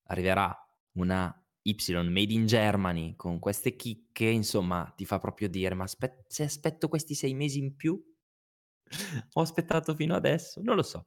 arriverà 0.06 0.54
una 0.96 1.32
Y 1.62 1.74
made 1.92 2.32
in 2.32 2.46
Germany 2.46 3.14
con 3.14 3.38
queste 3.38 3.76
chicche, 3.76 4.24
insomma, 4.26 4.90
ti 4.96 5.04
fa 5.04 5.18
proprio 5.18 5.48
dire, 5.50 5.74
ma 5.74 5.84
aspe- 5.84 6.24
se 6.26 6.44
aspetto 6.44 6.88
questi 6.88 7.14
sei 7.14 7.34
mesi 7.34 7.58
in 7.58 7.76
più, 7.76 8.00
ho 9.34 9.40
aspettato 9.40 9.94
fino 9.94 10.14
adesso, 10.14 10.62
non 10.62 10.76
lo 10.76 10.82
so. 10.82 11.04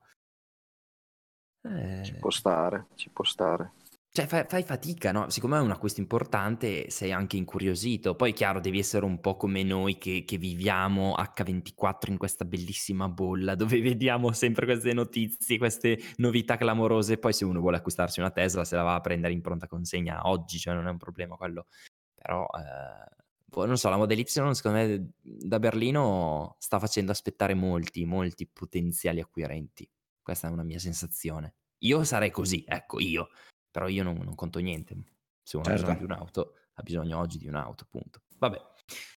Eh... 1.64 2.04
Ci 2.04 2.16
può 2.16 2.30
stare, 2.30 2.88
ci 2.96 3.10
può 3.10 3.24
stare. 3.24 3.74
Cioè, 4.14 4.26
fai, 4.26 4.44
fai, 4.46 4.64
fatica, 4.64 5.14
no? 5.14 5.30
Siccome 5.30 5.58
è 5.58 5.62
un 5.62 5.72
acquisto 5.72 6.02
importante, 6.02 6.90
sei 6.90 7.14
anche 7.14 7.38
incuriosito. 7.38 8.14
Poi, 8.14 8.34
chiaro, 8.34 8.60
devi 8.60 8.78
essere 8.78 9.06
un 9.06 9.22
po' 9.22 9.38
come 9.38 9.64
noi 9.64 9.98
che, 9.98 10.26
che, 10.26 10.38
viviamo 10.38 11.16
H24 11.16 12.10
in 12.10 12.18
questa 12.18 12.44
bellissima 12.44 13.08
bolla 13.08 13.56
dove 13.56 13.80
vediamo 13.80 14.34
sempre 14.34 14.66
queste 14.66 14.92
notizie, 14.92 15.58
queste 15.58 15.98
novità 16.18 16.58
clamorose. 16.58 17.20
Poi, 17.20 17.32
se 17.32 17.46
uno 17.46 17.62
vuole 17.62 17.78
acquistarsi 17.78 18.20
una 18.20 18.32
Tesla, 18.32 18.66
se 18.66 18.76
la 18.76 18.84
va 18.84 18.96
a 18.96 19.00
prendere 19.00 19.32
in 19.32 19.40
pronta 19.40 19.68
consegna 19.68 20.28
oggi, 20.28 20.58
cioè 20.58 20.74
non 20.74 20.88
è 20.88 20.90
un 20.90 20.98
problema 20.98 21.38
quello. 21.38 21.68
Però, 22.14 22.46
eh, 22.48 23.16
boh, 23.46 23.66
non 23.66 23.78
so, 23.78 23.88
la 23.90 23.96
Model 23.96 24.20
Y, 24.20 24.26
secondo 24.28 24.78
me, 24.78 25.12
da 25.22 25.58
Berlino 25.58 26.58
sta 26.60 26.80
facendo 26.80 27.14
aspettare 27.14 27.54
molti, 27.54 28.04
molti 28.04 28.46
potenziali 28.46 29.22
acquirenti. 29.22 29.90
Questa 30.22 30.48
è 30.48 30.52
una 30.52 30.64
mia 30.64 30.80
sensazione. 30.80 31.56
Io 31.80 32.04
sarei 32.04 32.32
così, 32.32 32.64
ecco, 32.68 33.00
io. 33.00 33.30
Però 33.70 33.88
io 33.88 34.04
non, 34.04 34.18
non 34.18 34.36
conto 34.36 34.60
niente. 34.60 34.96
Se 35.42 35.58
uno 35.58 35.66
certo. 35.66 35.82
ha 35.82 35.86
bisogno 35.86 36.06
di 36.06 36.12
un'auto, 36.12 36.54
ha 36.74 36.82
bisogno 36.82 37.20
oggi 37.20 37.38
di 37.38 37.48
un'auto, 37.48 37.84
appunto. 37.84 38.22
Vabbè, 38.38 38.62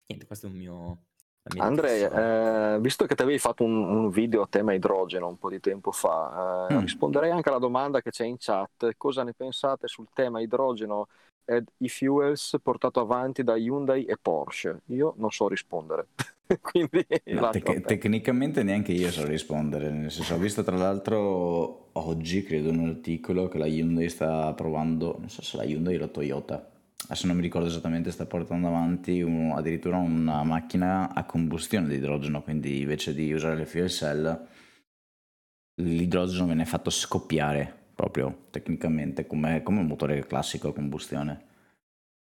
niente, 0.06 0.26
questo 0.26 0.46
è 0.46 0.50
un 0.50 0.56
mio... 0.56 1.04
Andrea, 1.56 2.74
eh, 2.76 2.80
visto 2.80 3.04
che 3.04 3.16
ti 3.16 3.22
avevi 3.22 3.38
fatto 3.40 3.64
un, 3.64 3.74
un, 3.74 4.10
video 4.10 4.42
a 4.42 4.46
tema 4.46 4.74
idrogeno 4.74 5.26
un 5.26 5.38
po' 5.38 5.50
di 5.50 5.58
tempo 5.58 5.90
fa, 5.90 6.68
eh, 6.70 6.74
mm. 6.74 6.78
risponderei 6.78 7.32
anche 7.32 7.48
alla 7.48 7.58
domanda 7.58 8.00
che 8.00 8.10
c'è 8.10 8.24
in 8.24 8.36
chat. 8.38 8.92
Cosa 8.96 9.24
ne 9.24 9.34
pensate 9.34 9.88
sul 9.88 10.06
tema 10.12 10.40
idrogeno 10.40 11.08
ed 11.44 11.66
e-fuels 11.78 12.58
portato 12.62 13.00
avanti 13.00 13.42
da 13.42 13.56
Hyundai 13.56 14.04
e 14.04 14.16
Porsche? 14.20 14.82
Io 14.86 15.14
non 15.16 15.30
so 15.30 15.48
rispondere. 15.48 16.08
Quindi, 16.60 17.06
no, 17.24 17.50
tec- 17.50 17.84
tecnicamente 17.84 18.62
neanche 18.62 18.92
io 18.92 19.10
so 19.10 19.24
rispondere, 19.24 19.90
nel 19.90 20.10
senso 20.10 20.34
ho 20.34 20.38
visto 20.38 20.62
tra 20.62 20.76
l'altro 20.76 21.90
oggi, 21.92 22.42
credo, 22.42 22.70
un 22.70 22.88
articolo 22.88 23.48
che 23.48 23.58
la 23.58 23.66
Hyundai 23.66 24.08
sta 24.08 24.52
provando, 24.54 25.16
non 25.18 25.28
so 25.28 25.42
se 25.42 25.56
la 25.56 25.64
Hyundai 25.64 25.96
o 25.96 26.00
la 26.00 26.08
Toyota, 26.08 26.70
adesso 27.04 27.26
non 27.26 27.36
mi 27.36 27.42
ricordo 27.42 27.68
esattamente, 27.68 28.10
sta 28.10 28.26
portando 28.26 28.68
avanti 28.68 29.22
un, 29.22 29.52
addirittura 29.56 29.96
una 29.96 30.42
macchina 30.42 31.14
a 31.14 31.24
combustione 31.24 31.88
di 31.88 31.94
idrogeno, 31.94 32.42
quindi 32.42 32.80
invece 32.80 33.14
di 33.14 33.32
usare 33.32 33.56
le 33.56 33.66
fuel 33.66 33.88
cell, 33.88 34.46
l'idrogeno 35.76 36.46
viene 36.46 36.64
fatto 36.66 36.90
scoppiare 36.90 37.81
proprio 37.94 38.46
tecnicamente 38.50 39.26
come, 39.26 39.62
come 39.62 39.80
un 39.80 39.86
motore 39.86 40.26
classico 40.26 40.68
a 40.68 40.74
combustione. 40.74 41.50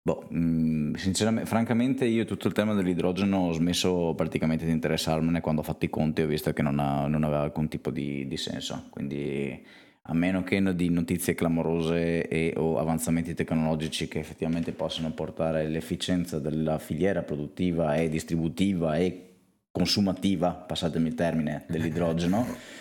Boh, 0.03 0.25
mh, 0.29 0.95
sinceramente, 0.95 1.47
francamente 1.47 2.05
io 2.05 2.25
tutto 2.25 2.47
il 2.47 2.53
tema 2.53 2.73
dell'idrogeno 2.73 3.37
ho 3.37 3.51
smesso 3.51 4.13
praticamente 4.15 4.65
di 4.65 4.71
interessarmene 4.71 5.41
quando 5.41 5.61
ho 5.61 5.63
fatto 5.63 5.85
i 5.85 5.89
conti 5.89 6.23
ho 6.23 6.27
visto 6.27 6.51
che 6.53 6.63
non, 6.63 6.79
ha, 6.79 7.05
non 7.05 7.23
aveva 7.23 7.43
alcun 7.43 7.67
tipo 7.67 7.91
di, 7.91 8.27
di, 8.27 8.37
senso. 8.37 8.87
Quindi 8.89 9.63
a 10.03 10.13
meno 10.15 10.41
che 10.43 10.75
di 10.75 10.89
notizie 10.89 11.35
clamorose 11.35 12.27
e 12.27 12.53
o 12.57 12.79
avanzamenti 12.79 13.35
tecnologici 13.35 14.07
che 14.07 14.17
effettivamente 14.17 14.71
possono 14.71 15.11
portare 15.11 15.67
l'efficienza 15.67 16.39
della 16.39 16.79
filiera 16.79 17.21
produttiva 17.21 17.95
e 17.95 18.09
distributiva 18.09 18.97
e 18.97 19.27
consumativa, 19.71 20.51
passatemi 20.51 21.09
il 21.09 21.15
termine, 21.15 21.65
dell'idrogeno. 21.67 22.45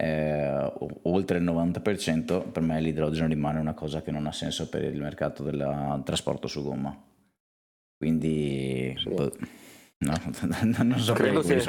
eh, 0.00 0.72
oltre 1.02 1.38
il 1.38 1.44
90% 1.44 2.52
per 2.52 2.62
me 2.62 2.80
l'idrogeno 2.80 3.26
rimane 3.26 3.58
una 3.58 3.74
cosa 3.74 4.00
che 4.00 4.12
non 4.12 4.28
ha 4.28 4.32
senso 4.32 4.68
per 4.68 4.84
il 4.84 5.00
mercato 5.00 5.42
del 5.42 6.02
trasporto 6.04 6.46
su 6.46 6.62
gomma. 6.62 6.96
Quindi 7.96 8.94
sì. 8.96 9.08
boh, 9.08 9.32
no, 9.98 10.14
non 10.84 11.00
so 11.00 11.14
credo 11.14 11.40
che 11.40 11.60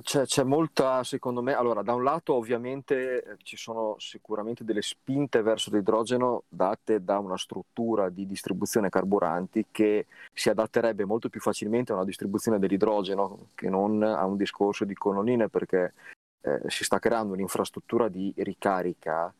c'è, 0.00 0.24
c'è, 0.24 0.42
molta, 0.42 1.04
secondo 1.04 1.42
me, 1.42 1.52
allora 1.54 1.82
da 1.82 1.92
un 1.92 2.02
lato 2.02 2.32
ovviamente 2.34 3.22
eh, 3.22 3.36
ci 3.42 3.58
sono 3.58 3.96
sicuramente 3.98 4.64
delle 4.64 4.80
spinte 4.80 5.42
verso 5.42 5.70
l'idrogeno 5.70 6.44
date 6.48 7.04
da 7.04 7.18
una 7.18 7.36
struttura 7.36 8.08
di 8.08 8.24
distribuzione 8.24 8.88
carburanti 8.88 9.66
che 9.70 10.06
si 10.32 10.48
adatterebbe 10.48 11.04
molto 11.04 11.28
più 11.28 11.40
facilmente 11.40 11.92
a 11.92 11.96
una 11.96 12.06
distribuzione 12.06 12.58
dell'idrogeno 12.58 13.48
che 13.54 13.68
non 13.68 14.02
a 14.02 14.24
un 14.24 14.36
discorso 14.38 14.86
di 14.86 14.94
colonnine 14.94 15.50
perché 15.50 15.92
eh, 16.40 16.60
si 16.68 16.84
sta 16.84 16.98
creando 16.98 17.34
un'infrastruttura 17.34 18.08
di 18.08 18.32
ricarica 18.38 19.32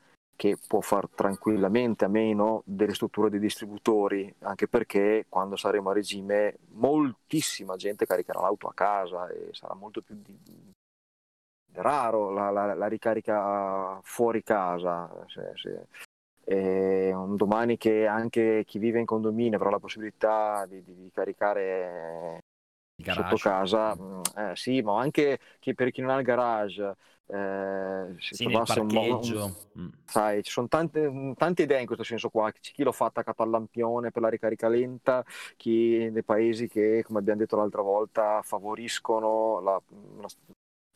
che 0.43 0.59
può 0.67 0.81
far 0.81 1.09
tranquillamente 1.09 2.05
a 2.05 2.09
meno 2.09 2.65
delle 2.67 2.95
strutture 2.95 3.31
dei 3.31 3.39
distributori, 3.39 4.35
anche 4.41 4.67
perché 4.67 5.27
quando 5.29 5.55
saremo 5.55 5.91
a 5.91 5.93
regime 5.93 6.57
moltissima 6.71 7.77
gente 7.77 8.07
caricherà 8.07 8.41
l'auto 8.41 8.67
a 8.67 8.75
casa 8.75 9.29
e 9.29 9.51
sarà 9.53 9.75
molto 9.75 10.03
più 10.03 10.17
di... 10.21 10.73
raro 11.75 12.33
la, 12.33 12.51
la, 12.51 12.75
la, 12.75 12.87
ricarica 12.89 14.01
fuori 14.03 14.43
casa. 14.43 15.09
Se, 15.29 15.53
se. 15.55 15.87
E 16.43 17.13
un 17.15 17.37
domani 17.37 17.77
che 17.77 18.09
anche 18.09 18.65
chi 18.67 18.81
vive 18.81 18.99
in 18.99 19.07
condominio 19.07 19.57
avrà 19.59 19.71
la 19.71 19.79
possibilità 19.79 20.67
di, 20.67 20.83
di, 20.83 20.97
di 20.97 21.11
caricare 21.13 22.41
sotto 23.05 23.37
casa, 23.37 23.97
mm, 23.97 24.21
eh, 24.37 24.53
sì, 24.55 24.81
ma 24.83 25.01
anche 25.01 25.39
che 25.59 25.75
per 25.75 25.91
chi 25.91 26.01
non 26.01 26.11
ha 26.11 26.19
il 26.19 26.25
garage, 26.25 26.97
eh, 27.27 28.15
si 28.19 28.35
sì, 28.35 28.45
trovasse 28.45 28.81
un 28.81 28.89
modo, 28.93 29.57
mm. 29.79 29.89
sai, 30.05 30.43
ci 30.43 30.51
sono 30.51 30.69
tante, 30.69 31.35
tante, 31.37 31.63
idee 31.63 31.81
in 31.81 31.87
questo 31.87 32.05
senso 32.05 32.29
qua, 32.29 32.51
c'è 32.53 32.73
chi 32.73 32.83
lo 32.83 32.93
fa 32.93 33.07
attaccato 33.07 33.43
al 33.43 33.51
lampione 33.51 34.11
per 34.11 34.23
la 34.23 34.29
ricarica 34.29 34.69
lenta, 34.69 35.25
chi 35.57 36.11
nei 36.11 36.25
paesi 36.25 36.69
che, 36.69 37.03
come 37.05 37.21
abbiamo 37.21 37.41
detto 37.41 37.57
l'altra 37.57 37.83
volta, 37.83 38.43
favoriscono 38.43 39.61
la, 39.61 39.81
una, 40.17 40.29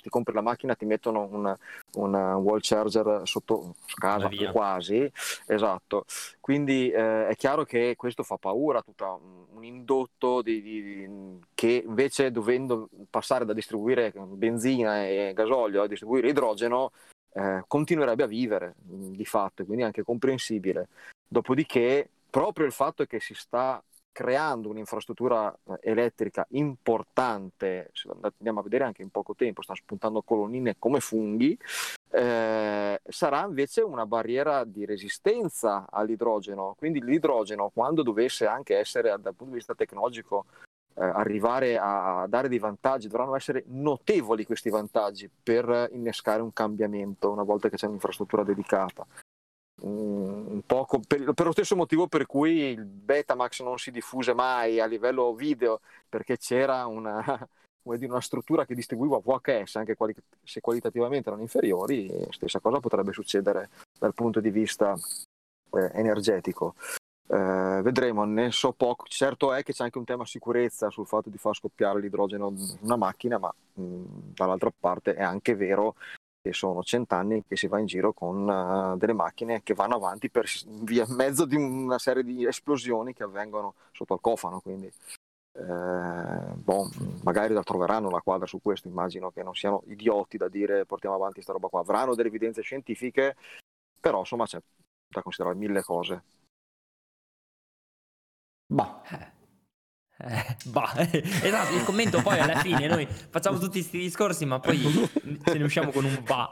ti 0.06 0.08
compri 0.08 0.34
la 0.34 0.40
macchina, 0.40 0.76
ti 0.76 0.84
mettono 0.84 1.28
un, 1.28 1.56
un 1.94 2.14
wall 2.14 2.60
charger 2.62 3.22
sotto 3.24 3.74
casa, 3.96 4.30
quasi, 4.52 5.10
esatto. 5.46 6.04
Quindi 6.38 6.90
eh, 6.90 7.26
è 7.26 7.34
chiaro 7.34 7.64
che 7.64 7.94
questo 7.96 8.22
fa 8.22 8.36
paura, 8.36 8.82
tutto 8.82 9.20
un, 9.50 9.64
indotto 9.64 10.42
di, 10.42 10.62
di, 10.62 11.40
che 11.54 11.82
invece 11.84 12.30
dovendo 12.30 12.88
passare 13.10 13.44
da 13.44 13.52
distribuire 13.52 14.12
benzina 14.14 15.04
e 15.04 15.32
gasolio 15.34 15.82
a 15.82 15.88
distribuire 15.88 16.28
idrogeno, 16.28 16.92
eh, 17.32 17.64
continuerebbe 17.66 18.22
a 18.22 18.28
vivere 18.28 18.74
di 18.76 19.24
fatto, 19.24 19.64
quindi 19.64 19.82
è 19.82 19.86
anche 19.86 20.04
comprensibile. 20.04 20.86
Dopodiché, 21.26 22.08
proprio 22.30 22.64
il 22.64 22.72
fatto 22.72 23.04
che 23.06 23.18
si 23.18 23.34
sta 23.34 23.82
creando 24.16 24.70
un'infrastruttura 24.70 25.52
eh, 25.52 25.90
elettrica 25.90 26.46
importante, 26.52 27.90
se 27.92 28.08
andiamo 28.22 28.60
a 28.60 28.62
vedere 28.62 28.84
anche 28.84 29.02
in 29.02 29.10
poco 29.10 29.34
tempo, 29.34 29.60
stanno 29.60 29.78
spuntando 29.78 30.22
colonnine 30.22 30.76
come 30.78 31.00
funghi, 31.00 31.58
eh, 32.12 32.98
sarà 33.06 33.44
invece 33.44 33.82
una 33.82 34.06
barriera 34.06 34.64
di 34.64 34.86
resistenza 34.86 35.84
all'idrogeno. 35.90 36.76
Quindi 36.78 37.02
l'idrogeno, 37.02 37.70
quando 37.74 38.02
dovesse 38.02 38.46
anche 38.46 38.78
essere 38.78 39.10
dal 39.20 39.34
punto 39.34 39.52
di 39.52 39.58
vista 39.58 39.74
tecnologico 39.74 40.46
eh, 40.94 41.04
arrivare 41.04 41.76
a, 41.76 42.22
a 42.22 42.26
dare 42.26 42.48
dei 42.48 42.58
vantaggi, 42.58 43.08
dovranno 43.08 43.36
essere 43.36 43.64
notevoli 43.66 44.46
questi 44.46 44.70
vantaggi 44.70 45.28
per 45.42 45.90
innescare 45.92 46.40
un 46.40 46.54
cambiamento 46.54 47.30
una 47.30 47.42
volta 47.42 47.68
che 47.68 47.76
c'è 47.76 47.86
un'infrastruttura 47.86 48.44
dedicata 48.44 49.06
un 49.82 50.62
poco 50.64 51.00
per, 51.06 51.32
per, 51.32 51.46
lo 51.46 51.52
stesso 51.52 51.76
motivo 51.76 52.06
per 52.06 52.26
cui 52.26 52.70
il 52.70 52.84
Betamax 52.84 53.62
non 53.62 53.78
si 53.78 53.90
diffuse 53.90 54.32
mai 54.32 54.80
a 54.80 54.86
livello 54.86 55.34
video 55.34 55.80
perché 56.08 56.38
c'era 56.38 56.86
una, 56.86 57.22
una 57.82 58.20
struttura 58.20 58.64
che 58.64 58.74
distribuiva 58.74 59.18
VHS 59.18 59.76
anche 59.76 59.94
quali, 59.94 60.14
se 60.42 60.60
qualitativamente 60.60 61.28
erano 61.28 61.42
inferiori 61.42 62.10
stessa 62.30 62.60
cosa 62.60 62.80
potrebbe 62.80 63.12
succedere 63.12 63.68
dal 63.98 64.14
punto 64.14 64.40
di 64.40 64.50
vista 64.50 64.94
eh, 64.94 65.90
energetico 65.92 66.74
eh, 67.28 67.80
vedremo, 67.82 68.24
ne 68.24 68.52
so 68.52 68.72
poco. 68.72 69.04
Certo 69.08 69.52
è 69.52 69.62
che 69.62 69.72
c'è 69.72 69.84
anche 69.84 69.98
un 69.98 70.04
tema 70.04 70.24
sicurezza 70.24 70.90
sul 70.90 71.06
fatto 71.06 71.28
di 71.28 71.38
far 71.38 71.54
scoppiare 71.54 72.00
l'idrogeno 72.00 72.48
in 72.48 72.78
una 72.82 72.96
macchina, 72.96 73.38
ma 73.38 73.52
mh, 73.74 74.32
dall'altra 74.34 74.72
parte 74.78 75.14
è 75.14 75.22
anche 75.22 75.54
vero 75.54 75.96
che 76.46 76.52
sono 76.52 76.84
cent'anni 76.84 77.44
che 77.44 77.56
si 77.56 77.66
va 77.66 77.80
in 77.80 77.86
giro 77.86 78.12
con 78.12 78.48
uh, 78.48 78.96
delle 78.96 79.12
macchine 79.12 79.64
che 79.64 79.74
vanno 79.74 79.96
avanti 79.96 80.30
per 80.30 80.46
via 80.82 81.04
mezzo 81.08 81.44
di 81.44 81.56
una 81.56 81.98
serie 81.98 82.22
di 82.22 82.46
esplosioni 82.46 83.12
che 83.12 83.24
avvengono 83.24 83.74
sotto 83.90 84.12
al 84.12 84.20
cofano. 84.20 84.60
Quindi, 84.60 84.86
eh, 84.86 86.54
bon, 86.54 86.88
magari 87.24 87.52
la 87.52 87.64
troveranno 87.64 88.10
la 88.10 88.20
quadra 88.20 88.46
su 88.46 88.60
questo. 88.62 88.86
Immagino 88.86 89.32
che 89.32 89.42
non 89.42 89.54
siano 89.56 89.82
idioti 89.86 90.36
da 90.36 90.48
dire 90.48 90.86
portiamo 90.86 91.16
avanti 91.16 91.34
questa 91.34 91.52
roba 91.52 91.66
qua. 91.66 91.80
Avranno 91.80 92.14
delle 92.14 92.28
evidenze 92.28 92.62
scientifiche, 92.62 93.34
però 94.00 94.20
insomma 94.20 94.44
c'è 94.44 94.60
da 95.08 95.22
considerare 95.22 95.56
mille 95.56 95.82
cose. 95.82 96.22
Bah. 98.68 99.34
Eh. 100.18 100.56
Bah, 100.66 100.94
esatto, 101.10 101.74
il 101.74 101.84
commento 101.84 102.22
poi 102.22 102.38
alla 102.38 102.56
fine 102.60 102.86
noi 102.86 103.06
facciamo 103.06 103.58
tutti 103.58 103.80
questi 103.80 103.98
discorsi 103.98 104.46
ma 104.46 104.58
poi 104.58 104.80
ce 105.44 105.58
ne 105.58 105.64
usciamo 105.64 105.90
con 105.90 106.04
un 106.04 106.22
va. 106.24 106.50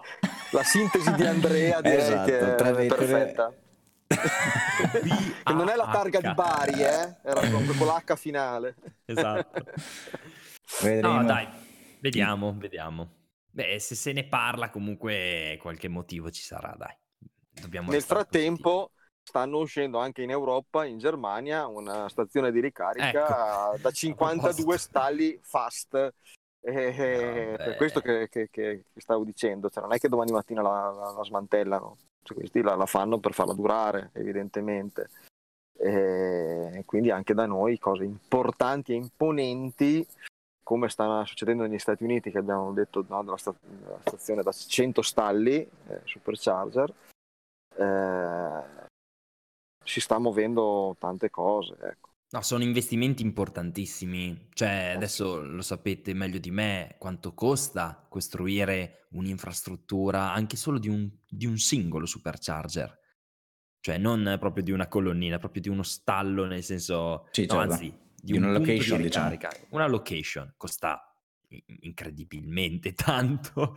La 0.51 0.63
sintesi 0.63 1.13
di 1.15 1.25
Andrea 1.25 1.81
direi 1.81 1.99
esatto, 1.99 2.25
che 2.27 2.39
è 2.39 2.87
perfetta. 2.87 3.53
che 5.45 5.53
non 5.55 5.69
è 5.69 5.77
la 5.77 5.89
targa 5.91 6.21
di 6.21 6.35
Bari, 6.35 6.83
eh? 6.83 7.17
era 7.23 7.41
proprio 7.41 7.85
l'H 7.85 8.17
finale. 8.17 8.75
Esatto. 9.07 9.65
Vedremo. 10.83 11.15
No 11.15 11.25
dai, 11.25 11.49
vediamo, 12.01 12.55
vediamo. 12.59 13.09
Beh, 13.51 13.79
se 13.79 13.95
se 13.95 14.13
ne 14.13 14.25
parla 14.25 14.69
comunque 14.69 15.57
qualche 15.61 15.89
motivo 15.89 16.31
ci 16.31 16.43
sarà, 16.43 16.75
dai. 16.77 16.95
Dobbiamo 17.61 17.91
Nel 17.91 18.03
frattempo... 18.03 18.91
Stanno 19.27 19.59
uscendo 19.59 19.99
anche 19.99 20.23
in 20.23 20.31
Europa, 20.31 20.85
in 20.85 20.99
Germania, 20.99 21.67
una 21.67 22.09
stazione 22.09 22.53
di 22.53 22.61
ricarica 22.61 23.71
ecco. 23.73 23.79
da 23.81 23.91
52 23.91 24.79
stalli 24.79 25.39
fast. 25.43 26.13
E, 26.61 27.55
per 27.59 27.77
questo 27.77 28.01
che, 28.01 28.29
che, 28.31 28.49
che, 28.51 28.85
stavo 28.97 29.25
dicendo, 29.25 29.69
cioè, 29.69 29.83
non 29.83 29.93
è 29.93 29.99
che 29.99 30.09
domani 30.09 30.33
mattina 30.33 30.63
la, 30.63 30.91
la, 30.91 31.11
la 31.13 31.25
smantellano, 31.25 31.97
cioè, 32.23 32.39
questi 32.39 32.63
la, 32.63 32.75
la, 32.75 32.87
fanno 32.87 33.19
per 33.19 33.35
farla 33.35 33.53
durare, 33.53 34.11
evidentemente. 34.15 35.11
E 35.77 36.83
quindi 36.87 37.11
anche 37.11 37.35
da 37.35 37.47
noi 37.47 37.79
cose 37.79 38.05
importanti 38.05 38.93
e 38.93 38.97
imponenti, 38.97 40.07
come 40.63 40.89
sta 40.89 41.25
succedendo 41.27 41.65
negli 41.65 41.79
Stati 41.79 42.05
Uniti, 42.05 42.31
che 42.31 42.39
abbiamo 42.39 42.73
detto 42.73 43.05
no, 43.09 43.23
della, 43.23 43.37
sta- 43.37 43.55
della 43.61 44.01
stazione 44.01 44.43
da 44.43 44.53
100 44.53 45.03
stalli, 45.03 45.57
eh, 45.89 46.01
supercharger. 46.05 46.93
Eh, 47.77 48.93
si 49.85 50.01
sta 50.01 50.19
muovendo 50.19 50.97
tante 50.99 51.31
cose. 51.31 51.77
Ecco. 51.81 52.13
No, 52.31 52.43
sono 52.43 52.65
investimenti 52.65 53.23
importantissimi. 53.23 54.49
Cioè, 54.53 54.95
adesso 54.97 55.41
lo 55.41 55.63
sapete 55.63 56.13
meglio 56.15 56.39
di 56.39 56.51
me 56.51 56.97
quanto 56.99 57.33
costa 57.33 58.05
costruire 58.09 59.07
un'infrastruttura 59.11 60.33
anche 60.33 60.57
solo 60.57 60.79
di 60.79 60.89
un, 60.89 61.09
di 61.29 61.47
un 61.47 61.57
singolo 61.59 62.07
supercharger. 62.07 63.03
Cioè, 63.79 63.99
non 63.99 64.37
proprio 64.41 64.65
di 64.65 64.73
una 64.73 64.89
colonnina, 64.89 65.39
proprio 65.39 65.63
di 65.63 65.69
uno 65.69 65.83
stallo, 65.83 66.45
nel 66.47 66.65
senso, 66.65 67.29
sì, 67.31 67.43
no, 67.43 67.55
certo. 67.55 67.73
anzi, 67.73 67.95
di, 68.17 68.33
di 68.33 68.37
una 68.37 68.51
location, 68.51 68.97
di 68.97 69.05
diciamo. 69.05 69.37
Una 69.69 69.87
location 69.87 70.55
costa 70.57 71.15
incredibilmente 71.83 72.95
tanto 72.95 73.77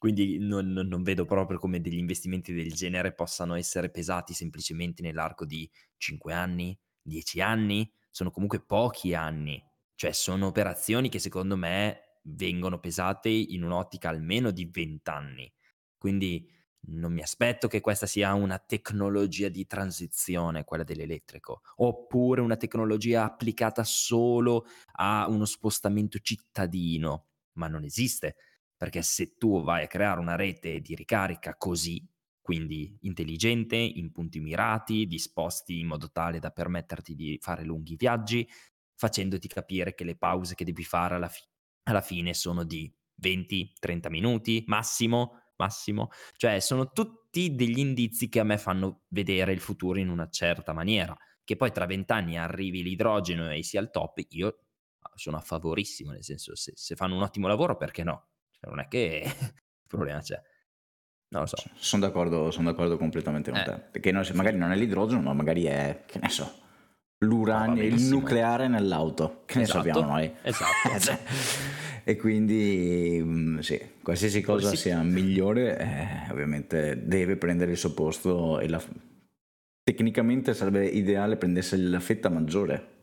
quindi 0.00 0.38
non, 0.38 0.72
non, 0.72 1.02
vedo 1.02 1.26
proprio 1.26 1.58
come 1.58 1.78
degli 1.78 1.98
investimenti 1.98 2.54
del 2.54 2.72
genere 2.72 3.12
possano 3.12 3.54
essere 3.54 3.90
pesati 3.90 4.32
semplicemente 4.32 5.02
nell'arco 5.02 5.44
di 5.44 5.70
5 5.98 6.32
anni, 6.32 6.74
10 7.02 7.42
anni, 7.42 7.92
sono 8.10 8.30
comunque 8.30 8.64
pochi 8.64 9.12
anni, 9.12 9.62
cioè 9.94 10.12
sono 10.12 10.46
operazioni 10.46 11.10
che 11.10 11.18
secondo 11.18 11.54
me 11.54 12.20
vengono 12.22 12.80
pesate 12.80 13.28
in 13.28 13.62
un'ottica 13.62 14.08
almeno 14.08 14.50
di 14.52 14.70
20 14.72 15.10
anni. 15.10 15.52
Quindi 15.98 16.50
non 16.86 17.12
mi 17.12 17.20
aspetto 17.20 17.68
che 17.68 17.82
questa 17.82 18.06
sia 18.06 18.32
una 18.32 18.58
tecnologia 18.58 19.50
di 19.50 19.66
transizione, 19.66 20.64
quella 20.64 20.82
dell'elettrico, 20.82 21.60
oppure 21.76 22.40
una 22.40 22.56
tecnologia 22.56 23.24
applicata 23.24 23.84
solo 23.84 24.64
a 24.92 25.26
uno 25.28 25.44
spostamento 25.44 26.18
cittadino, 26.20 27.26
ma 27.58 27.68
non 27.68 27.84
esiste 27.84 28.36
perché 28.80 29.02
se 29.02 29.36
tu 29.36 29.62
vai 29.62 29.84
a 29.84 29.86
creare 29.86 30.20
una 30.20 30.36
rete 30.36 30.80
di 30.80 30.94
ricarica 30.94 31.54
così, 31.58 32.02
quindi 32.40 32.96
intelligente, 33.02 33.76
in 33.76 34.10
punti 34.10 34.40
mirati, 34.40 35.04
disposti 35.06 35.80
in 35.80 35.86
modo 35.86 36.10
tale 36.10 36.38
da 36.38 36.48
permetterti 36.50 37.14
di 37.14 37.38
fare 37.42 37.62
lunghi 37.62 37.96
viaggi, 37.96 38.48
facendoti 38.94 39.48
capire 39.48 39.94
che 39.94 40.04
le 40.04 40.16
pause 40.16 40.54
che 40.54 40.64
devi 40.64 40.82
fare 40.82 41.16
alla, 41.16 41.28
fi- 41.28 41.42
alla 41.82 42.00
fine 42.00 42.32
sono 42.32 42.64
di 42.64 42.90
20-30 43.16 44.08
minuti 44.08 44.64
massimo, 44.66 45.42
massimo, 45.56 46.08
cioè 46.38 46.58
sono 46.60 46.90
tutti 46.90 47.54
degli 47.54 47.80
indizi 47.80 48.30
che 48.30 48.40
a 48.40 48.44
me 48.44 48.56
fanno 48.56 49.02
vedere 49.08 49.52
il 49.52 49.60
futuro 49.60 49.98
in 49.98 50.08
una 50.08 50.30
certa 50.30 50.72
maniera, 50.72 51.14
che 51.44 51.54
poi 51.54 51.70
tra 51.70 51.84
vent'anni 51.84 52.38
arrivi 52.38 52.82
l'idrogeno 52.82 53.52
e 53.52 53.62
sia 53.62 53.80
al 53.80 53.90
top, 53.90 54.24
io 54.30 54.64
sono 55.16 55.36
a 55.36 55.40
favorissimo, 55.40 56.12
nel 56.12 56.24
senso 56.24 56.56
se, 56.56 56.72
se 56.74 56.94
fanno 56.96 57.16
un 57.16 57.22
ottimo 57.22 57.46
lavoro 57.46 57.76
perché 57.76 58.02
no? 58.04 58.28
Cioè, 58.60 58.70
non 58.70 58.80
è 58.80 58.88
che 58.88 59.22
il 59.24 59.88
problema 59.88 60.20
c'è. 60.20 60.40
Non 61.32 61.42
lo 61.42 61.46
so. 61.46 61.56
Sono 61.76 62.06
d'accordo, 62.06 62.50
sono 62.50 62.70
d'accordo 62.70 62.96
completamente 62.96 63.50
con 63.50 63.60
eh, 63.60 63.64
te. 63.64 63.82
Perché 63.90 64.12
no, 64.12 64.22
magari 64.34 64.56
non 64.56 64.72
è 64.72 64.76
l'idrogeno, 64.76 65.20
ma 65.22 65.32
magari 65.32 65.64
è, 65.64 66.02
che 66.04 66.18
ne 66.18 66.28
so, 66.28 66.52
l'uranio, 67.18 67.82
il 67.82 68.02
nucleare 68.02 68.68
nell'auto. 68.68 69.42
Che 69.46 69.60
esatto, 69.60 69.78
ne 69.78 69.84
sappiamo 69.92 70.12
noi. 70.12 70.34
Esatto. 70.42 70.98
Cioè, 70.98 71.18
e 72.02 72.16
quindi 72.16 73.20
mm, 73.22 73.58
sì, 73.58 73.80
qualsiasi 74.02 74.40
cosa 74.40 74.74
sia 74.74 75.00
migliore, 75.02 75.78
eh, 75.78 76.32
ovviamente 76.32 77.06
deve 77.06 77.36
prendere 77.36 77.72
il 77.72 77.76
suo 77.76 77.92
posto 77.92 78.58
e 78.58 78.68
la... 78.68 78.82
tecnicamente 79.84 80.54
sarebbe 80.54 80.86
ideale 80.86 81.36
prendersi 81.36 81.80
la 81.80 82.00
fetta 82.00 82.28
maggiore 82.28 82.99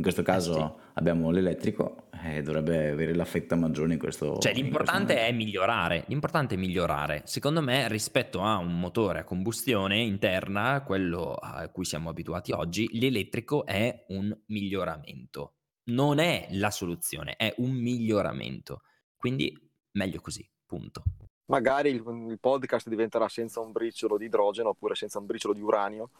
in 0.00 0.02
questo 0.02 0.22
caso 0.22 0.52
eh 0.52 0.62
sì. 0.62 0.90
abbiamo 0.94 1.30
l'elettrico 1.30 2.08
e 2.24 2.40
dovrebbe 2.40 2.88
avere 2.88 3.14
la 3.14 3.26
fetta 3.26 3.54
maggiore 3.54 3.92
in 3.92 3.98
questo 3.98 4.38
Cioè 4.38 4.54
l'importante 4.54 5.12
questo 5.12 5.28
è 5.28 5.32
migliorare, 5.32 6.04
l'importante 6.06 6.54
è 6.54 6.58
migliorare. 6.58 7.22
Secondo 7.26 7.60
me 7.60 7.86
rispetto 7.88 8.40
a 8.40 8.56
un 8.56 8.80
motore 8.80 9.20
a 9.20 9.24
combustione 9.24 9.98
interna, 9.98 10.82
quello 10.82 11.34
a 11.34 11.68
cui 11.68 11.84
siamo 11.84 12.08
abituati 12.08 12.52
oggi, 12.52 12.88
l'elettrico 12.98 13.66
è 13.66 14.06
un 14.08 14.34
miglioramento. 14.46 15.56
non 15.90 16.18
è 16.18 16.46
la 16.52 16.70
soluzione, 16.70 17.34
è 17.36 17.52
un 17.58 17.72
miglioramento. 17.72 18.82
Quindi 19.16 19.52
meglio 19.92 20.20
così, 20.20 20.48
punto. 20.64 21.02
Magari 21.50 21.90
il, 21.90 21.96
il 22.28 22.38
podcast 22.40 22.88
diventerà 22.88 23.28
senza 23.28 23.58
un 23.60 23.72
briciolo 23.72 24.16
di 24.16 24.26
idrogeno 24.26 24.68
oppure 24.68 24.94
senza 24.94 25.18
un 25.18 25.26
briciolo 25.26 25.52
di 25.52 25.60
uranio. 25.60 26.10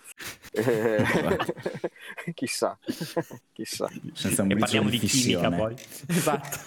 Eh, 0.50 1.04
chissà, 2.34 2.76
chissà. 3.52 3.88
Senza 4.12 4.42
un 4.42 4.50
E 4.50 4.56
briciolo 4.56 4.58
parliamo 4.58 4.90
di 4.90 4.98
chimica 4.98 5.08
fissione. 5.08 5.56
poi. 5.56 5.74
Esatto. 6.08 6.58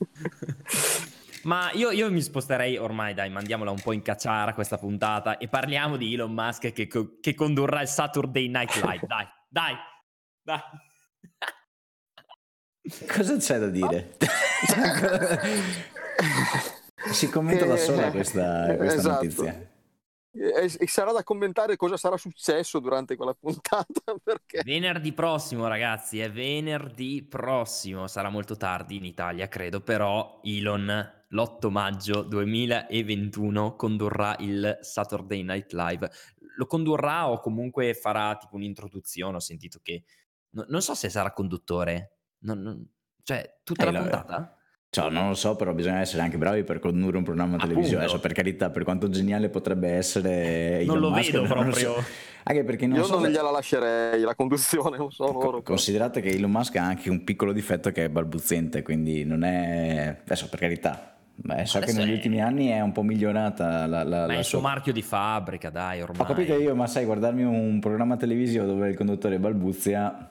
Ma 1.42 1.70
io, 1.72 1.90
io 1.90 2.10
mi 2.10 2.22
sposterei 2.22 2.78
ormai, 2.78 3.12
dai, 3.14 3.28
mandiamola 3.28 3.70
un 3.70 3.80
po' 3.80 3.92
in 3.92 4.02
cacciara 4.02 4.54
questa 4.54 4.78
puntata 4.78 5.36
e 5.36 5.48
parliamo 5.48 5.96
di 5.96 6.14
Elon 6.14 6.32
Musk 6.32 6.72
che, 6.72 6.86
che 6.86 7.34
condurrà 7.34 7.82
il 7.82 7.88
Saturday 7.88 8.48
Night 8.48 8.74
Live. 8.76 9.06
Dai, 9.06 9.28
dai, 9.48 9.74
dai. 10.42 10.60
Cosa 13.06 13.36
c'è 13.36 13.58
da 13.58 13.68
dire? 13.68 14.16
si 17.12 17.28
commenta 17.30 17.64
da 17.66 17.76
sola 17.76 18.10
questa, 18.10 18.74
questa 18.76 18.98
Esatto. 18.98 19.22
notizia. 19.24 19.68
E, 20.32 20.70
e 20.78 20.86
sarà 20.86 21.10
da 21.10 21.24
commentare 21.24 21.74
cosa 21.76 21.96
sarà 21.96 22.16
successo 22.16 22.78
durante 22.78 23.16
quella 23.16 23.34
puntata 23.34 24.14
perché 24.22 24.62
Venerdì 24.64 25.12
prossimo, 25.12 25.66
ragazzi, 25.66 26.20
è 26.20 26.30
venerdì 26.30 27.24
prossimo. 27.28 28.06
Sarà 28.06 28.28
molto 28.30 28.56
tardi 28.56 28.96
in 28.96 29.04
Italia, 29.04 29.48
credo, 29.48 29.80
però 29.80 30.40
Elon 30.44 31.12
l'8 31.30 31.68
maggio 31.70 32.22
2021 32.22 33.74
condurrà 33.76 34.36
il 34.38 34.78
Saturday 34.82 35.42
Night 35.42 35.72
Live. 35.72 36.10
Lo 36.56 36.66
condurrà 36.66 37.28
o 37.28 37.40
comunque 37.40 37.94
farà 37.94 38.36
tipo 38.36 38.54
un'introduzione. 38.56 39.36
Ho 39.36 39.40
sentito 39.40 39.80
che 39.82 40.04
no- 40.50 40.66
non 40.68 40.82
so 40.82 40.94
se 40.94 41.08
sarà 41.08 41.32
conduttore. 41.32 42.18
Non- 42.44 42.60
non- 42.60 42.88
Cioè, 43.22 43.60
tutta 43.64 43.82
Eh, 43.82 43.86
la 43.86 43.92
la- 43.92 43.98
puntata? 44.00 44.56
Cioè, 44.92 45.08
non 45.08 45.28
lo 45.28 45.34
so, 45.34 45.54
però 45.54 45.72
bisogna 45.72 46.00
essere 46.00 46.20
anche 46.22 46.36
bravi 46.36 46.64
per 46.64 46.80
condurre 46.80 47.16
un 47.16 47.22
programma 47.22 47.56
televisivo. 47.58 47.98
Adesso, 48.00 48.18
per 48.18 48.32
carità, 48.32 48.70
per 48.70 48.82
quanto 48.82 49.08
geniale 49.08 49.48
potrebbe 49.48 49.88
essere 49.90 50.82
Non 50.84 50.96
Elon 50.96 50.98
lo 50.98 51.10
Musk, 51.10 51.30
vedo 51.30 51.46
non 51.54 51.56
lo 51.56 51.62
proprio. 51.62 51.92
so. 51.94 52.04
Anche 52.42 52.64
perché 52.64 52.86
non 52.88 52.96
io 52.98 53.04
so... 53.04 53.20
non 53.20 53.30
gliela 53.30 53.50
lascerei 53.52 54.20
la 54.22 54.34
conduzione, 54.34 54.96
non 54.96 55.12
so 55.12 55.30
loro. 55.30 55.62
Considerate 55.62 56.20
che 56.20 56.30
Elon 56.30 56.50
Musk 56.50 56.74
ha 56.76 56.82
anche 56.84 57.08
un 57.08 57.22
piccolo 57.22 57.52
difetto 57.52 57.92
che 57.92 58.06
è 58.06 58.08
balbuziente, 58.08 58.82
quindi 58.82 59.24
non 59.24 59.44
è... 59.44 60.16
Adesso, 60.24 60.48
per 60.48 60.58
carità, 60.58 61.14
beh, 61.36 61.66
so 61.66 61.78
che 61.78 61.84
Adesso 61.84 61.98
negli 62.00 62.10
è- 62.10 62.14
ultimi 62.14 62.42
anni 62.42 62.66
è 62.68 62.80
un 62.80 62.90
po' 62.90 63.02
migliorata 63.02 63.86
la, 63.86 64.02
la, 64.02 64.18
Ma 64.18 64.24
è 64.24 64.26
la 64.32 64.38
il 64.38 64.44
suo 64.44 64.60
marchio 64.60 64.92
di 64.92 65.02
fabbrica, 65.02 65.70
dai, 65.70 66.02
ormai. 66.02 66.20
Ho 66.20 66.24
capito 66.24 66.54
io, 66.58 66.74
ma 66.74 66.88
sai, 66.88 67.04
guardarmi 67.04 67.44
un 67.44 67.78
programma 67.78 68.16
televisivo 68.16 68.64
dove 68.64 68.88
il 68.88 68.96
conduttore 68.96 69.38
balbuzia, 69.38 70.29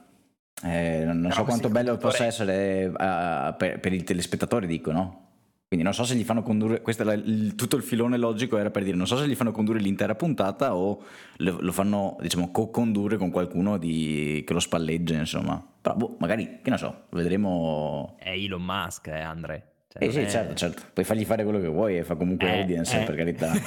eh, 0.63 1.03
non 1.05 1.21
Però 1.23 1.33
so 1.35 1.43
quanto 1.43 1.69
bello 1.69 1.97
possa 1.97 2.25
essere 2.25 2.83
eh, 2.85 3.53
per, 3.57 3.79
per 3.79 3.93
il 3.93 4.03
telespettatore, 4.03 4.67
dico, 4.67 4.91
no? 4.91 5.23
Quindi 5.69 5.85
non 5.85 5.93
so 5.93 6.03
se 6.03 6.15
gli 6.15 6.23
fanno 6.23 6.41
condurre, 6.41 6.81
questo 6.81 7.03
il- 7.11 7.53
tutto 7.55 7.75
il 7.75 7.83
filone 7.83 8.17
logico 8.17 8.57
era 8.57 8.71
per 8.71 8.83
dire, 8.83 8.97
non 8.97 9.05
so 9.05 9.15
se 9.17 9.27
gli 9.27 9.35
fanno 9.35 9.51
condurre 9.51 9.79
l'intera 9.79 10.15
puntata 10.15 10.75
o 10.75 11.03
lo, 11.37 11.57
lo 11.61 11.71
fanno, 11.71 12.17
diciamo, 12.21 12.49
co-condurre 12.51 13.17
con 13.17 13.29
qualcuno 13.29 13.77
di- 13.77 14.43
che 14.47 14.53
lo 14.53 14.59
spalleggia, 14.59 15.13
insomma. 15.15 15.63
Però, 15.79 15.95
boh, 15.95 16.15
magari, 16.19 16.59
che 16.63 16.71
ne 16.71 16.77
so, 16.77 17.03
vedremo... 17.11 18.15
È 18.17 18.31
Elon 18.31 18.63
Musk, 18.63 19.07
eh, 19.09 19.19
Andre. 19.19 19.65
Cioè, 19.89 20.03
Eh 20.03 20.11
sì, 20.11 20.19
è- 20.21 20.27
certo, 20.27 20.55
certo, 20.55 20.81
puoi 20.91 21.05
fargli 21.05 21.23
fare 21.25 21.43
quello 21.43 21.59
che 21.59 21.67
vuoi 21.67 21.97
e 21.99 22.03
fa 22.03 22.15
comunque 22.15 22.47
Eh, 22.51 22.59
audience, 22.61 22.99
eh. 23.01 23.03
per 23.05 23.15
carità. 23.15 23.51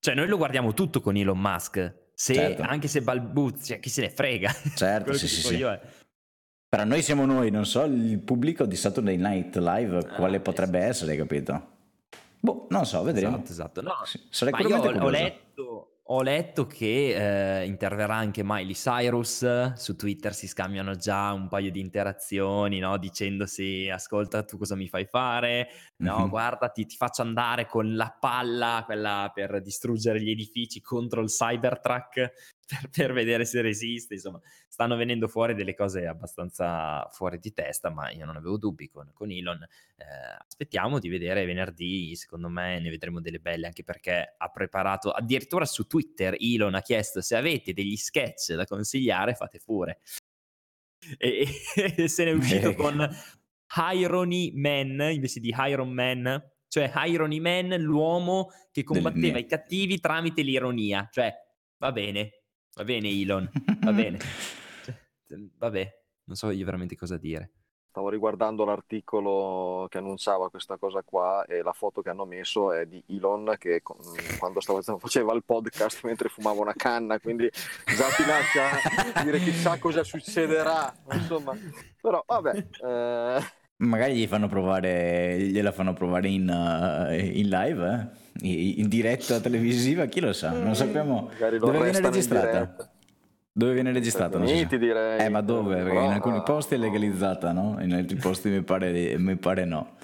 cioè, 0.00 0.14
noi 0.14 0.26
lo 0.28 0.36
guardiamo 0.36 0.74
tutto 0.74 1.00
con 1.00 1.16
Elon 1.16 1.38
Musk. 1.38 1.94
Se, 2.14 2.34
Certo. 2.34 2.62
Anche 2.62 2.88
se 2.88 3.00
balbuzia, 3.00 3.76
chi 3.76 3.88
se 3.88 4.02
ne 4.02 4.10
frega. 4.10 4.50
Certo, 4.76 5.12
sì, 5.14 5.26
sì, 5.28 5.40
sì. 5.40 5.66
Però 6.68 6.84
noi 6.84 7.02
siamo 7.02 7.26
noi, 7.26 7.50
non 7.50 7.66
so 7.66 7.82
il 7.84 8.18
pubblico 8.20 8.64
di 8.64 8.76
Saturday 8.76 9.16
Night 9.16 9.56
Live 9.56 10.06
quale 10.16 10.38
Ah, 10.38 10.40
potrebbe 10.40 10.78
sì, 10.78 10.84
sì, 10.84 10.90
essere, 10.90 11.16
capito? 11.16 11.70
Boh, 12.40 12.66
non 12.70 12.86
so, 12.86 13.02
vedremo. 13.02 13.36
Esatto, 13.36 13.50
esatto. 13.52 13.82
No, 13.82 13.94
Sì, 14.04 14.20
sarei 14.30 14.66
io 14.66 14.78
ho, 14.78 15.04
ho 15.04 15.08
letto, 15.10 15.91
ho 16.14 16.22
letto 16.22 16.66
che 16.66 17.60
eh, 17.62 17.66
interverrà 17.66 18.14
anche 18.16 18.42
Miley 18.44 18.74
Cyrus. 18.74 19.72
Su 19.74 19.96
Twitter 19.96 20.34
si 20.34 20.46
scambiano 20.46 20.94
già 20.94 21.32
un 21.32 21.48
paio 21.48 21.70
di 21.70 21.80
interazioni, 21.80 22.78
no? 22.78 22.98
Dicendosi: 22.98 23.88
Ascolta, 23.90 24.42
tu 24.44 24.58
cosa 24.58 24.74
mi 24.76 24.88
fai 24.88 25.06
fare? 25.06 25.68
No, 25.98 26.28
Mhm. 26.28 26.28
guarda, 26.28 26.68
ti, 26.68 26.84
ti 26.86 26.96
faccio 26.96 27.22
andare 27.22 27.66
con 27.66 27.94
la 27.94 28.14
palla, 28.18 28.82
quella 28.84 29.30
per 29.32 29.60
distruggere 29.62 30.20
gli 30.20 30.30
edifici 30.30 30.80
contro 30.80 31.22
il 31.22 31.28
Cybertruck 31.28 32.32
per, 32.66 32.88
per 32.90 33.12
vedere 33.12 33.44
se 33.44 33.60
resiste. 33.60 34.14
Insomma, 34.14 34.40
stanno 34.68 34.96
venendo 34.96 35.28
fuori 35.28 35.54
delle 35.54 35.74
cose 35.74 36.06
abbastanza 36.06 37.08
fuori 37.12 37.38
di 37.38 37.52
testa, 37.52 37.90
ma 37.90 38.10
io 38.10 38.24
non 38.24 38.36
avevo 38.36 38.56
dubbi 38.58 38.88
con, 38.88 39.10
con 39.12 39.30
Elon. 39.30 39.62
Eh, 39.62 40.04
aspettiamo 40.46 40.98
di 40.98 41.08
vedere 41.08 41.44
venerdì, 41.44 42.14
secondo 42.16 42.48
me 42.48 42.80
ne 42.80 42.90
vedremo 42.90 43.20
delle 43.20 43.38
belle, 43.38 43.66
anche 43.66 43.84
perché 43.84 44.34
ha 44.36 44.48
preparato, 44.48 45.10
addirittura 45.10 45.64
su 45.64 45.86
Twitter 45.86 46.36
Elon 46.38 46.74
ha 46.74 46.82
chiesto 46.82 47.20
se 47.20 47.36
avete 47.36 47.72
degli 47.72 47.96
sketch 47.96 48.54
da 48.54 48.64
consigliare, 48.64 49.34
fate 49.34 49.60
pure. 49.64 50.00
E, 51.18 51.46
e 51.96 52.08
se 52.08 52.24
ne 52.24 52.30
è 52.30 52.34
uscito 52.34 52.70
Eh. 52.70 52.74
con 52.74 53.08
Irony 53.92 54.52
Man 54.54 55.08
invece 55.12 55.40
di 55.40 55.52
Iron 55.66 55.90
Man, 55.90 56.40
cioè 56.68 56.92
Irony 57.06 57.40
Man, 57.40 57.68
l'uomo 57.80 58.50
che 58.70 58.84
combatteva 58.84 59.34
Del- 59.34 59.42
i 59.42 59.46
cattivi 59.46 59.98
tramite 59.98 60.42
l'ironia. 60.42 61.08
Cioè, 61.10 61.34
va 61.78 61.90
bene, 61.90 62.41
va 62.74 62.84
bene 62.84 63.08
Elon, 63.08 63.50
va 63.80 63.92
bene. 63.92 64.18
Cioè, 65.26 65.38
vabbè, 65.56 66.00
non 66.24 66.36
so 66.36 66.50
io 66.50 66.64
veramente 66.64 66.96
cosa 66.96 67.16
dire. 67.16 67.52
Stavo 67.92 68.08
riguardando 68.08 68.64
l'articolo 68.64 69.86
che 69.90 69.98
annunciava 69.98 70.48
questa 70.48 70.78
cosa 70.78 71.02
qua 71.02 71.44
e 71.44 71.60
la 71.60 71.74
foto 71.74 72.00
che 72.00 72.08
hanno 72.08 72.24
messo 72.24 72.72
è 72.72 72.86
di 72.86 73.04
Elon 73.08 73.54
che 73.58 73.82
con- 73.82 73.98
quando 74.38 74.60
stavo, 74.60 74.80
faceva 74.98 75.34
il 75.34 75.44
podcast 75.44 76.02
mentre 76.04 76.30
fumava 76.30 76.60
una 76.60 76.72
canna, 76.72 77.20
quindi 77.20 77.50
già 77.50 78.08
ti 78.16 78.24
lascia 78.24 79.22
dire 79.22 79.38
chissà 79.40 79.78
cosa 79.78 80.02
succederà, 80.04 80.94
insomma. 81.12 81.54
Però 82.00 82.24
vabbè, 82.26 82.66
eh, 82.82 83.40
Magari 83.82 84.14
gli 84.14 84.26
fanno 84.26 84.48
provare, 84.48 85.38
gliela 85.38 85.72
fanno 85.72 85.92
provare 85.92 86.28
in, 86.28 86.48
uh, 86.48 87.12
in 87.12 87.48
live, 87.48 88.12
eh? 88.40 88.46
in, 88.46 88.80
in 88.80 88.88
diretta 88.88 89.40
televisiva, 89.40 90.06
chi 90.06 90.20
lo 90.20 90.32
sa, 90.32 90.52
non 90.52 90.74
sappiamo 90.74 91.30
dove 91.58 91.80
viene 91.80 92.00
registrata. 92.00 92.92
Dove 93.54 93.74
viene 93.74 93.92
registrata? 93.92 94.38
Non. 94.38 94.46
Uniti, 94.46 94.78
direi. 94.78 95.20
Eh, 95.20 95.28
ma 95.28 95.42
dove? 95.42 95.82
Perché 95.82 95.98
in 95.98 96.12
alcuni 96.12 96.38
ah, 96.38 96.42
posti 96.42 96.74
è 96.74 96.78
legalizzata, 96.78 97.52
no? 97.52 97.76
In 97.80 97.92
altri 97.92 98.16
posti 98.16 98.48
mi 98.48 98.62
pare, 98.62 99.18
mi 99.18 99.36
pare 99.36 99.66
no. 99.66 99.96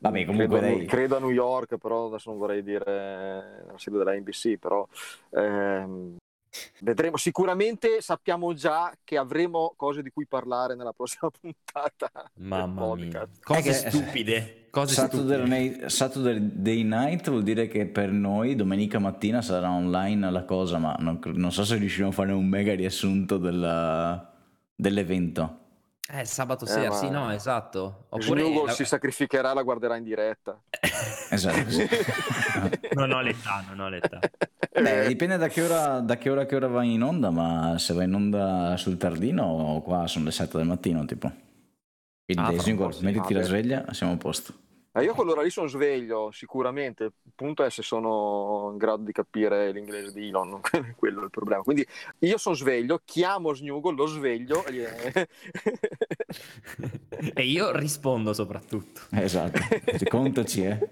Vabbè, 0.00 0.26
comunque 0.26 0.58
credo, 0.58 0.76
dai. 0.76 0.86
credo 0.86 1.16
a 1.16 1.20
New 1.20 1.30
York, 1.30 1.78
però 1.78 2.06
adesso 2.06 2.28
non 2.28 2.38
vorrei 2.38 2.62
dire 2.62 3.64
la 3.66 3.76
sede 3.76 3.96
della 3.96 4.12
NBC, 4.12 4.58
però 4.58 4.86
ehm, 5.30 6.16
vedremo. 6.80 7.16
Sicuramente 7.16 8.00
sappiamo 8.00 8.52
già 8.54 8.92
che 9.04 9.16
avremo 9.16 9.74
cose 9.76 10.02
di 10.02 10.10
cui 10.10 10.26
parlare 10.26 10.74
nella 10.74 10.92
prossima 10.92 11.30
puntata. 11.40 12.10
Mamma 12.36 12.94
mia. 12.94 13.28
Cose 13.42 13.62
che- 13.62 13.72
stupide. 13.90 14.52
Cose 14.70 14.92
Saturday 14.94 15.36
stupide. 15.38 15.58
Night, 15.58 15.86
Saturday 15.86 16.82
Night 16.82 17.30
vuol 17.30 17.42
dire 17.42 17.68
che 17.68 17.86
per 17.86 18.10
noi 18.12 18.54
domenica 18.54 18.98
mattina 18.98 19.40
sarà 19.40 19.70
online 19.70 20.30
la 20.30 20.44
cosa, 20.44 20.76
ma 20.78 20.94
non, 20.98 21.18
non 21.34 21.50
so 21.50 21.64
se 21.64 21.76
riusciremo 21.76 22.10
a 22.10 22.12
fare 22.12 22.32
un 22.32 22.46
mega 22.46 22.74
riassunto 22.74 23.38
della- 23.38 24.30
dell'evento. 24.74 25.67
Eh, 26.10 26.24
sabato 26.24 26.64
Eh, 26.64 26.68
sera, 26.68 26.88
ma- 26.88 26.94
sì, 26.96 27.10
no, 27.10 27.30
esatto. 27.32 28.06
Oppure 28.08 28.40
Snuggle 28.40 28.64
la- 28.66 28.72
si 28.72 28.84
sacrificherà 28.86 29.52
la 29.52 29.62
guarderà 29.62 29.96
in 29.96 30.04
diretta. 30.04 30.58
Esatto. 31.30 31.70
sì. 31.70 31.86
non 32.94 33.12
ho 33.12 33.20
l'età, 33.20 33.62
non 33.68 33.80
ho 33.80 33.88
l'età. 33.90 34.18
Beh, 34.72 35.06
dipende 35.06 35.36
da 35.36 35.48
che, 35.48 35.62
ora, 35.62 36.00
da 36.00 36.16
che 36.16 36.30
ora 36.30 36.46
che 36.46 36.56
ora 36.56 36.66
vai 36.68 36.94
in 36.94 37.02
onda, 37.02 37.28
ma 37.30 37.76
se 37.78 37.92
vai 37.92 38.06
in 38.06 38.14
onda 38.14 38.76
sul 38.78 38.96
tardino, 38.96 39.82
qua 39.84 40.06
sono 40.06 40.24
le 40.24 40.30
7 40.30 40.56
del 40.56 40.66
mattino, 40.66 41.04
tipo. 41.04 41.30
Quindi 42.24 42.42
Ah, 42.42 42.46
dai, 42.52 42.58
fra 42.58 42.70
un 42.70 42.76
Snuggle, 42.76 42.86
po' 42.86 42.92
sì. 42.92 43.04
mettiti 43.04 43.32
la 43.34 43.40
Vabbè. 43.40 43.50
sveglia, 43.50 43.92
siamo 43.92 44.12
a 44.12 44.16
posto. 44.16 44.54
Eh, 44.98 45.04
io 45.04 45.14
quell'ora 45.14 45.42
lì 45.42 45.50
sono 45.50 45.68
sveglio, 45.68 46.30
sicuramente. 46.32 47.04
Il 47.04 47.32
punto 47.34 47.64
è 47.64 47.70
se 47.70 47.82
sono 47.82 48.70
in 48.72 48.78
grado 48.78 49.04
di 49.04 49.12
capire 49.12 49.70
l'inglese 49.70 50.12
di 50.12 50.28
Elon, 50.28 50.60
quello 50.96 51.20
è 51.20 51.24
il 51.24 51.30
problema. 51.30 51.62
Quindi 51.62 51.86
io 52.20 52.38
sono 52.38 52.54
sveglio, 52.54 53.00
chiamo 53.04 53.54
Snuggle, 53.54 53.94
lo 53.94 54.06
sveglio. 54.06 54.64
e- 54.66 55.28
e 57.34 57.44
io 57.44 57.76
rispondo 57.76 58.32
soprattutto. 58.32 59.02
Esatto, 59.10 59.60
contaci, 60.08 60.64
eh. 60.64 60.88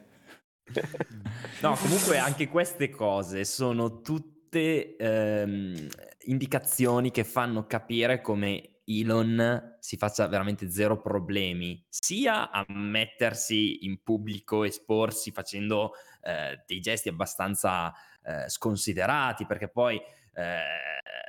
No, 1.63 1.75
comunque 1.77 2.19
anche 2.19 2.49
queste 2.49 2.91
cose 2.91 3.45
sono 3.45 4.03
tutte 4.03 4.97
ehm, 4.97 5.89
indicazioni 6.25 7.11
che 7.11 7.25
fanno 7.25 7.67
capire 7.67 8.21
come 8.21 8.76
Elon 8.87 9.76
si 9.80 9.97
faccia 9.97 10.26
veramente 10.28 10.70
zero 10.70 11.01
problemi, 11.01 11.84
sia 11.89 12.51
a 12.51 12.64
mettersi 12.68 13.84
in 13.84 14.03
pubblico, 14.03 14.64
esporsi 14.64 15.32
facendo 15.32 15.93
eh, 16.22 16.62
dei 16.66 16.80
gesti 16.80 17.09
abbastanza 17.09 17.93
eh, 18.22 18.49
sconsiderati, 18.49 19.45
perché 19.45 19.68
poi 19.68 19.97
eh, 19.97 20.61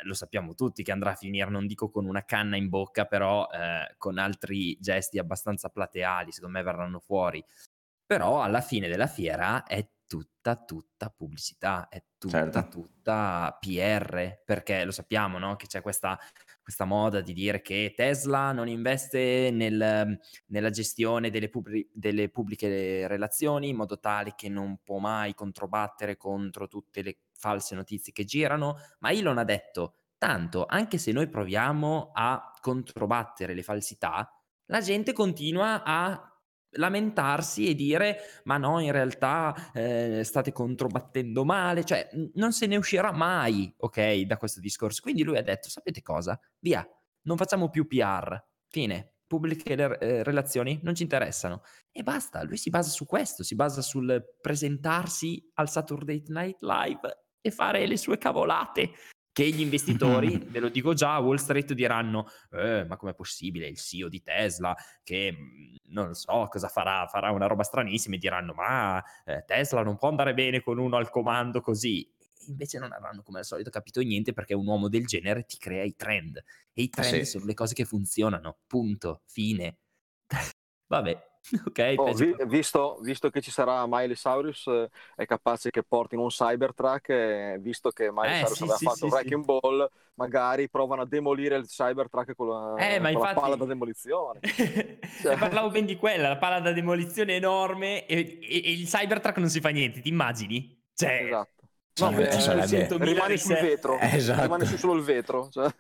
lo 0.03 0.13
sappiamo 0.13 0.53
tutti 0.53 0.83
che 0.83 0.91
andrà 0.91 1.11
a 1.11 1.15
finire, 1.15 1.49
non 1.49 1.65
dico 1.65 1.89
con 1.89 2.05
una 2.05 2.25
canna 2.25 2.57
in 2.57 2.69
bocca, 2.69 3.05
però 3.05 3.47
eh, 3.49 3.95
con 3.97 4.17
altri 4.17 4.77
gesti 4.79 5.17
abbastanza 5.17 5.69
plateali, 5.69 6.31
secondo 6.31 6.57
me 6.57 6.63
verranno 6.63 6.99
fuori. 6.99 7.43
Però 8.05 8.41
alla 8.41 8.61
fine 8.61 8.87
della 8.87 9.07
fiera 9.07 9.63
è 9.63 9.85
tutta, 10.07 10.55
tutta 10.55 11.09
pubblicità, 11.09 11.89
è 11.89 12.03
tutta, 12.17 12.51
certo. 12.51 12.69
tutta 12.69 13.57
PR, 13.59 14.41
perché 14.45 14.85
lo 14.85 14.91
sappiamo, 14.91 15.37
no? 15.37 15.55
Che 15.57 15.67
c'è 15.67 15.81
questa, 15.81 16.17
questa 16.67 16.83
moda 16.83 17.21
di 17.21 17.31
dire 17.31 17.61
che 17.61 17.93
Tesla 17.95 18.51
non 18.51 18.67
investe 18.67 19.51
nel, 19.53 20.19
nella 20.47 20.69
gestione 20.69 21.29
delle, 21.29 21.47
pubblic- 21.47 21.87
delle 21.93 22.27
pubbliche 22.27 23.07
relazioni 23.07 23.69
in 23.69 23.77
modo 23.77 24.01
tale 24.01 24.33
che 24.35 24.49
non 24.49 24.79
può 24.83 24.97
mai 24.97 25.33
controbattere 25.33 26.17
contro 26.17 26.67
tutte 26.67 27.01
le 27.01 27.19
false 27.31 27.73
notizie 27.73 28.11
che 28.11 28.25
girano, 28.25 28.79
ma 28.99 29.11
Elon 29.11 29.37
ha 29.37 29.45
detto, 29.45 29.93
tanto 30.17 30.65
anche 30.67 30.97
se 30.97 31.13
noi 31.13 31.29
proviamo 31.29 32.11
a 32.13 32.51
controbattere 32.59 33.53
le 33.53 33.63
falsità, 33.63 34.29
la 34.65 34.81
gente 34.81 35.13
continua 35.13 35.83
a 35.85 36.36
lamentarsi 36.71 37.67
e 37.67 37.75
dire 37.75 38.17
ma 38.43 38.57
no 38.57 38.79
in 38.79 38.91
realtà 38.91 39.71
eh, 39.73 40.21
state 40.23 40.51
controbattendo 40.51 41.45
male 41.45 41.83
cioè 41.83 42.09
non 42.33 42.51
se 42.51 42.67
ne 42.67 42.75
uscirà 42.75 43.11
mai 43.11 43.73
ok 43.77 44.21
da 44.21 44.37
questo 44.37 44.59
discorso. 44.59 45.01
Quindi 45.01 45.23
lui 45.23 45.37
ha 45.37 45.43
detto 45.43 45.69
sapete 45.69 46.01
cosa? 46.01 46.39
Via 46.59 46.87
non 47.23 47.37
facciamo 47.37 47.69
più 47.69 47.87
PR 47.87 48.37
fine 48.67 49.13
pubbliche 49.27 49.73
eh, 49.73 50.23
relazioni 50.23 50.79
non 50.83 50.95
ci 50.95 51.03
interessano 51.03 51.61
e 51.91 52.01
basta 52.01 52.43
lui 52.43 52.57
si 52.57 52.69
basa 52.69 52.89
su 52.89 53.05
questo 53.05 53.43
si 53.43 53.55
basa 53.55 53.81
sul 53.81 54.37
presentarsi 54.41 55.51
al 55.55 55.69
Saturday 55.69 56.23
Night 56.27 56.61
Live 56.61 57.25
e 57.41 57.51
fare 57.51 57.85
le 57.85 57.97
sue 57.97 58.17
cavolate 58.17 58.91
che 59.37 59.51
gli 59.51 59.61
investitori, 59.61 60.35
ve 60.49 60.59
lo 60.59 60.67
dico 60.67 60.95
già, 60.95 61.13
a 61.13 61.19
Wall 61.19 61.35
Street 61.35 61.73
diranno, 61.73 62.25
eh, 62.53 62.85
ma 62.85 62.97
com'è 62.97 63.13
possibile 63.13 63.67
il 63.67 63.77
CEO 63.77 64.09
di 64.09 64.23
Tesla 64.23 64.75
che 65.03 65.31
mm, 65.31 65.75
non 65.89 66.15
so 66.15 66.47
cosa 66.49 66.67
farà, 66.67 67.05
farà 67.05 67.29
una 67.29 67.45
roba 67.45 67.61
stranissima 67.61 68.15
e 68.15 68.17
diranno, 68.17 68.53
ma 68.53 68.99
eh, 69.25 69.43
Tesla 69.45 69.83
non 69.83 69.95
può 69.95 70.09
andare 70.09 70.33
bene 70.33 70.63
con 70.63 70.79
uno 70.79 70.97
al 70.97 71.11
comando 71.11 71.61
così. 71.61 72.11
invece 72.47 72.79
non 72.79 72.91
avranno 72.91 73.21
come 73.21 73.37
al 73.37 73.45
solito 73.45 73.69
capito 73.69 74.01
niente 74.01 74.33
perché 74.33 74.55
un 74.55 74.65
uomo 74.65 74.89
del 74.89 75.05
genere 75.05 75.45
ti 75.45 75.57
crea 75.59 75.83
i 75.83 75.95
trend 75.95 76.43
e 76.73 76.81
i 76.81 76.89
trend 76.89 77.17
sì. 77.17 77.25
sono 77.25 77.45
le 77.45 77.53
cose 77.53 77.75
che 77.75 77.85
funzionano, 77.85 78.57
punto, 78.65 79.21
fine. 79.27 79.77
Vabbè, 80.87 81.26
Ok, 81.65 81.93
oh, 81.97 82.11
vi, 82.13 82.35
visto, 82.47 82.99
visto, 83.01 83.29
che 83.29 83.41
ci 83.41 83.51
sarà 83.51 83.85
Miley 83.87 84.15
Cyrus, 84.15 84.67
eh, 84.67 84.89
è 85.15 85.25
capace 85.25 85.69
che 85.69 85.83
portino 85.83 86.23
un 86.23 86.29
Cybertruck, 86.29 87.09
eh, 87.09 87.57
visto 87.59 87.91
che 87.91 88.11
Miley 88.11 88.41
eh, 88.41 88.43
Cyrus 88.43 88.57
sì, 88.57 88.63
aveva 88.63 88.77
sì, 88.77 88.85
fatto 88.85 88.97
sì, 88.97 89.05
Wrecking 89.05 89.45
sì. 89.45 89.45
Ball, 89.45 89.89
magari 90.15 90.69
provano 90.69 91.03
a 91.03 91.05
demolire 91.05 91.55
il 91.55 91.67
Cybertruck 91.67 92.35
con 92.35 92.49
la, 92.49 92.75
eh, 92.77 92.99
con 92.99 93.09
infatti... 93.11 93.35
la 93.35 93.41
palla 93.41 93.55
da 93.55 93.65
demolizione. 93.65 94.39
cioè... 95.21 95.37
parlavo 95.37 95.69
ben 95.69 95.85
di 95.85 95.95
quella, 95.95 96.27
la 96.27 96.37
palla 96.37 96.59
da 96.59 96.73
demolizione 96.73 97.35
enorme 97.35 98.05
e, 98.05 98.39
e, 98.41 98.61
e, 98.65 98.71
il 98.71 98.87
Cybertruck 98.87 99.37
non 99.37 99.49
si 99.49 99.61
fa 99.61 99.69
niente, 99.69 100.01
ti 100.01 100.09
immagini? 100.09 100.85
Cioè... 100.93 101.23
Esatto. 101.23 101.55
No, 101.99 102.11
eh, 102.11 102.87
rimane 102.99 103.37
sul 103.37 103.55
vetro, 103.55 103.97
esatto. 103.97 104.41
rimane 104.43 104.65
su 104.65 104.77
solo 104.77 104.93
il 104.93 105.01
vetro. 105.01 105.49
Cioè. 105.49 105.73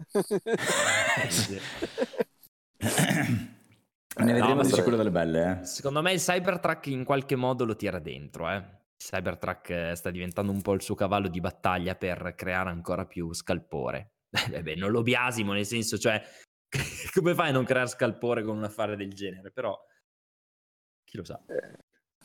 Ne 4.19 4.33
vedremo 4.33 4.55
no, 4.55 4.61
di 4.63 4.69
sicuro 4.69 4.95
delle 4.95 5.11
belle. 5.11 5.59
Eh. 5.61 5.65
Secondo 5.65 6.01
me 6.01 6.13
il 6.13 6.19
Cybertruck 6.19 6.87
in 6.87 7.03
qualche 7.03 7.35
modo 7.35 7.65
lo 7.65 7.75
tira 7.75 7.99
dentro. 7.99 8.49
Eh. 8.49 8.55
Il 8.55 8.97
Cybertruck 8.97 9.69
eh, 9.69 9.95
sta 9.95 10.09
diventando 10.09 10.51
un 10.51 10.61
po' 10.61 10.73
il 10.73 10.81
suo 10.81 10.95
cavallo 10.95 11.27
di 11.27 11.39
battaglia 11.39 11.95
per 11.95 12.33
creare 12.35 12.69
ancora 12.69 13.05
più 13.05 13.33
scalpore. 13.33 14.13
Eh, 14.51 14.61
beh, 14.61 14.75
non 14.75 14.91
lo 14.91 15.01
biasimo, 15.01 15.53
nel 15.53 15.65
senso, 15.65 15.97
cioè, 15.97 16.21
come 17.13 17.33
fai 17.33 17.49
a 17.49 17.53
non 17.53 17.63
creare 17.63 17.87
scalpore 17.87 18.43
con 18.43 18.57
un 18.57 18.65
affare 18.65 18.95
del 18.95 19.13
genere? 19.13 19.51
Però, 19.51 19.75
chi 21.03 21.17
lo 21.17 21.23
sa. 21.23 21.41
Eh, 21.47 21.77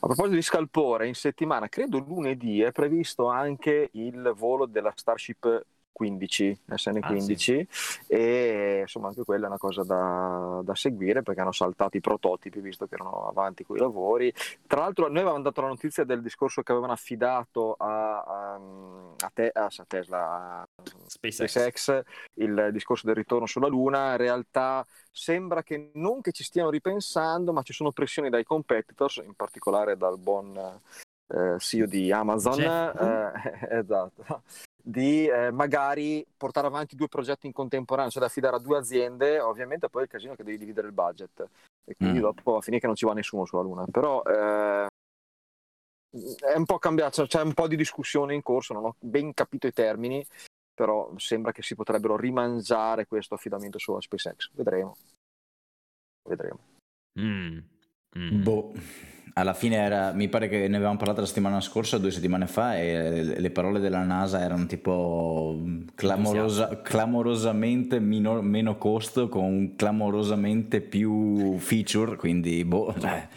a 0.04 0.06
proposito 0.06 0.34
di 0.34 0.42
scalpore, 0.42 1.06
in 1.06 1.14
settimana, 1.14 1.68
credo 1.68 1.98
lunedì, 1.98 2.60
è 2.60 2.72
previsto 2.72 3.28
anche 3.28 3.90
il 3.92 4.32
volo 4.36 4.66
della 4.66 4.92
Starship 4.94 5.64
15, 5.92 6.60
SN15 6.70 7.32
ah, 7.32 7.36
sì. 7.36 7.68
e 8.06 8.78
insomma 8.80 9.08
anche 9.08 9.24
quella 9.24 9.44
è 9.44 9.48
una 9.48 9.58
cosa 9.58 9.84
da, 9.84 10.60
da, 10.64 10.74
seguire 10.74 11.22
perché 11.22 11.40
hanno 11.40 11.52
saltato 11.52 11.96
i 11.96 12.00
prototipi 12.00 12.60
visto 12.60 12.86
che 12.86 12.94
erano 12.94 13.28
avanti 13.28 13.64
con 13.64 13.76
i 13.76 13.80
lavori. 13.80 14.32
Tra 14.66 14.80
l'altro 14.80 15.08
noi 15.08 15.18
avevamo 15.18 15.42
dato 15.42 15.60
la 15.60 15.68
notizia 15.68 16.04
del 16.04 16.22
discorso 16.22 16.62
che 16.62 16.72
avevano 16.72 16.92
affidato 16.92 17.74
a, 17.78 18.22
a, 18.22 18.54
a, 18.54 19.30
te, 19.32 19.50
a 19.52 19.68
Tesla, 19.86 20.60
a 20.60 20.68
SpaceX. 21.06 21.50
SpaceX, 21.50 22.02
il 22.34 22.70
discorso 22.72 23.06
del 23.06 23.14
ritorno 23.14 23.46
sulla 23.46 23.68
Luna, 23.68 24.12
in 24.12 24.16
realtà 24.16 24.84
sembra 25.10 25.62
che 25.62 25.90
non 25.94 26.20
che 26.20 26.32
ci 26.32 26.42
stiano 26.42 26.70
ripensando 26.70 27.52
ma 27.52 27.62
ci 27.62 27.72
sono 27.72 27.92
pressioni 27.92 28.30
dai 28.30 28.44
competitors, 28.44 29.16
in 29.16 29.34
particolare 29.34 29.96
dal 29.96 30.18
buon 30.18 30.80
eh, 31.28 31.58
CEO 31.58 31.86
di 31.86 32.12
Amazon, 32.12 32.60
eh, 32.60 33.32
esatto, 33.78 34.42
di 34.82 35.26
eh, 35.26 35.50
magari 35.52 36.26
portare 36.36 36.66
avanti 36.66 36.96
due 36.96 37.08
progetti 37.08 37.46
in 37.46 37.52
contemporanea, 37.52 38.10
cioè 38.10 38.20
da 38.20 38.28
affidare 38.28 38.56
a 38.56 38.58
due 38.58 38.78
aziende, 38.78 39.38
ovviamente 39.38 39.88
poi 39.88 40.02
è 40.02 40.04
il 40.04 40.10
casino 40.10 40.34
che 40.34 40.42
devi 40.42 40.58
dividere 40.58 40.88
il 40.88 40.92
budget 40.92 41.48
e 41.84 41.94
quindi 41.96 42.18
mm. 42.18 42.22
dopo 42.22 42.56
a 42.56 42.60
finire 42.60 42.80
che 42.80 42.86
non 42.86 42.96
ci 42.96 43.06
va 43.06 43.12
nessuno 43.12 43.44
sulla 43.44 43.62
Luna, 43.62 43.84
però 43.90 44.22
eh, 44.22 44.86
è 46.10 46.56
un 46.56 46.64
po' 46.64 46.78
cambiato, 46.78 47.12
cioè, 47.12 47.26
c'è 47.26 47.42
un 47.42 47.54
po' 47.54 47.68
di 47.68 47.76
discussione 47.76 48.34
in 48.34 48.42
corso, 48.42 48.74
non 48.74 48.84
ho 48.84 48.96
ben 48.98 49.32
capito 49.34 49.66
i 49.66 49.72
termini, 49.72 50.26
però 50.74 51.12
sembra 51.16 51.52
che 51.52 51.62
si 51.62 51.74
potrebbero 51.74 52.16
rimangiare 52.16 53.06
questo 53.06 53.34
affidamento 53.34 53.78
sulla 53.78 54.00
SpaceX, 54.00 54.50
vedremo. 54.52 54.96
Vedremo. 56.28 56.58
Mm. 57.20 57.58
Mm. 58.18 58.42
Boh 58.42 58.72
alla 59.34 59.54
fine 59.54 59.76
era, 59.76 60.12
mi 60.12 60.28
pare 60.28 60.48
che 60.48 60.68
ne 60.68 60.76
avevamo 60.76 60.96
parlato 60.96 61.20
la 61.20 61.26
settimana 61.26 61.60
scorsa, 61.60 61.98
due 61.98 62.10
settimane 62.10 62.46
fa, 62.46 62.78
e 62.78 63.22
le 63.38 63.50
parole 63.50 63.80
della 63.80 64.02
NASA 64.02 64.40
erano 64.40 64.66
tipo 64.66 65.58
clamorosa, 65.94 66.80
clamorosamente 66.82 68.00
minor, 68.00 68.42
meno 68.42 68.76
costo 68.76 69.28
con 69.28 69.74
clamorosamente 69.76 70.80
più 70.80 71.56
feature, 71.58 72.16
quindi 72.16 72.64
boh. 72.64 72.94
Cioè, 72.98 73.28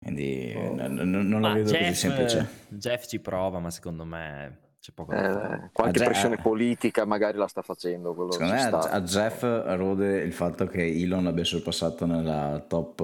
quindi 0.00 0.52
oh. 0.56 0.74
n- 0.74 1.28
non 1.28 1.40
la 1.40 1.52
vedo 1.52 1.70
Jeff, 1.70 1.80
così 1.80 1.94
semplice. 1.94 2.48
Jeff 2.68 3.06
ci 3.06 3.20
prova, 3.20 3.58
ma 3.60 3.70
secondo 3.70 4.04
me 4.04 4.58
eh, 4.90 5.70
qualche 5.72 5.98
Jeff, 5.98 6.06
pressione 6.06 6.36
politica 6.36 7.04
magari 7.04 7.38
la 7.38 7.46
sta 7.46 7.62
facendo. 7.62 8.10
Secondo 8.30 8.52
me 8.52 8.62
a, 8.62 8.78
a, 8.78 9.00
Jeff 9.02 9.42
rode 9.42 10.18
il 10.20 10.32
fatto 10.32 10.66
che 10.66 10.84
Elon 10.84 11.24
l'abbia 11.24 11.44
sorpassato 11.44 12.06
nella 12.06 12.64
top 12.68 12.98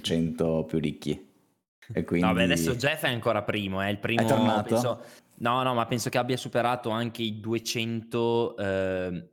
100 0.00 0.60
eh, 0.60 0.64
più 0.64 0.78
ricchi. 0.78 1.26
E 1.92 2.04
quindi... 2.04 2.26
No, 2.26 2.32
beh, 2.34 2.44
adesso 2.44 2.74
Jeff 2.74 3.04
è 3.04 3.08
ancora 3.08 3.42
primo, 3.42 3.80
è 3.80 3.88
il 3.88 3.98
primo... 3.98 4.22
È 4.22 4.26
tornato? 4.26 4.74
Penso... 4.74 5.00
No, 5.40 5.62
no, 5.62 5.72
ma 5.74 5.86
penso 5.86 6.10
che 6.10 6.18
abbia 6.18 6.36
superato 6.36 6.90
anche 6.90 7.22
i 7.22 7.38
200 7.38 8.56
eh, 8.56 9.30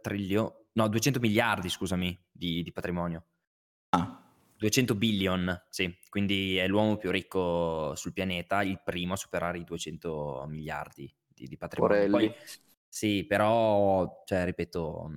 trilioni, 0.00 0.50
no, 0.72 0.88
200 0.88 1.20
miliardi, 1.20 1.68
scusami, 1.68 2.18
di, 2.30 2.62
di 2.62 2.72
patrimonio. 2.72 3.24
Ah, 3.90 4.29
200 4.60 4.94
billion, 4.94 5.66
sì, 5.70 5.96
quindi 6.10 6.58
è 6.58 6.68
l'uomo 6.68 6.98
più 6.98 7.10
ricco 7.10 7.94
sul 7.94 8.12
pianeta, 8.12 8.62
il 8.62 8.78
primo 8.84 9.14
a 9.14 9.16
superare 9.16 9.56
i 9.56 9.64
200 9.64 10.44
miliardi 10.48 11.10
di, 11.26 11.46
di 11.46 11.56
patrimonio. 11.56 12.10
Poi, 12.10 12.34
sì, 12.86 13.24
però, 13.24 14.22
cioè, 14.26 14.44
ripeto, 14.44 15.12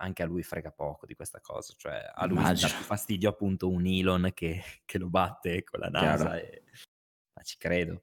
anche 0.00 0.22
a 0.24 0.26
lui 0.26 0.42
frega 0.42 0.72
poco 0.72 1.06
di 1.06 1.14
questa 1.14 1.40
cosa, 1.40 1.74
cioè 1.76 2.10
a 2.12 2.26
lui 2.26 2.38
Immagino. 2.38 2.70
dà 2.70 2.74
più 2.74 2.84
fastidio 2.84 3.28
appunto 3.28 3.68
un 3.68 3.86
Elon 3.86 4.32
che, 4.34 4.64
che 4.84 4.98
lo 4.98 5.08
batte 5.08 5.62
con 5.62 5.78
la 5.78 5.90
NASA, 5.90 6.36
e... 6.36 6.64
ma 7.34 7.42
ci 7.42 7.56
credo. 7.56 8.02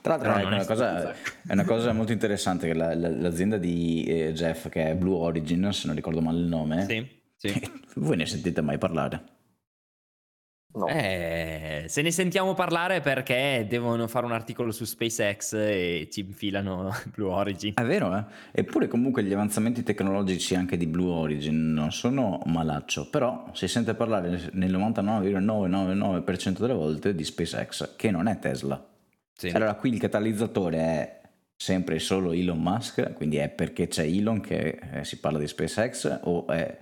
Tra 0.00 0.16
l'altro 0.16 0.34
è 0.34 0.44
una, 0.44 0.64
cosa, 0.64 1.12
è, 1.12 1.52
una 1.52 1.64
cosa, 1.64 1.92
molto 1.92 2.10
interessante 2.10 2.66
che 2.66 2.74
la, 2.74 2.96
la, 2.96 3.10
l'azienda 3.10 3.58
di 3.58 4.04
eh, 4.08 4.32
Jeff, 4.32 4.68
che 4.68 4.90
è 4.90 4.96
Blue 4.96 5.18
Origin, 5.18 5.70
se 5.72 5.86
non 5.86 5.94
ricordo 5.94 6.20
male 6.20 6.38
il 6.40 6.46
nome, 6.46 6.84
sì, 6.84 7.22
sì. 7.36 7.70
voi 7.96 8.16
ne 8.16 8.26
sentite 8.26 8.60
mai 8.60 8.78
parlare? 8.78 9.40
No. 10.74 10.86
Eh, 10.86 11.84
se 11.88 12.00
ne 12.00 12.10
sentiamo 12.10 12.54
parlare 12.54 13.00
perché 13.00 13.66
devono 13.68 14.08
fare 14.08 14.24
un 14.24 14.32
articolo 14.32 14.72
su 14.72 14.86
SpaceX 14.86 15.52
e 15.52 16.08
ci 16.10 16.20
infilano 16.20 16.90
Blue 17.14 17.30
Origin. 17.30 17.74
È 17.76 17.82
vero, 17.82 18.16
eh? 18.16 18.24
Eppure 18.52 18.88
comunque 18.88 19.22
gli 19.22 19.32
avanzamenti 19.34 19.82
tecnologici 19.82 20.54
anche 20.54 20.78
di 20.78 20.86
Blue 20.86 21.10
Origin 21.10 21.74
non 21.74 21.92
sono 21.92 22.40
malaccio, 22.46 23.10
però 23.10 23.50
si 23.52 23.68
sente 23.68 23.94
parlare 23.94 24.50
nel 24.52 24.72
99,999% 24.72 26.58
delle 26.58 26.74
volte 26.74 27.14
di 27.14 27.24
SpaceX, 27.24 27.96
che 27.96 28.10
non 28.10 28.26
è 28.26 28.38
Tesla. 28.38 28.82
Sì. 29.34 29.48
Allora 29.48 29.74
qui 29.74 29.90
il 29.92 30.00
catalizzatore 30.00 30.78
è 30.78 31.20
sempre 31.54 31.98
solo 31.98 32.32
Elon 32.32 32.60
Musk, 32.60 33.12
quindi 33.12 33.36
è 33.36 33.50
perché 33.50 33.88
c'è 33.88 34.04
Elon 34.04 34.40
che 34.40 34.78
eh, 34.92 35.04
si 35.04 35.18
parla 35.20 35.38
di 35.38 35.46
SpaceX 35.46 36.20
o 36.22 36.46
è 36.46 36.78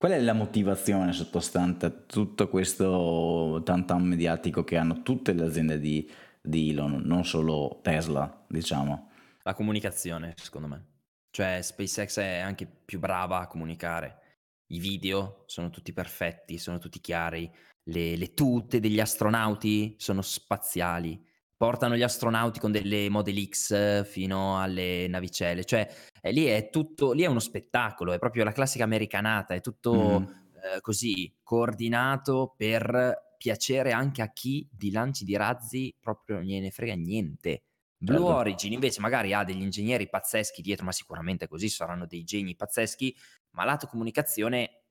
Qual 0.00 0.12
è 0.12 0.20
la 0.20 0.32
motivazione 0.32 1.12
sottostante 1.12 1.84
a 1.84 1.90
tutto 1.90 2.48
questo 2.48 3.60
tantam 3.66 4.02
mediatico 4.02 4.64
che 4.64 4.78
hanno 4.78 5.02
tutte 5.02 5.34
le 5.34 5.44
aziende 5.44 5.78
di, 5.78 6.10
di 6.40 6.70
Elon, 6.70 7.02
non 7.04 7.22
solo 7.26 7.80
Tesla, 7.82 8.46
diciamo? 8.48 9.10
la 9.42 9.52
comunicazione, 9.54 10.32
secondo 10.36 10.68
me. 10.68 10.86
Cioè, 11.30 11.60
SpaceX 11.60 12.18
è 12.18 12.38
anche 12.38 12.66
più 12.66 12.98
brava 12.98 13.40
a 13.40 13.46
comunicare. 13.46 14.38
I 14.68 14.78
video 14.78 15.42
sono 15.44 15.68
tutti 15.68 15.92
perfetti, 15.92 16.56
sono 16.56 16.78
tutti 16.78 17.00
chiari. 17.00 17.52
Le, 17.84 18.16
le 18.16 18.32
tute 18.32 18.80
degli 18.80 19.00
astronauti 19.00 19.96
sono 19.98 20.22
spaziali. 20.22 21.22
Portano 21.60 21.94
gli 21.94 22.02
astronauti 22.02 22.58
con 22.58 22.72
delle 22.72 23.10
Model 23.10 23.46
X 23.50 24.04
fino 24.06 24.58
alle 24.58 25.06
navicelle. 25.08 25.62
Cioè, 25.66 25.86
è, 26.18 26.32
lì 26.32 26.46
è 26.46 26.70
tutto, 26.70 27.12
lì 27.12 27.22
è 27.22 27.26
uno 27.26 27.38
spettacolo, 27.38 28.12
è 28.12 28.18
proprio 28.18 28.44
la 28.44 28.52
classica 28.52 28.84
americanata, 28.84 29.52
è 29.52 29.60
tutto 29.60 30.24
Mhm. 30.24 30.50
eh, 30.74 30.80
così 30.80 31.36
coordinato 31.42 32.54
per 32.56 33.34
piacere 33.36 33.92
anche 33.92 34.22
a 34.22 34.32
chi 34.32 34.66
di 34.72 34.90
lanci 34.90 35.24
di 35.24 35.36
razzi 35.36 35.94
proprio 36.00 36.36
non 36.36 36.46
gliene 36.46 36.70
frega 36.70 36.94
niente. 36.94 37.64
Blue 37.98 38.30
Certo. 38.30 38.32
Origin 38.32 38.72
invece 38.72 39.00
magari 39.00 39.34
ha 39.34 39.44
degli 39.44 39.60
ingegneri 39.60 40.08
pazzeschi 40.08 40.62
dietro, 40.62 40.86
ma 40.86 40.92
sicuramente 40.92 41.46
così 41.46 41.68
saranno 41.68 42.06
dei 42.06 42.24
geni 42.24 42.56
pazzeschi, 42.56 43.14
ma 43.50 43.64
lato 43.64 43.86
comunicazione 43.86 44.84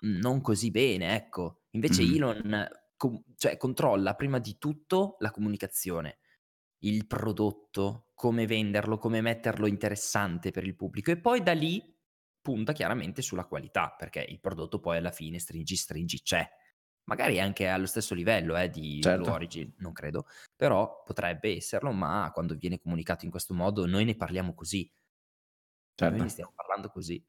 mh, 0.00 0.18
non 0.18 0.40
così 0.42 0.70
bene, 0.70 1.14
ecco. 1.14 1.62
Invece 1.70 2.02
Mhm. 2.02 2.02
Elon 2.02 2.68
com- 3.00 3.22
cioè, 3.36 3.56
controlla 3.56 4.14
prima 4.14 4.38
di 4.38 4.58
tutto 4.58 5.16
la 5.20 5.30
comunicazione, 5.30 6.18
il 6.80 7.06
prodotto, 7.06 8.10
come 8.14 8.46
venderlo, 8.46 8.98
come 8.98 9.22
metterlo 9.22 9.66
interessante 9.66 10.50
per 10.50 10.64
il 10.64 10.76
pubblico 10.76 11.10
e 11.10 11.18
poi 11.18 11.42
da 11.42 11.52
lì 11.54 11.96
punta 12.42 12.72
chiaramente 12.74 13.22
sulla 13.22 13.46
qualità, 13.46 13.94
perché 13.96 14.20
il 14.28 14.38
prodotto 14.40 14.80
poi 14.80 14.98
alla 14.98 15.10
fine 15.10 15.38
stringi 15.38 15.76
stringi 15.76 16.20
c'è. 16.20 16.46
Magari 17.04 17.40
anche 17.40 17.68
allo 17.68 17.86
stesso 17.86 18.14
livello 18.14 18.54
eh, 18.56 18.68
di 18.68 19.08
Blue 19.10 19.28
Certo. 19.28 19.30
Origin, 19.30 19.72
non 19.78 19.92
credo, 19.92 20.26
però 20.54 21.02
potrebbe 21.02 21.56
esserlo, 21.56 21.90
ma 21.92 22.30
quando 22.34 22.54
viene 22.54 22.78
comunicato 22.78 23.24
in 23.24 23.30
questo 23.30 23.54
modo 23.54 23.86
noi 23.86 24.04
ne 24.04 24.14
parliamo 24.14 24.52
così, 24.54 24.92
noi 26.04 26.20
ne 26.20 26.28
Certo. 26.28 26.28
stiamo 26.28 26.52
parlando 26.54 26.90
così. 26.90 27.24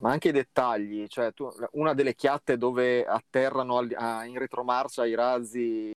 Ma 0.00 0.10
anche 0.12 0.28
i 0.28 0.32
dettagli, 0.32 1.06
cioè 1.08 1.32
tu, 1.34 1.48
una 1.72 1.92
delle 1.92 2.14
chiatte 2.14 2.56
dove 2.56 3.04
atterrano 3.04 3.76
al- 3.78 3.94
a- 3.94 4.24
in 4.24 4.38
retromarcia 4.38 5.04
i 5.06 5.14
razzi 5.14 5.92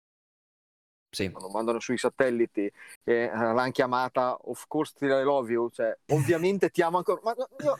Sì. 1.14 1.30
quando 1.30 1.50
mandano 1.50 1.78
sui 1.78 1.98
satelliti, 1.98 2.70
eh, 3.04 3.26
l'hanno 3.28 3.70
chiamata 3.70 4.36
Of 4.44 4.64
course 4.66 4.94
I 5.04 5.22
love 5.22 5.52
you, 5.52 5.68
cioè 5.70 5.96
ovviamente 6.40 6.70
ti 6.70 6.80
amo 6.82 6.96
ancora, 6.96 7.20
ma 7.22 7.34
io, 7.62 7.78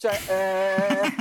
cioè, 0.00 0.22
eh, 0.28 1.12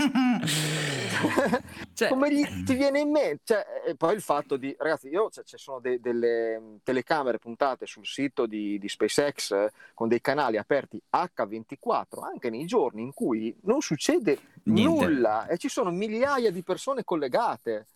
Cioè- 1.94 2.08
come 2.10 2.34
gli, 2.34 2.46
ti 2.64 2.76
viene 2.76 3.00
in 3.02 3.12
mente? 3.12 3.42
Cioè, 3.44 3.66
e 3.88 3.96
poi 3.96 4.16
il 4.16 4.22
fatto 4.22 4.56
di, 4.56 4.74
ragazzi, 4.80 5.10
io 5.10 5.30
cioè, 5.30 5.44
ci 5.44 5.58
sono 5.58 5.80
de- 5.80 6.00
delle 6.00 6.58
mm, 6.60 6.76
telecamere 6.84 7.40
puntate 7.40 7.86
sul 7.86 8.06
sito 8.06 8.46
di, 8.46 8.80
di 8.80 8.88
SpaceX 8.88 9.52
eh, 9.52 9.72
con 9.94 10.08
dei 10.08 10.22
canali 10.22 10.56
aperti 10.58 11.02
H24, 11.10 12.22
anche 12.22 12.50
nei 12.50 12.66
giorni 12.66 13.02
in 13.02 13.14
cui 13.14 13.54
non 13.64 13.82
succede 13.82 14.40
Niente. 14.64 15.06
nulla 15.06 15.48
e 15.48 15.58
ci 15.58 15.68
sono 15.68 15.92
migliaia 15.92 16.52
di 16.52 16.64
persone 16.64 17.04
collegate. 17.04 17.88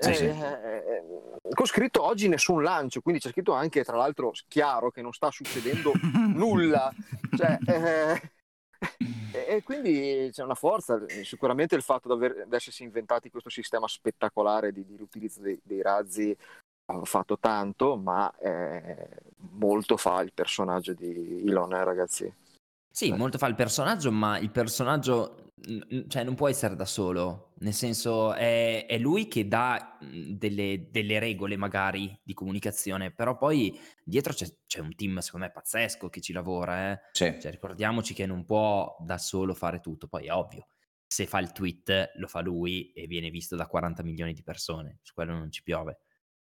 Sì, 0.00 0.10
Eh, 0.10 0.14
sì. 0.14 0.24
eh, 0.26 1.02
con 1.54 1.66
scritto 1.66 2.04
oggi 2.04 2.28
nessun 2.28 2.62
lancio, 2.62 3.00
quindi 3.00 3.20
c'è 3.20 3.30
scritto 3.30 3.52
anche, 3.52 3.82
tra 3.82 3.96
l'altro, 3.96 4.30
chiaro 4.46 4.90
che 4.92 5.02
non 5.02 5.12
sta 5.12 5.30
succedendo 5.32 5.92
nulla. 6.34 6.94
Cioè, 7.34 7.58
eh, 7.64 8.32
e 9.32 9.44
e 9.48 9.62
quindi 9.62 10.30
c'è 10.32 10.42
una 10.42 10.54
forza, 10.54 11.00
sicuramente 11.22 11.74
il 11.74 11.82
fatto 11.82 12.08
di 12.08 12.14
aver- 12.14 12.46
di 12.46 12.54
essersi 12.54 12.82
inventati 12.82 13.30
questo 13.30 13.50
sistema 13.50 13.86
spettacolare 13.88 14.72
di, 14.72 14.84
di 14.84 14.96
riutilizzo 14.96 15.40
dei, 15.40 15.58
dei 15.62 15.82
razzi 15.82 16.36
ha 16.90 17.04
fatto 17.04 17.38
tanto, 17.38 17.96
ma 17.96 18.34
eh, 18.38 19.08
molto 19.58 19.96
fa 19.96 20.22
il 20.22 20.32
personaggio 20.32 20.94
di 20.94 21.42
Elon, 21.46 21.74
eh, 21.74 21.84
ragazzi. 21.84 22.32
Sì, 22.90 23.10
Eh. 23.10 23.16
molto 23.16 23.36
fa 23.36 23.46
il 23.46 23.54
personaggio, 23.54 24.10
ma 24.10 24.38
il 24.38 24.50
personaggio 24.50 25.50
cioè, 26.08 26.24
non 26.24 26.34
può 26.34 26.48
essere 26.48 26.76
da 26.76 26.86
solo, 26.86 27.47
nel 27.60 27.74
senso 27.74 28.34
è, 28.34 28.86
è 28.86 28.98
lui 28.98 29.28
che 29.28 29.48
dà 29.48 29.98
mh, 30.00 30.32
delle, 30.32 30.88
delle 30.90 31.18
regole 31.18 31.56
magari 31.56 32.18
di 32.22 32.34
comunicazione, 32.34 33.12
però 33.12 33.36
poi 33.36 33.78
dietro 34.04 34.32
c'è, 34.32 34.46
c'è 34.66 34.80
un 34.80 34.94
team 34.94 35.18
secondo 35.18 35.46
me 35.46 35.52
pazzesco 35.52 36.08
che 36.08 36.20
ci 36.20 36.32
lavora, 36.32 36.92
eh. 36.92 37.00
Sì. 37.12 37.36
Cioè, 37.40 37.50
ricordiamoci 37.50 38.14
che 38.14 38.26
non 38.26 38.44
può 38.44 38.96
da 39.00 39.18
solo 39.18 39.54
fare 39.54 39.80
tutto, 39.80 40.08
poi 40.08 40.26
è 40.26 40.32
ovvio, 40.32 40.68
se 41.06 41.26
fa 41.26 41.38
il 41.38 41.52
tweet 41.52 42.12
lo 42.16 42.26
fa 42.26 42.40
lui 42.40 42.90
e 42.92 43.06
viene 43.06 43.30
visto 43.30 43.56
da 43.56 43.66
40 43.66 44.02
milioni 44.02 44.32
di 44.32 44.42
persone, 44.42 44.98
su 45.02 45.12
quello 45.14 45.32
non 45.32 45.50
ci 45.50 45.62
piove. 45.62 46.00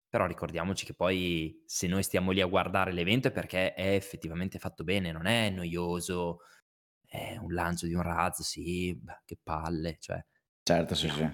Però 0.09 0.25
ricordiamoci 0.25 0.85
che 0.85 0.93
poi 0.93 1.61
se 1.65 1.87
noi 1.87 2.01
stiamo 2.03 2.31
lì 2.31 2.39
a 2.41 2.45
guardare 2.45 2.93
l'evento 2.93 3.27
è 3.27 3.31
perché 3.31 3.73
è 3.73 3.93
effettivamente 3.93 4.57
fatto 4.59 4.83
bene, 4.85 5.11
non 5.11 5.25
è 5.25 5.49
noioso, 5.49 6.39
è 7.05 7.37
un 7.37 7.53
lancio 7.53 7.87
di 7.87 7.93
un 7.93 8.01
razzo, 8.03 8.43
sì, 8.43 8.95
beh, 8.95 9.21
che 9.25 9.37
palle, 9.41 9.97
cioè. 9.99 10.23
Certo, 10.67 10.95
sì, 10.95 11.07
sì. 11.07 11.21
No, 11.21 11.29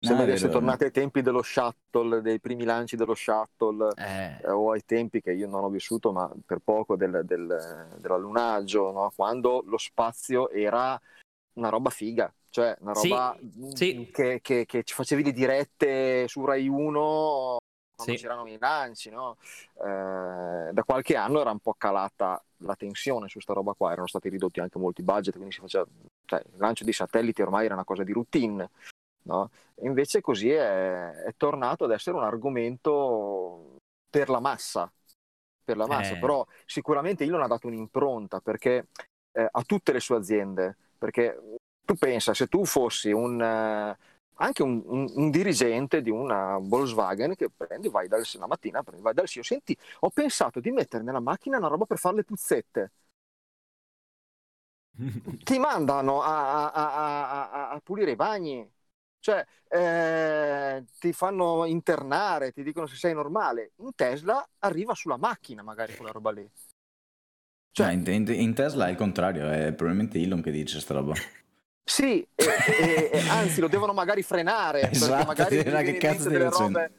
Sembra 0.00 0.24
di 0.24 0.32
essere 0.32 0.50
tornati 0.50 0.84
ai 0.84 0.90
tempi 0.90 1.20
dello 1.20 1.42
shuttle, 1.42 2.22
dei 2.22 2.40
primi 2.40 2.64
lanci 2.64 2.96
dello 2.96 3.14
shuttle. 3.14 3.92
Eh, 3.98 4.38
eh, 4.40 4.50
o 4.50 4.70
ai 4.70 4.82
tempi 4.86 5.20
che 5.20 5.32
io 5.32 5.46
non 5.46 5.62
ho 5.62 5.68
vissuto, 5.68 6.10
ma 6.10 6.30
per 6.44 6.60
poco 6.64 6.96
del, 6.96 7.20
del, 7.24 7.96
dell'allunaggio, 7.98 8.92
no? 8.92 9.12
quando 9.14 9.62
lo 9.66 9.76
spazio 9.76 10.48
era 10.48 10.98
una 11.54 11.68
roba 11.68 11.90
figa, 11.90 12.32
cioè 12.48 12.74
una 12.80 12.94
Sì, 12.94 13.08
roba 13.08 13.36
sì. 13.74 14.08
Che, 14.10 14.40
che, 14.40 14.64
che 14.64 14.82
ci 14.84 14.94
facevi 14.94 15.22
le 15.22 15.32
dirette 15.32 16.26
su 16.28 16.42
Rai 16.46 16.66
1 16.66 17.58
quando 17.96 18.14
Sì. 18.14 18.22
c'erano 18.22 18.46
i 18.46 18.56
lanci. 18.58 19.10
No? 19.10 19.36
Eh, 19.82 20.70
da 20.72 20.82
qualche 20.84 21.16
anno 21.16 21.40
era 21.40 21.50
un 21.50 21.58
po' 21.58 21.74
calata 21.74 22.40
la 22.58 22.76
tensione 22.76 23.28
su 23.28 23.40
sta 23.40 23.52
roba 23.52 23.72
qua, 23.72 23.92
erano 23.92 24.06
stati 24.06 24.28
ridotti 24.28 24.60
anche 24.60 24.78
molti 24.78 25.02
budget, 25.02 25.34
quindi 25.34 25.52
si 25.52 25.60
faceva, 25.60 25.86
cioè, 26.24 26.40
il 26.40 26.58
lancio 26.58 26.84
di 26.84 26.92
satelliti 26.92 27.42
ormai 27.42 27.64
era 27.64 27.74
una 27.74 27.84
cosa 27.84 28.04
di 28.04 28.12
routine. 28.12 28.70
No? 29.22 29.50
Invece 29.80 30.20
così 30.20 30.50
è, 30.50 31.10
è 31.10 31.34
tornato 31.36 31.84
ad 31.84 31.90
essere 31.90 32.16
un 32.16 32.22
argomento 32.22 33.76
per 34.08 34.28
la 34.28 34.38
massa, 34.38 34.90
per 35.64 35.76
la 35.76 35.86
massa. 35.86 36.14
Eh. 36.14 36.18
però 36.18 36.46
sicuramente 36.64 37.24
Elon 37.24 37.42
ha 37.42 37.48
dato 37.48 37.66
un'impronta 37.66 38.40
perché 38.40 38.86
eh, 39.32 39.48
a 39.50 39.62
tutte 39.64 39.92
le 39.92 40.00
sue 40.00 40.16
aziende, 40.16 40.76
perché 40.96 41.38
tu 41.84 41.94
pensa 41.94 42.34
se 42.34 42.46
tu 42.46 42.64
fossi 42.64 43.10
un, 43.10 43.42
eh, 43.42 43.96
anche 44.36 44.62
un, 44.62 44.82
un- 44.86 45.10
un 45.14 45.30
dirigente 45.30 46.02
di 46.02 46.10
una 46.10 46.58
Volkswagen 46.58 47.34
che 47.34 47.50
prendi, 47.54 47.88
vai 47.88 48.08
dal, 48.08 48.22
la 48.34 48.46
mattina, 48.46 48.82
prendi, 48.82 49.02
vai 49.02 49.14
dal 49.14 49.26
CEO, 49.28 49.42
senti, 49.42 49.76
ho 50.00 50.10
pensato 50.10 50.60
di 50.60 50.70
mettere 50.70 51.02
nella 51.04 51.20
macchina 51.20 51.58
una 51.58 51.68
roba 51.68 51.84
per 51.86 51.98
fare 51.98 52.16
le 52.16 52.24
puzzette. 52.24 52.92
Ti 55.42 55.58
mandano 55.58 56.22
a, 56.22 56.72
a- 56.72 57.50
a- 57.50 57.70
a- 57.70 57.80
pulire 57.80 58.10
i 58.12 58.16
bagni, 58.16 58.68
cioè 59.20 59.44
eh, 59.68 60.84
ti 60.98 61.12
fanno 61.12 61.64
internare, 61.66 62.50
ti 62.52 62.62
dicono 62.64 62.86
se 62.86 62.96
sei 62.96 63.14
normale. 63.14 63.72
In 63.76 63.94
Tesla 63.94 64.44
arriva 64.60 64.94
sulla 64.94 65.16
macchina 65.16 65.62
magari 65.62 65.94
quella 65.94 66.10
roba 66.12 66.32
lì. 66.32 66.50
Cioè, 67.70 67.92
in, 67.92 68.02
in- 68.08 68.28
in 68.40 68.54
Tesla 68.54 68.88
è 68.88 68.90
il 68.90 68.96
contrario, 68.96 69.48
è 69.48 69.72
probabilmente 69.72 70.18
Elon 70.20 70.40
che 70.42 70.50
dice 70.50 70.80
sta 70.80 70.94
roba. 70.94 71.14
Sì, 71.88 72.26
e, 72.34 72.44
e- 72.66 73.10
e- 73.12 73.28
anzi 73.28 73.60
lo 73.60 73.68
devono 73.68 73.92
magari 73.92 74.24
frenare 74.24 74.80
perché 74.80 74.96
Esatto, 74.96 75.24
magari 75.24 75.62
dirà 75.62 75.82
gli 75.82 75.92
che 75.92 75.98
cazzo 75.98 76.28
delle 76.28 76.48
robe. 76.50 76.90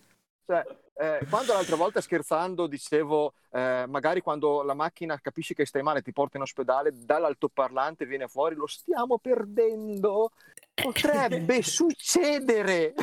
Cioè, 0.45 0.63
eh, 0.95 1.25
quando 1.29 1.51
l'altra 1.51 1.75
volta 1.75 1.99
scherzando 1.99 2.67
dicevo, 2.67 3.33
eh, 3.51 3.83
magari 3.85 4.21
quando 4.21 4.63
la 4.63 4.73
macchina 4.73 5.19
capisci 5.19 5.53
che 5.53 5.65
stai 5.65 5.83
male, 5.83 6.01
ti 6.01 6.13
porta 6.13 6.37
in 6.37 6.43
ospedale, 6.43 6.91
dall'altoparlante 6.93 8.05
viene 8.05 8.29
fuori, 8.29 8.55
lo 8.55 8.65
stiamo 8.65 9.17
perdendo, 9.17 10.31
potrebbe 10.73 11.61
succedere. 11.63 12.93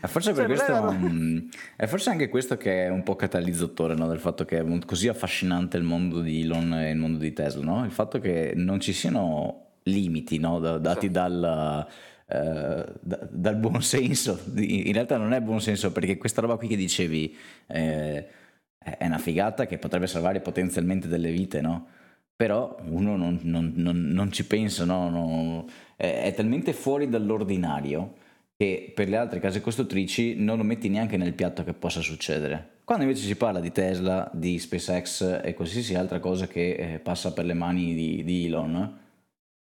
E 0.00 0.06
forse 0.06 0.34
Cioè, 0.34 0.44
questo, 0.44 0.66
è 0.72 0.78
una- 0.78 0.90
mm, 0.92 1.38
è 1.76 1.86
forse 1.86 2.10
anche 2.10 2.28
questo 2.28 2.56
che 2.56 2.84
è 2.84 2.88
un 2.90 3.02
po' 3.02 3.16
catalizzatore 3.16 3.94
no, 3.94 4.06
del 4.06 4.18
fatto 4.18 4.44
che 4.44 4.58
è 4.58 4.78
così 4.84 5.08
affascinante 5.08 5.76
il 5.78 5.82
mondo 5.82 6.20
di 6.20 6.42
Elon 6.42 6.74
e 6.74 6.90
il 6.90 6.96
mondo 6.98 7.18
di 7.18 7.32
Tesla, 7.32 7.64
no? 7.64 7.84
il 7.84 7.90
fatto 7.90 8.18
che 8.20 8.52
non 8.54 8.80
ci 8.80 8.92
siano 8.92 9.60
limiti 9.84 10.38
no, 10.38 10.58
da- 10.58 10.78
dati 10.78 11.06
Sì. 11.06 11.10
dal, 11.12 11.86
eh, 12.26 12.84
da- 13.00 13.28
dal 13.30 13.56
buon 13.56 13.82
senso. 13.82 14.38
In 14.56 14.92
realtà 14.92 15.16
non 15.16 15.32
è 15.32 15.40
buon 15.40 15.60
senso 15.60 15.90
perché 15.92 16.16
questa 16.18 16.40
roba 16.42 16.56
qui 16.56 16.68
che 16.68 16.76
dicevi 16.76 17.34
eh, 17.68 18.26
è 18.78 19.06
una 19.06 19.18
figata 19.18 19.64
che 19.66 19.78
potrebbe 19.78 20.06
salvare 20.06 20.40
potenzialmente 20.40 21.08
delle 21.08 21.30
vite, 21.30 21.60
no? 21.62 21.86
Però 22.36 22.76
uno 22.88 23.16
non, 23.16 23.38
non- 23.42 23.72
non- 23.76 24.08
non 24.12 24.30
ci 24.32 24.44
pensa, 24.46 24.84
è, 25.96 26.22
è 26.24 26.34
talmente 26.34 26.72
fuori 26.74 27.08
dall'ordinario 27.08 28.16
che 28.56 28.92
per 28.94 29.08
le 29.08 29.16
altre 29.16 29.40
case 29.40 29.60
costruttrici 29.60 30.36
non 30.36 30.56
lo 30.58 30.62
metti 30.64 30.88
neanche 30.88 31.16
nel 31.16 31.34
piatto 31.34 31.64
che 31.64 31.72
possa 31.72 32.00
succedere. 32.00 32.80
Quando 32.84 33.04
invece 33.04 33.24
si 33.24 33.34
parla 33.36 33.60
di 33.60 33.72
Tesla, 33.72 34.30
di 34.32 34.58
SpaceX 34.58 35.40
e 35.42 35.54
qualsiasi 35.54 35.94
altra 35.94 36.20
cosa 36.20 36.46
che 36.46 36.74
eh, 36.74 36.98
passa 36.98 37.32
per 37.32 37.46
le 37.46 37.54
mani 37.54 37.94
di, 37.94 38.22
di 38.24 38.46
Elon, 38.46 38.98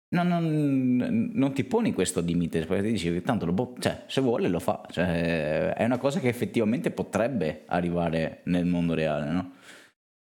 non, 0.10 0.28
non- 0.28 1.32
non 1.34 1.54
ti 1.54 1.64
poni 1.64 1.94
questo 1.94 2.22
limite, 2.22 2.66
perché 2.66 2.84
ti 2.84 2.91
dici 2.91 3.22
tanto 3.22 3.52
può- 3.54 3.74
cioè, 3.80 4.04
se 4.08 4.22
vuole 4.22 4.48
lo 4.48 4.60
fa, 4.60 4.86
Cioè, 4.91 5.74
è 5.74 5.86
una 5.86 5.98
cosa 5.98 6.20
che 6.20 6.28
effettivamente 6.28 6.91
potrebbe 6.91 7.64
arrivare 7.66 8.41
nel 8.46 8.66
mondo 8.66 8.94
reale, 8.94 9.32
no? 9.32 9.52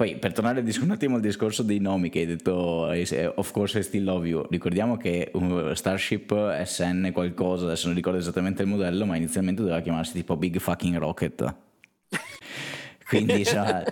Poi 0.01 0.17
per 0.17 0.33
tornare 0.33 0.65
un 0.81 0.91
attimo 0.93 1.17
al 1.17 1.21
discorso 1.21 1.63
dei 1.63 1.79
nomi 1.79 2.09
che 2.09 2.21
hai 2.21 2.27
detto, 2.27 2.91
eh, 2.91 3.31
of 3.35 3.51
course 3.51 3.79
I 3.81 3.83
still 3.83 4.05
love 4.05 4.27
you, 4.27 4.47
ricordiamo 4.49 4.97
che 4.97 5.31
uh, 5.31 5.75
Starship 5.75 6.63
SN 6.65 7.11
qualcosa, 7.13 7.67
adesso 7.67 7.89
non 7.89 7.97
ricordo 7.97 8.19
esattamente 8.19 8.63
il 8.63 8.69
modello, 8.69 9.05
ma 9.05 9.17
inizialmente 9.17 9.61
doveva 9.61 9.83
chiamarsi 9.83 10.15
tipo 10.15 10.39
Big 10.39 10.59
Fucking 10.59 10.97
Rocket. 10.97 11.55
Quindi 13.07 13.41
insomma, 13.41 13.85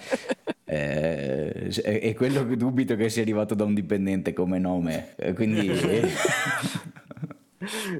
eh, 0.64 1.68
è 1.68 2.14
quello 2.14 2.48
che 2.48 2.56
dubito 2.56 2.96
che 2.96 3.10
sia 3.10 3.20
arrivato 3.20 3.54
da 3.54 3.64
un 3.64 3.74
dipendente 3.74 4.32
come 4.32 4.58
nome. 4.58 5.14
Quindi... 5.34 5.70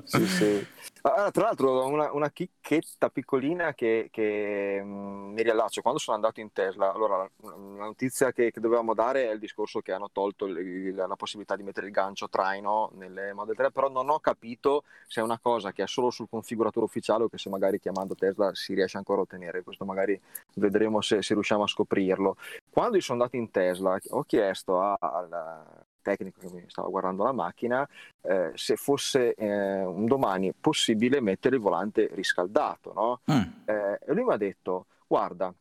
sì, 0.04 0.26
sì. 0.26 0.66
Ah, 1.02 1.30
tra 1.30 1.44
l'altro 1.44 1.86
una, 1.86 2.12
una, 2.12 2.30
chicchetta 2.30 3.08
piccolina 3.08 3.72
che, 3.74 4.08
che 4.10 4.80
mm, 4.82 5.32
mi 5.32 5.42
riallaccio. 5.42 5.80
Quando 5.80 6.00
sono 6.00 6.16
andato 6.16 6.40
in 6.40 6.52
Tesla 6.52 6.92
allora 6.92 7.18
la, 7.18 7.30
notizia 7.46 8.32
che, 8.32 8.50
che, 8.50 8.60
dovevamo 8.60 8.94
dare 8.94 9.28
è 9.28 9.32
il 9.32 9.38
discorso 9.38 9.80
che 9.80 9.92
hanno 9.92 10.10
tolto 10.12 10.46
il, 10.46 10.94
la 10.94 11.16
possibilità 11.16 11.56
di 11.56 11.62
mettere 11.62 11.86
il 11.86 11.92
gancio 11.92 12.28
traino 12.28 12.90
nelle 12.94 13.32
Model 13.32 13.54
3 13.54 13.70
però 13.70 13.88
non 13.88 14.10
ho 14.10 14.18
capito 14.18 14.84
se 15.06 15.20
è 15.20 15.24
una 15.24 15.38
cosa 15.38 15.72
che 15.72 15.84
è 15.84 15.86
solo 15.86 16.10
sul 16.10 16.28
configuratore 16.28 16.86
ufficiale 16.86 17.24
o 17.24 17.28
che 17.28 17.38
se 17.38 17.48
magari 17.48 17.78
chiamando 17.78 18.14
Tesla 18.14 18.54
si 18.54 18.74
riesce 18.74 18.96
ancora 18.96 19.20
a 19.20 19.22
ottenere. 19.22 19.62
Questo 19.62 19.84
magari 19.84 20.20
vedremo 20.54 21.00
se, 21.00 21.22
se 21.22 21.34
riusciamo 21.34 21.62
a 21.62 21.68
scoprirlo. 21.68 22.36
Quando 22.70 22.98
sono 23.00 23.18
andato 23.22 23.36
in 23.36 23.50
Tesla 23.50 23.98
ho 24.10 24.24
chiesto 24.24 24.80
al 24.80 25.86
tecnico 26.02 26.40
che 26.40 26.50
mi 26.50 26.64
stava 26.68 26.88
guardando 26.88 27.24
la 27.24 27.32
macchina 27.32 27.88
eh, 28.22 28.52
se 28.54 28.76
fosse 28.76 29.34
eh, 29.34 29.84
un 29.84 30.06
domani 30.06 30.52
possibile 30.52 31.20
mettere 31.20 31.56
il 31.56 31.62
volante 31.62 32.08
riscaldato. 32.12 32.92
No? 32.92 33.20
Mm. 33.32 33.42
Eh, 33.64 33.98
e 34.06 34.12
lui 34.12 34.24
mi 34.24 34.32
ha 34.32 34.36
detto, 34.36 34.86
guarda, 35.06 35.48
mh, 35.48 35.54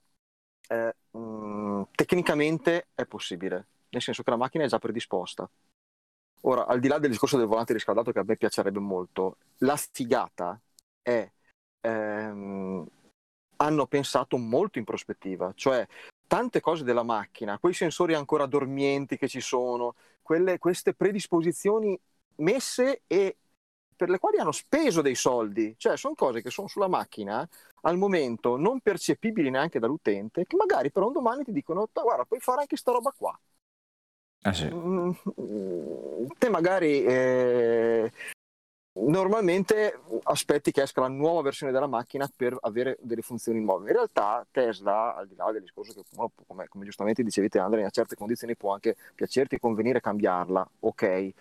eh, 0.74 0.96
mm, 1.18 1.82
tecnicamente 1.96 2.88
è 2.94 3.06
possibile, 3.06 3.68
nel 3.90 4.02
senso 4.02 4.24
che 4.24 4.30
la 4.30 4.38
macchina 4.38 4.64
è 4.64 4.68
già 4.68 4.80
predisposta. 4.80 5.50
Ora, 6.42 6.66
al 6.66 6.80
di 6.80 6.88
là 6.88 7.00
del 7.00 7.10
discorso 7.10 7.38
del 7.38 7.48
volante 7.48 7.74
riscaldato 7.74 8.12
che 8.12 8.20
a 8.20 8.24
me 8.26 8.38
piacerebbe 8.38 8.80
molto, 8.80 9.38
la 9.60 9.76
figata 9.76 10.60
è... 11.02 11.30
Ehm, 11.82 12.88
hanno 13.58 13.88
pensato 13.88 14.38
molto 14.38 14.78
in 14.78 14.86
prospettiva, 14.86 15.52
cioè 15.56 15.86
tante 16.28 16.60
cose 16.60 16.84
della 16.84 17.04
macchina, 17.04 17.58
quei 17.58 17.74
sensori 17.74 18.14
ancora 18.14 18.46
dormienti 18.46 19.18
che 19.18 19.28
ci 19.28 19.40
sono, 19.40 19.96
quelle, 20.28 20.58
queste 20.58 20.94
predisposizioni 20.94 21.98
messe 22.40 23.04
e 23.08 23.38
per 23.96 24.10
le 24.10 24.20
quali 24.20 24.38
hanno 24.40 24.52
speso 24.52 25.02
dei 25.02 25.16
soldi, 25.16 25.74
cioè 25.78 25.96
sono 25.96 26.16
cose 26.16 26.42
che 26.42 26.50
sono 26.50 26.68
sulla 26.68 26.90
macchina 26.90 27.48
al 27.84 27.98
momento 27.98 28.58
non 28.58 28.82
percepibili 28.82 29.50
neanche 29.50 29.80
dall'utente, 29.80 30.46
che 30.46 30.58
magari 30.58 30.92
però 30.92 31.08
un 31.08 31.14
domani 31.14 31.46
ti 31.46 31.54
dicono 31.54 31.88
guarda 31.94 32.26
puoi 32.26 32.42
fare 32.42 32.62
anche 32.62 32.76
sta 32.76 32.92
roba 32.92 33.14
qua. 33.18 33.40
Ah, 34.44 34.54
sì. 34.54 34.70
Mm, 34.70 35.12
te 36.38 36.50
magari 36.50 37.04
eh, 37.06 38.12
normalmente 39.06 40.00
aspetti 40.24 40.72
che 40.72 40.82
esca 40.82 41.02
la 41.02 41.08
nuova 41.08 41.42
versione 41.42 41.72
della 41.72 41.88
macchina 41.88 42.30
per 42.36 42.58
avere 42.62 42.98
delle 43.02 43.22
funzioni 43.22 43.60
nuove. 43.60 43.90
In 43.90 43.96
realtà 43.96 44.46
Tesla, 44.52 45.16
al 45.16 45.28
di 45.28 45.36
là 45.36 45.52
del 45.52 45.62
discorso 45.62 45.94
che 45.94 46.04
come, 46.46 46.68
come, 46.68 46.86
giustamente 46.86 47.24
dicevete 47.24 47.60
Andrea, 47.60 47.86
in 47.86 47.92
certe 47.92 48.16
condizioni 48.16 48.56
può 48.56 48.74
anche 48.74 48.96
piacerti 49.16 49.56
e 49.56 49.60
convenire 49.60 50.02
cambiarla, 50.02 50.68
ok, 50.80 51.02
eh, 51.04 51.34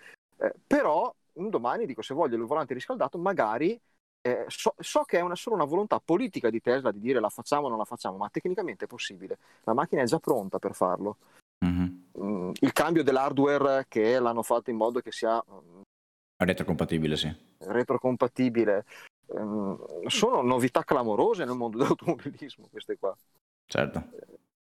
però 0.65 1.13
un 1.33 1.49
domani 1.49 1.85
dico 1.85 2.01
se 2.01 2.13
voglio 2.13 2.35
il 2.35 2.43
volante 2.43 2.73
riscaldato 2.73 3.17
magari 3.17 3.79
eh, 4.21 4.45
so, 4.47 4.73
so, 4.77 5.03
che 5.03 5.19
è 5.19 5.21
una, 5.21 5.35
solo 5.35 5.55
una 5.55 5.65
volontà 5.65 5.99
politica 6.03 6.49
di 6.49 6.59
Tesla 6.59 6.91
di 6.91 6.99
dire 6.99 7.19
la 7.19 7.29
facciamo 7.29 7.67
o 7.67 7.69
non 7.69 7.77
la 7.77 7.85
facciamo, 7.85 8.17
ma 8.17 8.29
tecnicamente 8.29 8.85
è 8.85 8.87
possibile. 8.87 9.37
La 9.63 9.73
macchina 9.73 10.01
è 10.01 10.05
già 10.05 10.19
pronta 10.19 10.59
per 10.59 10.73
farlo. 10.73 11.17
Mm-hmm. 11.65 11.87
Mm, 12.19 12.51
il 12.59 12.73
cambio 12.73 13.03
dell'hardware 13.03 13.85
che 13.87 14.19
l'hanno 14.19 14.43
fatto 14.43 14.69
in 14.69 14.75
modo 14.75 14.99
che 14.99 15.11
sia 15.11 15.41
mm, 15.49 15.81
Retrocompatibile, 16.37 17.17
sì. 17.17 17.35
Retrocompatibile. 17.59 18.85
Um, 19.27 19.77
sono 20.07 20.41
novità 20.41 20.83
clamorose 20.83 21.43
nel 21.43 21.55
mondo 21.55 21.77
dell'automobilismo 21.79 22.67
queste 22.71 22.97
qua. 22.97 23.15
Certo. 23.65 24.03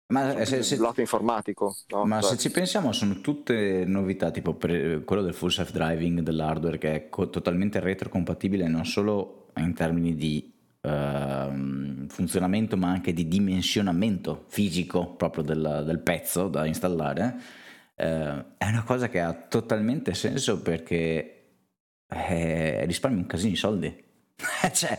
Ma 0.08 0.44
se, 0.44 0.62
se, 0.62 0.76
lato 0.78 1.00
informatico. 1.00 1.74
No? 1.88 2.04
Ma 2.04 2.20
cioè. 2.20 2.32
se 2.32 2.38
ci 2.38 2.50
pensiamo 2.50 2.92
sono 2.92 3.20
tutte 3.20 3.84
novità, 3.84 4.30
tipo 4.30 4.54
quello 4.54 5.22
del 5.22 5.34
full 5.34 5.48
self 5.48 5.72
driving 5.72 6.20
dell'hardware 6.20 6.78
che 6.78 6.94
è 6.94 7.08
co- 7.08 7.28
totalmente 7.28 7.80
retrocompatibile 7.80 8.68
non 8.68 8.84
solo 8.84 9.48
in 9.56 9.74
termini 9.74 10.14
di 10.14 10.52
uh, 10.82 12.06
funzionamento 12.06 12.76
ma 12.76 12.90
anche 12.90 13.12
di 13.12 13.26
dimensionamento 13.26 14.44
fisico 14.46 15.14
proprio 15.14 15.42
del, 15.42 15.82
del 15.84 15.98
pezzo 15.98 16.46
da 16.48 16.66
installare. 16.66 17.36
Uh, 17.96 18.44
è 18.58 18.68
una 18.68 18.84
cosa 18.84 19.08
che 19.08 19.20
ha 19.20 19.32
totalmente 19.32 20.14
senso 20.14 20.60
perché 20.60 21.35
eh, 22.08 22.84
risparmi 22.84 23.18
un 23.18 23.26
casino 23.26 23.50
di 23.50 23.56
soldi. 23.56 24.04
cioè, 24.72 24.98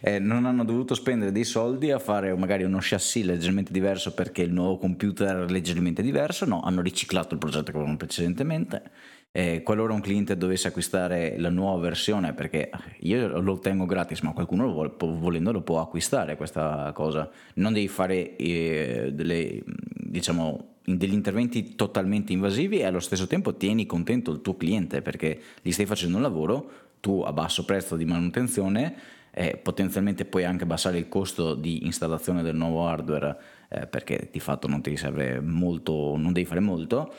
eh, 0.00 0.20
non 0.20 0.46
hanno 0.46 0.64
dovuto 0.64 0.94
spendere 0.94 1.32
dei 1.32 1.44
soldi 1.44 1.90
a 1.90 1.98
fare 1.98 2.34
magari 2.36 2.62
uno 2.62 2.78
chassis 2.80 3.24
leggermente 3.24 3.72
diverso 3.72 4.14
perché 4.14 4.42
il 4.42 4.52
nuovo 4.52 4.78
computer 4.78 5.44
è 5.44 5.50
leggermente 5.50 6.02
diverso, 6.02 6.44
no, 6.44 6.60
hanno 6.60 6.82
riciclato 6.82 7.34
il 7.34 7.40
progetto 7.40 7.70
che 7.70 7.76
avevano 7.76 7.96
precedentemente. 7.96 8.90
Eh, 9.32 9.62
qualora 9.62 9.92
un 9.92 10.00
cliente 10.00 10.36
dovesse 10.36 10.68
acquistare 10.68 11.38
la 11.38 11.50
nuova 11.50 11.78
versione, 11.82 12.32
perché 12.32 12.70
io 13.00 13.38
lo 13.38 13.52
ottengo 13.52 13.84
gratis, 13.84 14.20
ma 14.20 14.32
qualcuno 14.32 14.72
vuole, 14.72 14.94
volendo 14.98 15.52
lo 15.52 15.60
può 15.60 15.80
acquistare 15.80 16.36
questa 16.36 16.90
cosa, 16.94 17.28
non 17.56 17.74
devi 17.74 17.88
fare 17.88 18.34
eh, 18.36 19.10
delle, 19.12 19.62
diciamo, 19.66 20.75
degli 20.86 21.12
interventi 21.12 21.74
totalmente 21.74 22.32
invasivi 22.32 22.78
e 22.78 22.84
allo 22.84 23.00
stesso 23.00 23.26
tempo 23.26 23.56
tieni 23.56 23.86
contento 23.86 24.30
il 24.30 24.40
tuo 24.40 24.56
cliente 24.56 25.02
perché 25.02 25.40
gli 25.60 25.72
stai 25.72 25.84
facendo 25.84 26.16
un 26.16 26.22
lavoro, 26.22 26.70
tu 27.00 27.22
a 27.26 27.32
basso 27.32 27.64
prezzo 27.64 27.96
di 27.96 28.04
manutenzione, 28.04 28.94
eh, 29.32 29.56
potenzialmente 29.56 30.24
puoi 30.24 30.44
anche 30.44 30.62
abbassare 30.62 30.98
il 30.98 31.08
costo 31.08 31.54
di 31.54 31.84
installazione 31.84 32.42
del 32.42 32.54
nuovo 32.54 32.86
hardware 32.86 33.36
eh, 33.68 33.86
perché 33.86 34.28
di 34.30 34.40
fatto 34.40 34.68
non 34.68 34.80
ti 34.80 34.96
serve 34.96 35.40
molto, 35.40 36.16
non 36.16 36.32
devi 36.32 36.46
fare 36.46 36.60
molto. 36.60 37.12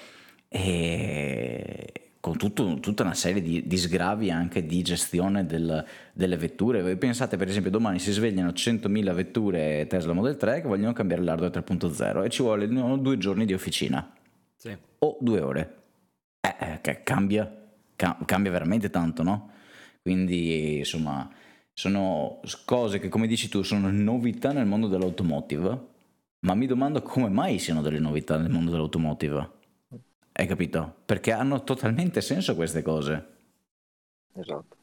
E 0.48 2.07
con 2.28 2.38
tutto, 2.38 2.80
tutta 2.80 3.04
una 3.04 3.14
serie 3.14 3.42
di, 3.42 3.66
di, 3.66 3.78
sgravi 3.78 4.30
anche 4.30 4.66
di 4.66 4.82
gestione 4.82 5.46
del, 5.46 5.84
delle 6.14 6.38
vetture. 6.38 6.82
Voi 6.82 6.98
pensate 6.98 7.38
per 7.38 7.48
esempio 7.48 7.72
domani 7.72 8.00
si 8.00 8.12
svegliano 8.12 8.50
100.000 8.50 9.14
vetture 9.14 9.88
Tesla 9.88 10.14
Model 10.14 10.36
3 10.36 10.62
che 10.62 10.68
vogliono 10.68 10.94
cambiare 10.94 11.24
l'hardware 11.24 11.54
3.0 11.54 12.26
e 12.26 12.30
ci 12.30 12.42
vogliono 12.42 12.98
due 12.98 13.18
giorni 13.18 13.46
di 13.46 13.54
officina. 13.54 14.12
Sì. 14.56 14.76
O 15.00 15.18
due 15.22 15.42
ore. 15.42 15.76
Eh, 16.42 16.56
eh, 16.60 16.80
che 16.82 17.02
cambia, 17.04 17.50
cambia 17.96 18.52
veramente 18.52 18.90
tanto, 18.90 19.24
no? 19.24 19.52
Quindi 20.02 20.80
insomma 20.80 21.30
sono 21.74 22.40
cose 22.66 23.00
che 23.00 23.08
come 23.08 23.28
dici 23.28 23.50
tu 23.50 23.62
sono 23.62 23.90
novità 23.92 24.52
nel 24.52 24.66
mondo 24.66 24.88
dell'automotive, 24.88 25.80
ma 26.40 26.56
mi 26.56 26.66
domando 26.66 27.02
come 27.02 27.30
mai 27.30 27.60
siano 27.60 27.82
delle 27.82 28.00
novità 28.00 28.38
nel 28.38 28.50
mondo 28.50 28.72
dell'automotive. 28.72 29.56
Hai 30.40 30.46
capito? 30.46 30.98
Perché 31.04 31.32
hanno 31.32 31.64
totalmente 31.64 32.22
senso 32.22 32.54
queste 32.54 32.84
cose. 32.84 33.28
Esatto. 34.36 34.76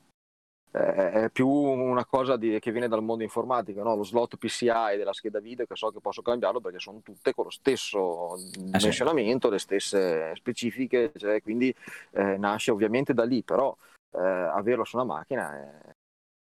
È 0.69 1.29
più 1.33 1.47
una 1.47 2.05
cosa 2.05 2.37
di, 2.37 2.59
che 2.59 2.73
viene 2.73 2.89
dal 2.89 3.05
mondo 3.05 3.23
informatico, 3.23 3.81
no? 3.85 3.95
lo 3.95 4.03
slot 4.03 4.37
PCI 4.37 4.97
della 4.97 5.13
scheda 5.13 5.39
video 5.39 5.65
che 5.65 5.77
so 5.77 5.93
che 5.93 6.01
posso 6.01 6.23
cambiarlo 6.23 6.61
perché 6.61 6.81
sono 6.81 6.99
tutte 7.05 7.33
con 7.33 7.45
lo 7.45 7.51
stesso 7.51 8.35
dimensionamento, 8.59 9.47
eh 9.47 9.51
sì. 9.51 9.55
le 9.55 9.59
stesse 9.61 10.35
specifiche, 10.35 11.13
cioè, 11.15 11.41
quindi 11.41 11.73
eh, 12.11 12.37
nasce 12.37 12.73
ovviamente 12.73 13.15
da 13.15 13.23
lì, 13.23 13.45
però 13.45 13.77
eh, 14.11 14.19
averlo 14.19 14.83
su 14.83 14.97
una 14.97 15.05
macchina 15.05 15.57
è, 15.57 15.94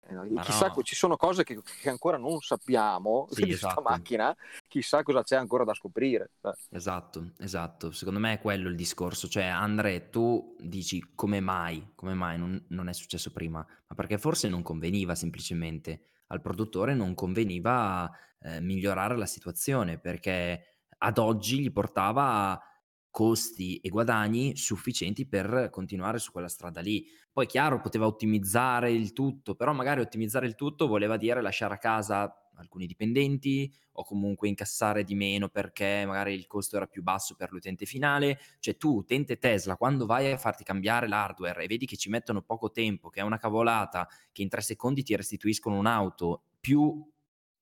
eh, 0.08 0.40
chissà, 0.40 0.72
no. 0.74 0.82
ci 0.82 0.94
sono 0.94 1.16
cose 1.16 1.44
che, 1.44 1.60
che, 1.80 1.90
ancora 1.90 2.16
non 2.16 2.40
sappiamo 2.40 3.28
sì, 3.30 3.42
di 3.44 3.52
esatto. 3.52 3.74
questa 3.74 3.90
macchina, 3.90 4.36
chissà 4.66 5.02
cosa 5.02 5.22
c'è 5.22 5.36
ancora 5.36 5.64
da 5.64 5.74
scoprire. 5.74 6.30
Eh. 6.42 6.52
Esatto, 6.70 7.32
esatto. 7.38 7.90
Secondo 7.92 8.18
me 8.18 8.34
è 8.34 8.40
quello 8.40 8.68
il 8.68 8.74
discorso. 8.74 9.28
Cioè, 9.28 9.44
Andre, 9.44 10.08
tu 10.08 10.56
dici 10.58 11.12
come 11.14 11.40
mai, 11.40 11.92
come 11.94 12.14
mai 12.14 12.38
non, 12.38 12.64
non 12.68 12.88
è 12.88 12.92
successo 12.94 13.30
prima? 13.30 13.58
Ma 13.58 13.94
perché 13.94 14.16
forse 14.18 14.48
non 14.48 14.62
conveniva 14.62 15.14
semplicemente 15.14 16.00
al 16.28 16.40
produttore, 16.40 16.94
non 16.94 17.14
conveniva 17.14 18.10
eh, 18.40 18.60
migliorare 18.60 19.16
la 19.16 19.26
situazione 19.26 19.98
perché 19.98 20.78
ad 20.98 21.18
oggi 21.18 21.60
gli 21.60 21.72
portava 21.72 22.60
costi 23.18 23.78
e 23.78 23.88
guadagni 23.88 24.56
sufficienti 24.56 25.26
per 25.26 25.70
continuare 25.72 26.20
su 26.20 26.30
quella 26.30 26.46
strada 26.46 26.80
lì. 26.80 27.04
Poi 27.32 27.46
chiaro, 27.46 27.80
poteva 27.80 28.06
ottimizzare 28.06 28.92
il 28.92 29.12
tutto, 29.12 29.56
però 29.56 29.72
magari 29.72 30.00
ottimizzare 30.00 30.46
il 30.46 30.54
tutto 30.54 30.86
voleva 30.86 31.16
dire 31.16 31.42
lasciare 31.42 31.74
a 31.74 31.78
casa 31.78 32.32
alcuni 32.54 32.86
dipendenti 32.86 33.72
o 33.94 34.04
comunque 34.04 34.46
incassare 34.46 35.02
di 35.02 35.16
meno 35.16 35.48
perché 35.48 36.04
magari 36.06 36.32
il 36.34 36.46
costo 36.46 36.76
era 36.76 36.86
più 36.86 37.02
basso 37.02 37.34
per 37.34 37.50
l'utente 37.50 37.86
finale. 37.86 38.38
Cioè 38.60 38.76
tu, 38.76 38.98
utente 38.98 39.36
Tesla, 39.38 39.74
quando 39.74 40.06
vai 40.06 40.30
a 40.30 40.38
farti 40.38 40.62
cambiare 40.62 41.08
l'hardware 41.08 41.64
e 41.64 41.66
vedi 41.66 41.86
che 41.86 41.96
ci 41.96 42.10
mettono 42.10 42.42
poco 42.42 42.70
tempo, 42.70 43.08
che 43.08 43.18
è 43.18 43.24
una 43.24 43.38
cavolata, 43.38 44.06
che 44.30 44.42
in 44.42 44.48
tre 44.48 44.60
secondi 44.60 45.02
ti 45.02 45.16
restituiscono 45.16 45.76
un'auto 45.76 46.44
più 46.60 47.04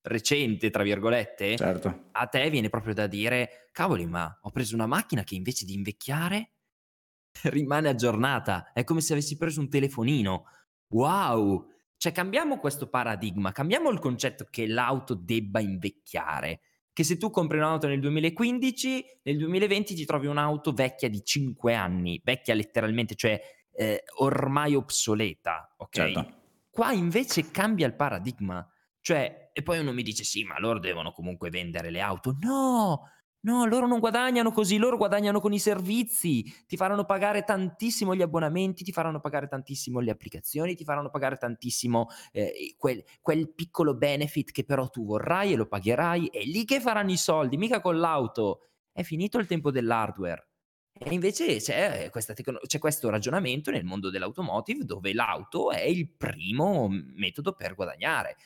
recente, 0.06 0.70
tra 0.70 0.82
virgolette, 0.82 1.56
certo. 1.56 2.08
a 2.12 2.26
te 2.26 2.48
viene 2.50 2.68
proprio 2.68 2.94
da 2.94 3.06
dire, 3.06 3.68
cavoli, 3.72 4.06
ma 4.06 4.38
ho 4.42 4.50
preso 4.50 4.74
una 4.74 4.86
macchina 4.86 5.24
che 5.24 5.34
invece 5.34 5.64
di 5.64 5.74
invecchiare 5.74 6.52
rimane 7.44 7.88
aggiornata, 7.88 8.72
è 8.72 8.84
come 8.84 9.00
se 9.00 9.12
avessi 9.12 9.36
preso 9.36 9.60
un 9.60 9.68
telefonino. 9.68 10.44
Wow! 10.88 11.68
Cioè 11.98 12.12
cambiamo 12.12 12.58
questo 12.58 12.88
paradigma, 12.88 13.52
cambiamo 13.52 13.90
il 13.90 13.98
concetto 13.98 14.46
che 14.50 14.66
l'auto 14.66 15.14
debba 15.14 15.60
invecchiare, 15.60 16.60
che 16.92 17.04
se 17.04 17.16
tu 17.16 17.30
compri 17.30 17.56
un'auto 17.56 17.86
nel 17.86 18.00
2015, 18.00 19.20
nel 19.22 19.38
2020 19.38 19.94
ti 19.94 20.04
trovi 20.04 20.26
un'auto 20.26 20.72
vecchia 20.72 21.08
di 21.08 21.24
5 21.24 21.74
anni, 21.74 22.20
vecchia 22.22 22.54
letteralmente, 22.54 23.14
cioè 23.14 23.40
eh, 23.72 24.04
ormai 24.18 24.74
obsoleta, 24.74 25.74
ok? 25.78 25.94
Certo. 25.94 26.34
Qua 26.70 26.92
invece 26.92 27.50
cambia 27.50 27.86
il 27.86 27.94
paradigma, 27.94 28.66
cioè, 29.06 29.50
e 29.52 29.62
poi 29.62 29.78
uno 29.78 29.92
mi 29.92 30.02
dice 30.02 30.24
sì, 30.24 30.42
ma 30.42 30.58
loro 30.58 30.80
devono 30.80 31.12
comunque 31.12 31.48
vendere 31.48 31.90
le 31.90 32.00
auto. 32.00 32.36
No, 32.40 33.02
No, 33.42 33.64
loro 33.64 33.86
non 33.86 34.00
guadagnano 34.00 34.50
così, 34.50 34.76
loro 34.78 34.96
guadagnano 34.96 35.38
con 35.38 35.52
i 35.52 35.60
servizi, 35.60 36.42
ti 36.66 36.76
faranno 36.76 37.04
pagare 37.04 37.44
tantissimo 37.44 38.16
gli 38.16 38.22
abbonamenti, 38.22 38.82
ti 38.82 38.90
faranno 38.90 39.20
pagare 39.20 39.46
tantissimo 39.46 40.00
le 40.00 40.10
applicazioni, 40.10 40.74
ti 40.74 40.82
faranno 40.82 41.10
pagare 41.10 41.36
tantissimo 41.36 42.08
eh, 42.32 42.74
quel, 42.76 43.04
quel, 43.20 43.54
piccolo 43.54 43.94
benefit 43.94 44.50
che 44.50 44.64
però 44.64 44.88
tu 44.88 45.06
vorrai 45.06 45.52
e 45.52 45.56
lo 45.56 45.68
pagherai, 45.68 46.26
è 46.26 46.42
lì 46.42 46.64
che 46.64 46.80
faranno 46.80 47.12
i 47.12 47.16
soldi, 47.16 47.56
mica 47.56 47.80
con 47.80 48.00
l'auto. 48.00 48.62
È 48.90 49.04
finito 49.04 49.38
il 49.38 49.46
tempo 49.46 49.70
dell'hardware. 49.70 50.48
E 50.98 51.14
invece 51.14 51.58
c'è, 51.58 52.10
tecno- 52.10 52.58
c'è 52.66 52.80
questo 52.80 53.08
ragionamento 53.08 53.70
nel 53.70 53.84
mondo 53.84 54.10
dell'automotive 54.10 54.84
dove 54.84 55.12
l'auto 55.14 55.70
è 55.70 55.82
il 55.82 56.10
primo 56.10 56.88
metodo 56.88 57.52
per 57.52 57.76
guadagnare. 57.76 58.36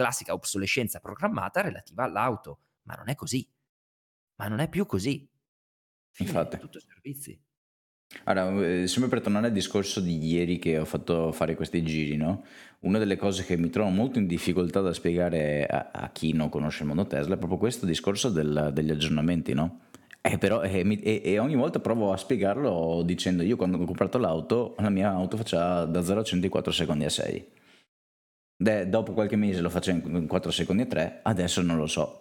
Classica 0.00 0.32
obsolescenza 0.32 0.98
programmata 0.98 1.60
relativa 1.60 2.04
all'auto, 2.04 2.60
ma 2.84 2.94
non 2.94 3.10
è 3.10 3.14
così 3.14 3.46
ma 4.40 4.48
non 4.48 4.60
è 4.60 4.68
più 4.68 4.86
così. 4.86 5.28
Fine, 6.12 6.28
Infatti. 6.30 6.58
Tutto 6.58 6.80
servizi. 6.80 7.38
Allora, 8.24 8.66
eh, 8.66 8.86
sempre 8.88 9.10
per 9.10 9.20
tornare 9.20 9.46
al 9.48 9.52
discorso 9.52 10.00
di 10.00 10.16
ieri 10.26 10.58
che 10.58 10.78
ho 10.78 10.84
fatto 10.86 11.30
fare 11.30 11.54
questi 11.54 11.84
giri, 11.84 12.16
no? 12.16 12.44
Una 12.80 12.98
delle 12.98 13.16
cose 13.16 13.44
che 13.44 13.56
mi 13.56 13.68
trovo 13.68 13.90
molto 13.90 14.18
in 14.18 14.26
difficoltà 14.26 14.80
da 14.80 14.92
spiegare 14.94 15.66
a, 15.66 15.90
a 15.92 16.10
chi 16.10 16.32
non 16.32 16.48
conosce 16.48 16.82
il 16.82 16.88
mondo 16.88 17.06
Tesla 17.06 17.34
è 17.34 17.38
proprio 17.38 17.58
questo 17.58 17.86
discorso 17.86 18.30
del, 18.30 18.70
degli 18.72 18.90
aggiornamenti, 18.90 19.52
no? 19.52 19.82
E, 20.22 20.38
però, 20.38 20.62
e, 20.62 21.00
e, 21.02 21.22
e, 21.22 21.38
ogni 21.38 21.54
volta 21.54 21.78
provo 21.78 22.12
a 22.12 22.16
spiegarlo 22.16 23.02
dicendo 23.04 23.42
io 23.42 23.56
quando 23.56 23.76
ho 23.76 23.84
comprato 23.84 24.18
l'auto, 24.18 24.74
la 24.78 24.90
mia 24.90 25.10
auto 25.10 25.36
faceva 25.36 25.84
da 25.84 26.02
0 26.02 26.20
a 26.20 26.24
104 26.24 26.72
secondi 26.72 27.04
a 27.04 27.10
6. 27.10 27.46
De, 28.62 28.88
dopo 28.90 29.12
qualche 29.14 29.36
mese 29.36 29.62
lo 29.62 29.70
faceva 29.70 30.06
in 30.18 30.26
4 30.26 30.50
secondi 30.50 30.82
a 30.82 30.86
3, 30.86 31.20
adesso 31.22 31.62
non 31.62 31.78
lo 31.78 31.86
so 31.86 32.20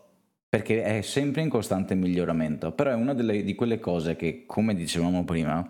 perché 0.50 0.82
è 0.82 1.02
sempre 1.02 1.44
in 1.44 1.50
costante 1.50 1.94
miglioramento, 1.94 2.72
però 2.72 2.90
è 2.90 2.96
una 2.96 3.14
delle, 3.14 3.44
di 3.44 3.54
quelle 3.54 3.80
cose 3.80 4.16
che, 4.16 4.46
come 4.48 4.74
dicevamo 4.74 5.24
prima, 5.24 5.68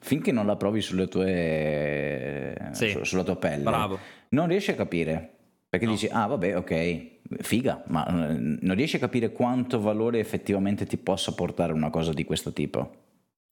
finché 0.00 0.32
non 0.32 0.44
la 0.44 0.56
provi 0.56 0.80
sulle 0.80 1.06
tue, 1.06 2.56
sì, 2.72 2.90
su, 2.90 3.04
sulla 3.04 3.22
tua 3.22 3.36
pelle, 3.36 3.62
bravo. 3.62 3.98
non 4.30 4.48
riesci 4.48 4.72
a 4.72 4.74
capire. 4.74 5.34
Perché 5.68 5.84
no. 5.84 5.92
dici, 5.92 6.08
ah 6.10 6.26
vabbè, 6.26 6.56
ok, 6.56 7.06
figa, 7.42 7.84
ma 7.88 8.06
eh, 8.08 8.38
non 8.38 8.74
riesci 8.74 8.96
a 8.96 9.00
capire 9.00 9.30
quanto 9.30 9.78
valore 9.78 10.18
effettivamente 10.18 10.86
ti 10.86 10.96
possa 10.96 11.32
portare 11.32 11.72
una 11.72 11.90
cosa 11.90 12.12
di 12.12 12.24
questo 12.24 12.52
tipo. 12.52 12.90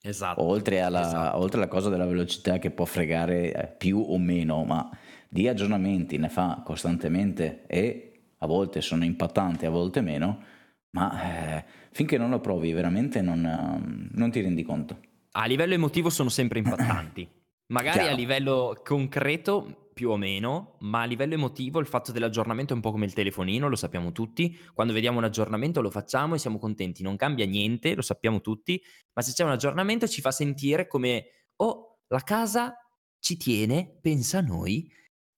Esatto. 0.01 0.43
Oltre 0.43 0.81
alla, 0.81 1.03
esatto. 1.03 1.39
oltre 1.39 1.59
alla 1.59 1.69
cosa 1.69 1.91
della 1.91 2.07
velocità 2.07 2.59
che 2.59 2.71
può 2.71 2.87
fregare 2.87 3.53
eh, 3.53 3.67
più 3.67 3.99
o 3.99 4.19
meno, 4.19 4.65
ma 4.65 4.89
di 5.29 5.49
aggiornamenti 5.49 6.19
ne 6.19 6.29
fa 6.29 6.63
costantemente 6.65 7.65
e 7.67 8.13
a 8.39 8.47
volte 8.47 8.81
sono 8.81 9.05
impattanti, 9.05 9.67
a 9.67 9.71
volte 9.71 10.01
meno 10.01 10.55
ma 10.97 11.59
eh, 11.59 11.65
finché 11.91 12.17
non 12.17 12.31
lo 12.31 12.41
provi 12.41 12.73
veramente 12.73 13.21
non, 13.21 13.45
ehm, 13.45 14.09
non, 14.13 14.31
ti 14.31 14.41
rendi 14.41 14.63
conto. 14.63 14.99
A 15.33 15.45
livello 15.45 15.75
emotivo 15.75 16.09
sono 16.09 16.31
sempre 16.31 16.59
impattanti, 16.59 17.29
magari 17.73 17.99
Chiaro. 17.99 18.15
a 18.15 18.17
livello 18.17 18.81
concreto 18.83 19.91
più 19.93 20.11
o 20.11 20.17
meno, 20.17 20.77
ma 20.81 21.03
a 21.03 21.05
livello 21.05 21.35
emotivo 21.35 21.81
il 21.81 21.87
fatto 21.87 22.13
dell'aggiornamento 22.13 22.73
è 22.73 22.77
un 22.77 22.83
po' 22.83 22.91
come 22.91 23.05
il 23.05 23.13
telefonino, 23.13 23.69
lo 23.69 23.77
sappiamo 23.77 24.13
tutti, 24.13 24.59
quando 24.75 24.93
vediamo 24.93 25.19
un 25.19 25.25
aggiornamento 25.25 25.81
lo 25.81 25.91
facciamo 25.91 26.35
e 26.35 26.39
siamo 26.39 26.59
contenti, 26.59 27.03
non 27.03 27.17
cambia 27.17 27.47
niente, 27.47 27.95
lo 27.95 28.03
sappiamo 28.03 28.41
tutti, 28.41 28.83
ma 29.15 29.23
se 29.23 29.33
c'è 29.33 29.45
un 29.45 29.51
aggiornamento 29.51 30.07
ci 30.07 30.21
fa 30.21 30.31
sentire 30.31 30.87
come, 30.87 31.25
oh, 31.57 31.99
la 32.09 32.21
casa 32.21 32.75
ci 33.19 33.37
tiene, 33.37 33.99
pensa 34.01 34.39
a 34.39 34.43
noi 34.43 34.91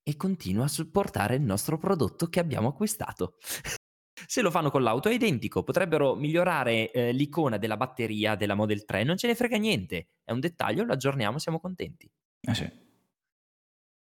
e 0.08 0.16
continua 0.16 0.64
a 0.64 0.68
supportare 0.68 1.34
il 1.34 1.42
nostro 1.42 1.76
prodotto 1.76 2.28
che 2.28 2.40
abbiamo 2.40 2.68
acquistato. 2.68 3.34
Se 4.26 4.40
lo 4.40 4.50
fanno 4.50 4.70
con 4.70 4.82
l'auto 4.82 5.10
è 5.10 5.12
identico, 5.12 5.62
potrebbero 5.62 6.14
migliorare 6.14 6.90
eh, 6.90 7.12
l'icona 7.12 7.58
della 7.58 7.76
batteria 7.76 8.34
della 8.34 8.54
Model 8.54 8.86
3, 8.86 9.04
non 9.04 9.18
ce 9.18 9.26
ne 9.26 9.34
frega 9.34 9.58
niente, 9.58 10.08
è 10.24 10.32
un 10.32 10.40
dettaglio, 10.40 10.84
lo 10.84 10.94
aggiorniamo, 10.94 11.38
siamo 11.38 11.60
contenti. 11.60 12.10
Eh 12.40 12.54
sì. 12.54 12.86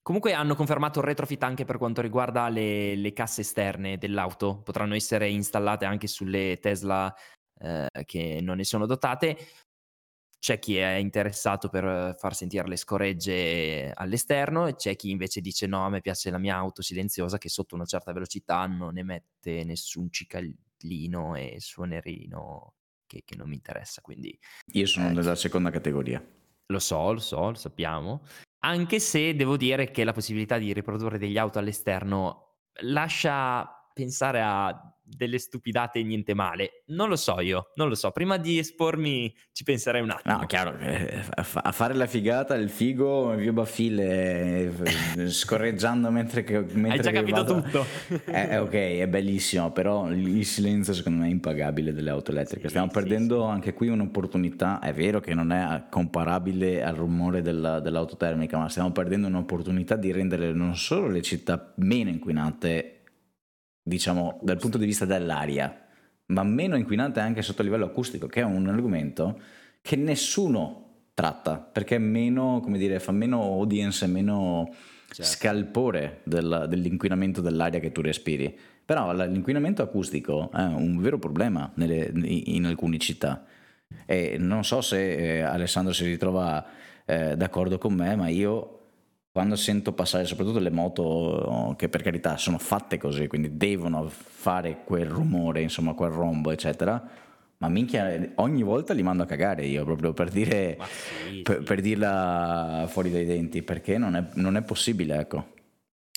Comunque 0.01 0.33
hanno 0.33 0.55
confermato 0.55 1.01
il 1.01 1.05
retrofit 1.05 1.43
anche 1.43 1.67
per 1.67 1.77
quanto 1.77 2.01
riguarda 2.01 2.49
le, 2.49 2.97
le 2.97 3.13
casse 3.13 3.43
esterne 3.43 3.99
dell'auto, 3.99 4.63
potranno 4.63 4.95
essere 4.95 5.29
installate 5.29 5.85
anche 5.85 6.07
sulle 6.07 6.59
Tesla 6.59 7.15
eh, 7.61 7.87
che 8.07 8.41
non 8.41 8.57
ne 8.57 8.65
sono 8.65 8.87
dotate 8.87 9.37
c'è 10.43 10.59
chi 10.59 10.77
è 10.77 10.95
interessato 10.95 11.69
per 11.69 12.17
far 12.19 12.35
sentire 12.35 12.67
le 12.67 12.75
scoregge 12.75 13.93
all'esterno 13.95 14.67
e 14.67 14.75
c'è 14.75 14.97
chi 14.97 15.11
invece 15.11 15.41
dice 15.41 15.69
no, 15.69 15.87
a 15.87 15.89
me 15.89 16.01
piace 16.01 16.31
la 16.31 16.39
mia 16.39 16.57
auto 16.57 16.83
silenziosa 16.83 17.39
che 17.39 17.49
sotto 17.49 17.77
una 17.77 17.85
certa 17.85 18.13
velocità 18.13 18.67
non 18.67 18.99
emette 18.99 19.63
nessun 19.63 20.11
cicallino 20.11 21.37
e 21.37 21.59
suonerino 21.61 22.75
che, 23.07 23.23
che 23.25 23.37
non 23.37 23.51
mi 23.51 23.55
interessa. 23.55 24.01
Quindi, 24.01 24.37
Io 24.73 24.87
sono 24.87 25.11
eh, 25.11 25.13
della 25.13 25.37
seconda 25.37 25.71
categoria. 25.71 26.21
Lo 26.67 26.79
so, 26.81 27.13
lo 27.13 27.21
so, 27.21 27.51
lo 27.51 27.55
sappiamo. 27.55 28.23
Anche 28.65 28.99
se 28.99 29.37
devo 29.37 29.57
dire 29.57 29.93
che 29.93 30.03
la 30.03 30.13
possibilità 30.13 30.59
di 30.59 30.73
riprodurre 30.73 31.19
degli 31.19 31.39
auto 31.39 31.61
all'esterno 31.61 32.63
lascia 32.81 33.65
pensare 33.95 34.43
a 34.43 34.93
delle 35.17 35.39
stupidate 35.39 35.99
e 35.99 36.03
niente 36.03 36.35
male. 36.35 36.83
Non 36.87 37.09
lo 37.09 37.17
so 37.17 37.41
io, 37.41 37.71
non 37.75 37.89
lo 37.89 37.95
so. 37.95 38.11
Prima 38.11 38.37
di 38.37 38.59
espormi 38.59 39.35
ci 39.53 39.65
penserei 39.65 40.03
un 40.03 40.11
attimo. 40.11 40.39
No, 40.39 40.47
chiaro, 40.47 40.77
eh, 40.79 41.23
a 41.35 41.73
fare 41.73 41.95
la 41.95 42.07
figata, 42.07 42.55
il 42.55 42.71
figo, 42.71 43.35
via 43.35 43.53
baffile, 43.53 44.73
eh, 45.17 45.29
scorreggiando 45.29 46.11
mentre 46.11 46.45
che... 46.45 46.59
Mentre 46.61 46.91
Hai 46.91 47.01
già 47.01 47.11
capito 47.11 47.45
vado. 47.45 47.63
tutto. 47.63 47.87
È, 48.25 48.49
è, 48.49 48.61
ok, 48.61 48.73
è 48.73 49.09
bellissimo, 49.09 49.71
però 49.73 50.11
il 50.11 50.45
silenzio 50.45 50.93
secondo 50.93 51.23
me 51.23 51.29
è 51.29 51.31
impagabile 51.31 51.93
delle 51.93 52.11
auto 52.11 52.31
elettriche. 52.31 52.65
Sì, 52.65 52.69
Stiamo 52.69 52.89
sì, 52.89 52.95
perdendo 52.95 53.45
sì. 53.45 53.51
anche 53.51 53.75
qui 53.75 53.89
un'opportunità, 53.89 54.81
è 54.81 54.93
vero 54.93 55.21
che 55.21 55.35
non 55.35 55.53
è 55.53 55.85
comparabile 55.91 56.83
al 56.83 56.95
rumore 56.95 57.43
della, 57.43 57.81
dell'auto 57.81 58.17
termica, 58.17 58.59
ma 58.59 58.69
stiamo 58.69 58.93
perdendo 58.93 59.27
un'opportunità 59.27 59.97
di 59.97 60.13
rendere 60.13 60.53
non 60.53 60.77
solo 60.77 61.09
le 61.09 61.23
città 61.23 61.73
meno 61.77 62.11
inquinate 62.11 63.02
diciamo, 63.83 64.39
dal 64.43 64.59
punto 64.59 64.79
di 64.79 64.87
vista 64.87 65.05
dell'aria, 65.05 65.87
ma 66.27 66.43
meno 66.43 66.77
inquinante 66.77 67.21
anche 67.21 67.43
sotto 67.43 67.63
il 67.63 67.69
livello 67.69 67.87
acustico, 67.87 68.27
che 68.27 68.41
è 68.41 68.45
un 68.45 68.69
argomento 68.69 69.41
che 69.81 69.97
nessuno 69.97 71.09
tratta, 71.15 71.59
perché 71.59 71.97
è 71.97 71.99
meno, 71.99 72.61
come 72.63 72.79
dire, 72.79 73.01
fa 73.01 73.13
meno 73.13 73.43
audience, 73.43 74.07
meno 74.07 74.73
certo. 75.07 75.23
scalpore 75.25 76.21
del, 76.25 76.67
dell'inquinamento 76.69 77.41
dell'aria 77.41 77.81
che 77.81 77.93
tu 77.93 78.01
respiri. 78.01 78.57
Però 78.85 79.13
l'inquinamento 79.13 79.83
acustico 79.83 80.51
è 80.53 80.63
un 80.63 81.01
vero 81.01 81.19
problema 81.19 81.71
nelle, 81.77 82.11
in 82.25 82.67
alcune 82.67 82.99
città. 82.99 83.45
E 84.07 84.37
non 84.39 84.65
so 84.65 84.81
se 84.81 85.39
eh, 85.39 85.41
Alessandro 85.41 85.93
si 85.93 86.05
ritrova 86.05 86.65
eh, 87.05 87.37
d'accordo 87.37 87.79
con 87.79 87.95
me, 87.95 88.17
ma 88.17 88.29
io 88.29 88.82
quando 89.33 89.57
sento 89.57 89.95
passare 89.95 90.27
soprattutto 90.27 90.59
le 90.59 90.71
moto 90.71 91.75
che 91.79 91.89
per 91.89 92.03
carità 92.03 92.37
sono 92.37 92.59
fatte 92.59 92.99
così, 92.99 93.27
quindi 93.29 93.57
devono 93.57 94.07
fare 94.09 94.83
quel 94.85 95.07
rumore, 95.07 95.63
insomma 95.63 95.95
quel 95.95 96.11
rombo, 96.11 96.51
eccetera, 96.51 97.03
ma 97.57 97.69
minchia, 97.69 98.33
ogni 98.37 98.63
volta 98.63 98.93
li 98.93 99.03
mando 99.03 99.23
a 99.23 99.27
cagare 99.27 99.65
io 99.65 99.85
proprio 99.85 100.13
per 100.13 100.29
dire 100.29 100.77
sì, 100.83 101.41
per, 101.43 101.59
sì. 101.59 101.63
per, 101.63 101.81
dirla 101.81 102.85
fuori 102.89 103.11
dai 103.11 103.25
denti, 103.25 103.63
perché 103.63 103.97
non 103.97 104.17
è, 104.17 104.25
non 104.35 104.57
è 104.57 104.63
possibile, 104.63 105.19
ecco. 105.19 105.47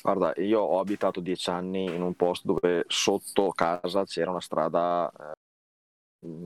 Guarda, 0.04 0.34
io 0.42 0.60
ho 0.60 0.80
abitato 0.80 1.22
dieci 1.22 1.50
anni 1.50 1.86
in 1.86 2.02
un 2.02 2.16
posto 2.16 2.60
dove 2.60 2.84
sotto 2.88 3.50
casa 3.52 4.04
c'era 4.04 4.30
una 4.30 4.42
strada 4.42 5.10
eh, 6.20 6.44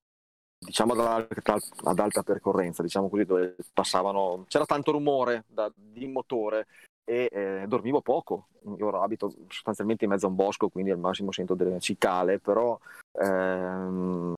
diciamo 0.60 0.94
ad 0.94 1.00
alta, 1.00 1.58
ad 1.84 2.00
alta, 2.00 2.22
percorrenza, 2.22 2.84
diciamo 2.84 3.10
così, 3.10 3.24
dove 3.24 3.56
passavano, 3.74 4.46
c'era 4.48 4.66
tanto 4.66 4.92
rumore 4.92 5.46
da, 5.48 5.72
di 5.74 6.08
motore 6.08 6.68
e 7.04 7.30
eh, 7.32 7.66
dormivo 7.68 8.02
poco. 8.02 8.50
Io 8.78 8.88
ora 8.88 9.02
abito 9.02 9.34
sostanzialmente 9.48 10.04
in 10.04 10.12
mezzo 10.12 10.26
a 10.26 10.30
un 10.30 10.36
bosco, 10.36 10.70
quindi 10.70 10.92
al 10.92 11.00
massimo 11.00 11.32
sento 11.32 11.56
delle 11.56 11.80
cicale, 11.80 12.40
però 12.40 12.78
ehm, 13.14 14.34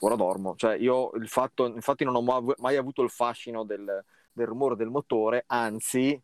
ora 0.00 0.16
dormo. 0.16 0.54
Cioè, 0.56 0.76
io 0.76 1.12
il 1.12 1.28
fatto, 1.28 1.66
infatti 1.66 2.04
non 2.04 2.16
ho 2.16 2.54
mai 2.58 2.76
avuto 2.76 3.02
il 3.02 3.10
fascino 3.10 3.64
del, 3.64 4.04
del 4.32 4.46
rumore 4.46 4.76
del 4.76 4.90
motore, 4.90 5.44
anzi, 5.46 6.20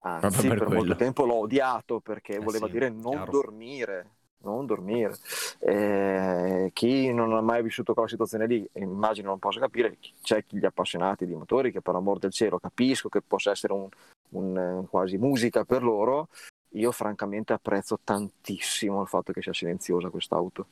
anzi 0.00 0.48
per, 0.48 0.58
per 0.58 0.68
molto 0.70 0.96
tempo 0.96 1.24
l'ho 1.24 1.40
odiato 1.40 2.00
perché 2.00 2.36
eh 2.36 2.40
voleva 2.40 2.66
sì, 2.66 2.72
dire 2.72 2.88
non 2.88 3.12
chiaro. 3.12 3.30
dormire 3.30 4.10
non 4.42 4.66
dormire. 4.66 5.14
Eh, 5.58 6.70
chi 6.72 7.12
non 7.12 7.32
ha 7.32 7.40
mai 7.40 7.62
vissuto 7.62 7.92
quella 7.92 8.08
situazione 8.08 8.46
lì, 8.46 8.68
immagino 8.74 9.28
non 9.28 9.38
possa 9.38 9.60
capire, 9.60 9.96
c'è 10.22 10.44
chi 10.44 10.58
gli 10.58 10.64
appassionati 10.64 11.26
di 11.26 11.34
motori 11.34 11.72
che 11.72 11.80
per 11.80 11.94
amor 11.94 12.18
del 12.18 12.32
cielo 12.32 12.58
capisco 12.58 13.08
che 13.08 13.22
possa 13.22 13.50
essere 13.50 13.72
un, 13.72 13.88
un, 14.30 14.56
eh, 14.56 14.86
quasi 14.88 15.18
musica 15.18 15.64
per 15.64 15.82
loro, 15.82 16.28
io 16.74 16.92
francamente 16.92 17.52
apprezzo 17.52 17.98
tantissimo 18.02 19.02
il 19.02 19.08
fatto 19.08 19.32
che 19.32 19.42
sia 19.42 19.52
silenziosa 19.52 20.10
quest'auto. 20.10 20.66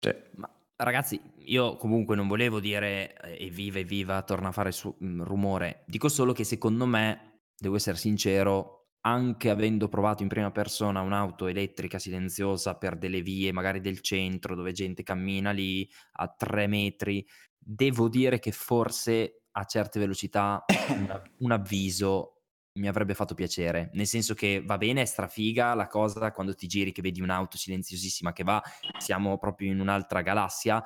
Sì. 0.00 0.14
Ma 0.36 0.48
ragazzi, 0.76 1.20
io 1.44 1.76
comunque 1.76 2.16
non 2.16 2.26
volevo 2.26 2.60
dire 2.60 3.14
eh, 3.22 3.46
evviva, 3.46 3.78
evviva, 3.78 4.22
torna 4.22 4.48
a 4.48 4.52
fare 4.52 4.72
su- 4.72 4.94
mm, 5.02 5.22
rumore. 5.22 5.82
Dico 5.86 6.08
solo 6.08 6.32
che 6.32 6.44
secondo 6.44 6.86
me, 6.86 7.38
devo 7.56 7.76
essere 7.76 7.96
sincero, 7.96 8.79
anche 9.02 9.50
avendo 9.50 9.88
provato 9.88 10.22
in 10.22 10.28
prima 10.28 10.50
persona 10.50 11.00
un'auto 11.00 11.46
elettrica 11.46 11.98
silenziosa 11.98 12.76
per 12.76 12.96
delle 12.96 13.22
vie 13.22 13.52
magari 13.52 13.80
del 13.80 14.00
centro 14.00 14.54
dove 14.54 14.72
gente 14.72 15.02
cammina 15.02 15.50
lì 15.52 15.88
a 16.12 16.28
tre 16.28 16.66
metri, 16.66 17.26
devo 17.56 18.08
dire 18.08 18.38
che 18.38 18.52
forse 18.52 19.42
a 19.52 19.64
certe 19.64 19.98
velocità 19.98 20.64
un, 20.88 21.22
un 21.38 21.50
avviso 21.52 22.34
mi 22.72 22.88
avrebbe 22.88 23.14
fatto 23.14 23.34
piacere, 23.34 23.90
nel 23.94 24.06
senso 24.06 24.34
che 24.34 24.62
va 24.64 24.78
bene, 24.78 25.02
è 25.02 25.04
strafiga 25.04 25.74
la 25.74 25.88
cosa 25.88 26.30
quando 26.30 26.54
ti 26.54 26.66
giri 26.68 26.92
che 26.92 27.02
vedi 27.02 27.20
un'auto 27.20 27.56
silenziosissima 27.56 28.32
che 28.32 28.44
va, 28.44 28.62
siamo 28.96 29.38
proprio 29.38 29.72
in 29.72 29.80
un'altra 29.80 30.22
galassia, 30.22 30.82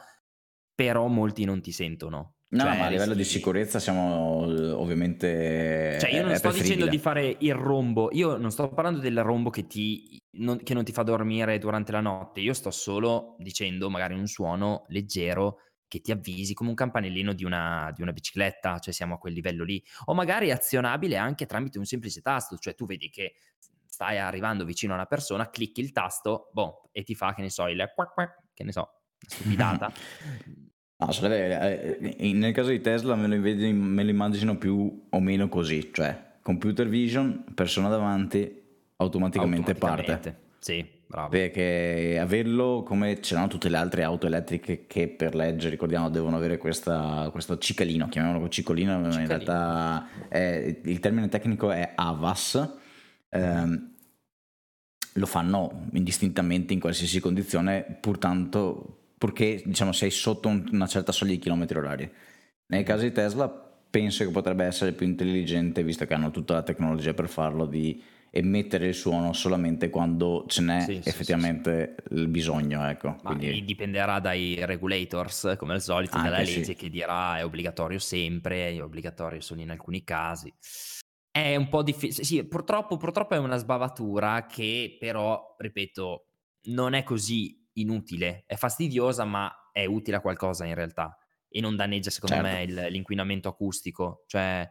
però 0.74 1.06
molti 1.08 1.44
non 1.44 1.60
ti 1.60 1.72
sentono. 1.72 2.33
No, 2.54 2.62
cioè, 2.62 2.78
ma 2.78 2.86
a 2.86 2.88
livello 2.88 3.14
di 3.14 3.24
sicurezza 3.24 3.80
siamo 3.80 4.42
ovviamente. 4.78 5.98
Cioè, 6.00 6.10
io 6.10 6.24
non 6.24 6.36
sto 6.36 6.52
dicendo 6.52 6.86
di 6.86 6.98
fare 6.98 7.36
il 7.40 7.54
rombo, 7.54 8.10
io 8.12 8.36
non 8.36 8.52
sto 8.52 8.68
parlando 8.68 9.00
del 9.00 9.22
rombo 9.24 9.50
che, 9.50 9.66
ti, 9.66 10.16
non, 10.38 10.62
che 10.62 10.72
non 10.72 10.84
ti 10.84 10.92
fa 10.92 11.02
dormire 11.02 11.58
durante 11.58 11.90
la 11.90 12.00
notte, 12.00 12.40
io 12.40 12.54
sto 12.54 12.70
solo 12.70 13.34
dicendo 13.38 13.90
magari 13.90 14.14
un 14.14 14.28
suono 14.28 14.84
leggero 14.88 15.58
che 15.88 16.00
ti 16.00 16.12
avvisi 16.12 16.54
come 16.54 16.70
un 16.70 16.76
campanellino 16.76 17.32
di 17.32 17.44
una, 17.44 17.90
di 17.92 18.02
una 18.02 18.12
bicicletta, 18.12 18.78
cioè 18.78 18.94
siamo 18.94 19.14
a 19.14 19.18
quel 19.18 19.32
livello 19.32 19.64
lì, 19.64 19.82
o 20.04 20.14
magari 20.14 20.52
azionabile 20.52 21.16
anche 21.16 21.46
tramite 21.46 21.78
un 21.78 21.86
semplice 21.86 22.20
tasto, 22.20 22.56
cioè 22.56 22.76
tu 22.76 22.86
vedi 22.86 23.10
che 23.10 23.34
stai 23.84 24.18
arrivando 24.18 24.64
vicino 24.64 24.92
a 24.92 24.96
una 24.96 25.06
persona, 25.06 25.50
clicchi 25.50 25.80
il 25.80 25.90
tasto, 25.90 26.50
boh, 26.52 26.88
e 26.92 27.02
ti 27.02 27.16
fa, 27.16 27.34
che 27.34 27.42
ne 27.42 27.50
so, 27.50 27.66
il 27.66 27.90
quack 27.94 28.12
quack, 28.12 28.42
che 28.54 28.62
ne 28.62 28.70
so, 28.70 29.02
stupidata. 29.18 29.92
No, 30.96 31.10
sarebbe, 31.10 32.16
eh, 32.16 32.32
nel 32.32 32.52
caso 32.52 32.70
di 32.70 32.80
Tesla 32.80 33.16
me 33.16 33.26
lo, 33.26 33.36
me 33.36 34.02
lo 34.04 34.10
immagino 34.10 34.56
più 34.56 35.06
o 35.08 35.20
meno 35.20 35.48
così, 35.48 35.90
cioè 35.92 36.32
computer 36.40 36.86
vision, 36.88 37.44
persona 37.54 37.88
davanti, 37.88 38.62
automaticamente, 38.96 39.72
automaticamente. 39.72 40.30
parte. 40.30 40.42
Sì, 40.58 40.86
bravo. 41.06 41.30
Perché 41.30 42.18
averlo 42.20 42.82
come 42.84 43.20
ce 43.20 43.34
l'hanno 43.34 43.48
tutte 43.48 43.68
le 43.68 43.76
altre 43.76 44.02
auto 44.02 44.26
elettriche 44.26 44.86
che 44.86 45.08
per 45.08 45.34
legge, 45.34 45.68
ricordiamo, 45.68 46.10
devono 46.10 46.36
avere 46.36 46.58
questa, 46.58 47.28
questo 47.32 47.58
cicalino, 47.58 48.08
chiamiamolo 48.08 48.48
cicolino, 48.48 48.92
cicalino. 49.10 49.20
in 49.20 49.26
realtà 49.26 50.06
è, 50.28 50.80
il 50.84 51.00
termine 51.00 51.28
tecnico 51.28 51.70
è 51.70 51.92
AVAS. 51.94 52.76
Ehm, 53.30 53.92
lo 55.16 55.26
fanno 55.26 55.88
indistintamente 55.92 56.72
in 56.72 56.80
qualsiasi 56.80 57.20
condizione, 57.20 57.98
pur 58.00 58.18
tanto 58.18 59.03
purché 59.24 59.62
diciamo, 59.64 59.92
sei 59.92 60.10
sotto 60.10 60.48
un, 60.48 60.68
una 60.72 60.86
certa 60.86 61.10
soglia 61.10 61.32
di 61.32 61.38
chilometri 61.38 61.78
orari. 61.78 62.12
Nel 62.66 62.82
caso 62.82 63.04
di 63.04 63.12
Tesla 63.12 63.48
penso 63.48 64.22
che 64.22 64.30
potrebbe 64.30 64.66
essere 64.66 64.92
più 64.92 65.06
intelligente, 65.06 65.82
visto 65.82 66.04
che 66.04 66.12
hanno 66.12 66.30
tutta 66.30 66.52
la 66.52 66.62
tecnologia 66.62 67.14
per 67.14 67.30
farlo, 67.30 67.64
di 67.64 68.02
emettere 68.28 68.88
il 68.88 68.94
suono 68.94 69.32
solamente 69.32 69.88
quando 69.88 70.44
ce 70.46 70.60
n'è 70.60 70.80
sì, 70.82 71.00
effettivamente 71.02 71.94
sì, 71.96 72.14
sì. 72.14 72.20
il 72.20 72.28
bisogno. 72.28 72.86
Ecco. 72.86 73.16
Ma 73.22 73.34
Quindi... 73.34 73.64
dipenderà 73.64 74.20
dai 74.20 74.62
regulators, 74.62 75.54
come 75.56 75.72
al 75.72 75.80
solito, 75.80 76.18
dalla 76.18 76.40
legge 76.40 76.74
che 76.74 76.90
dirà 76.90 77.38
è 77.38 77.44
obbligatorio 77.46 77.98
sempre, 77.98 78.68
è 78.68 78.82
obbligatorio 78.82 79.40
solo 79.40 79.62
in 79.62 79.70
alcuni 79.70 80.04
casi. 80.04 80.52
È 81.30 81.56
un 81.56 81.70
po' 81.70 81.82
difficile, 81.82 82.24
sì, 82.24 82.44
purtroppo, 82.44 82.98
purtroppo 82.98 83.32
è 83.32 83.38
una 83.38 83.56
sbavatura 83.56 84.44
che 84.44 84.98
però, 85.00 85.54
ripeto, 85.56 86.26
non 86.64 86.92
è 86.92 87.02
così 87.02 87.63
inutile, 87.74 88.44
è 88.46 88.56
fastidiosa, 88.56 89.24
ma 89.24 89.70
è 89.72 89.84
utile 89.86 90.16
a 90.18 90.20
qualcosa 90.20 90.64
in 90.64 90.74
realtà 90.74 91.18
e 91.48 91.60
non 91.60 91.76
danneggia 91.76 92.10
secondo 92.10 92.34
certo. 92.34 92.50
me 92.50 92.62
il, 92.64 92.92
l'inquinamento 92.92 93.48
acustico. 93.48 94.24
Cioè... 94.26 94.68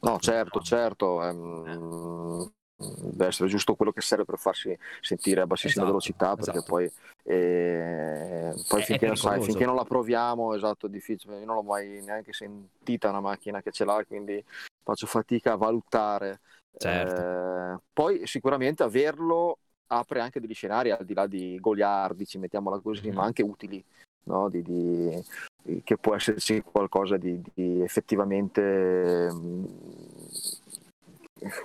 No, 0.00 0.18
certo, 0.20 0.60
certo. 0.60 1.24
Ehm, 1.24 2.52
deve 2.80 3.26
essere 3.26 3.48
giusto 3.48 3.74
quello 3.74 3.92
che 3.92 4.00
serve 4.00 4.24
per 4.24 4.38
farsi 4.38 4.76
sentire 5.00 5.40
a 5.40 5.46
bassissima 5.46 5.84
esatto, 5.84 5.86
velocità 5.86 6.34
perché 6.34 6.50
esatto. 6.58 6.64
poi, 6.64 6.92
eh, 7.24 8.54
poi 8.68 8.82
finché, 8.82 9.06
non 9.06 9.16
sai, 9.16 9.42
finché, 9.42 9.66
non 9.66 9.74
la 9.74 9.84
proviamo 9.84 10.54
esatto 10.54 10.86
è 10.86 10.88
difficile 10.88 11.40
io 11.40 11.44
non 11.44 11.56
l'ho 11.56 11.62
mai 11.62 12.00
neanche 12.02 12.32
sentita 12.32 13.10
una 13.10 13.20
macchina 13.20 13.60
che 13.60 13.70
ce 13.70 13.84
l'ha 13.84 14.02
quindi 14.06 14.42
faccio 14.82 15.06
fatica 15.06 15.52
a 15.52 15.56
valutare 15.56 16.40
certo. 16.78 17.20
eh, 17.20 17.80
poi 17.92 18.26
sicuramente 18.26 18.82
averlo 18.82 19.58
apre 19.92 20.20
anche 20.20 20.40
degli 20.40 20.54
scenari 20.54 20.90
al 20.90 21.04
di 21.04 21.14
là 21.14 21.26
di 21.26 21.58
goliardici, 21.60 22.38
mettiamola 22.38 22.78
così, 22.78 23.06
mm-hmm. 23.06 23.16
ma 23.16 23.24
anche 23.24 23.42
utili, 23.42 23.82
no? 24.24 24.48
di, 24.48 24.62
di, 24.62 25.82
che 25.82 25.96
può 25.96 26.14
esserci 26.14 26.62
qualcosa 26.62 27.16
di, 27.16 27.40
di 27.54 27.80
effettivamente, 27.80 29.28
mm, 29.32 29.64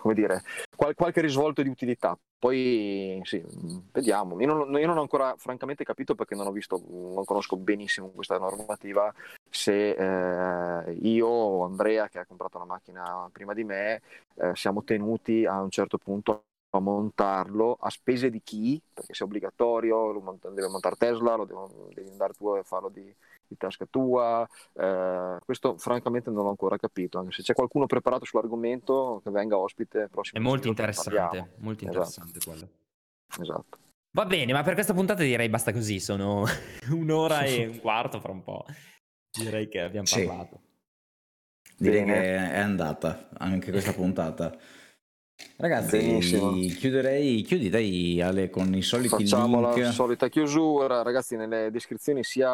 come 0.02 0.14
dire, 0.14 0.42
qual, 0.76 0.96
qualche 0.96 1.22
risvolto 1.22 1.62
di 1.62 1.70
utilità. 1.70 2.18
Poi 2.38 3.22
sì, 3.24 3.44
vediamo. 3.92 4.40
Io 4.40 4.48
non, 4.48 4.78
io 4.78 4.88
non, 4.88 4.98
ho 4.98 5.02
ancora 5.02 5.36
francamente 5.38 5.84
capito 5.84 6.16
perché 6.16 6.36
non 6.36 6.48
ho 6.48 6.52
visto, 6.52 6.82
non 6.90 7.26
conosco 7.26 7.58
benissimo 7.58 8.10
questa 8.10 8.38
normativa, 8.38 9.14
se 9.50 9.92
eh, 9.92 10.92
io 11.02 11.28
o 11.28 11.64
Andrea 11.64 12.08
che 12.08 12.20
ha 12.20 12.26
comprato 12.26 12.58
una 12.58 12.66
macchina 12.66 13.30
prima 13.32 13.54
di 13.54 13.64
me 13.64 14.02
eh, 14.36 14.52
siamo 14.54 14.84
tenuti 14.84 15.46
a 15.46 15.62
un 15.62 15.70
certo 15.70 15.98
punto 15.98 16.44
a 16.72 16.80
montarlo 16.80 17.78
a 17.80 17.90
spese 17.90 18.30
di 18.30 18.42
chi, 18.44 18.82
perché 18.94 19.14
se 19.14 19.24
è 19.24 19.28
obbligatorio, 19.28 20.12
lo 20.12 20.20
mont- 20.20 20.50
deve 20.50 20.68
montare 20.68 20.96
Tesla, 20.98 21.36
lo 21.36 21.46
devo, 21.46 21.90
devi 21.94 22.10
andare 22.10 22.34
tu 22.34 22.48
a 22.48 22.64
farlo 22.64 22.90
di, 22.90 23.14
di 23.48 23.58
tasca 23.58 23.86
tua. 23.90 24.48
Eh, 24.74 25.38
questo 25.44 25.78
francamente 25.78 26.30
non 26.30 26.44
l'ho 26.44 26.50
ancora 26.50 26.78
capito, 26.78 27.20
anche 27.20 27.32
se 27.32 27.44
c'è 27.44 27.54
qualcuno 27.54 27.86
preparato 27.86 28.26
sull'argomento 28.26 29.22
che 29.24 29.32
venga 29.32 29.58
ospite 29.58 30.10
prossimo. 30.10 30.40
È 30.40 30.44
molto 30.44 30.68
interessante, 30.68 31.52
molto 31.58 31.86
esatto. 31.86 31.98
interessante 31.98 32.38
esatto. 32.38 32.50
quello. 32.50 32.70
Esatto. 33.42 33.78
Va 34.16 34.26
bene, 34.26 34.54
ma 34.54 34.64
per 34.64 34.76
questa 34.76 34.94
puntata 34.94 35.24
direi 35.24 35.50
basta 35.50 35.74
così, 35.74 36.00
sono 36.00 36.46
un'ora 36.92 37.42
e 37.42 37.68
un 37.68 37.80
quarto 37.80 38.20
fra 38.20 38.32
un 38.32 38.44
po'. 38.44 38.66
Direi 39.38 39.68
che 39.68 39.82
abbiamo 39.82 40.06
sì. 40.06 40.26
parlato. 40.26 40.62
Direi 41.78 42.06
Bene. 42.06 42.22
che 42.22 42.36
è 42.54 42.60
andata 42.60 43.28
anche 43.38 43.72
questa 43.72 43.92
puntata. 43.92 44.58
Ragazzi, 45.58 45.98
Benissimo. 45.98 46.52
chiuderei, 46.52 47.42
chiudi 47.42 47.70
dai 47.70 48.22
Ale 48.22 48.50
con 48.50 48.74
i 48.74 48.82
soliti 48.82 49.10
Facciamo 49.10 49.62
link. 49.62 49.78
la 49.78 49.92
solita 49.92 50.28
chiusura, 50.28 51.02
ragazzi, 51.02 51.38
nelle 51.38 51.72
descrizioni 51.72 52.24
sia 52.24 52.54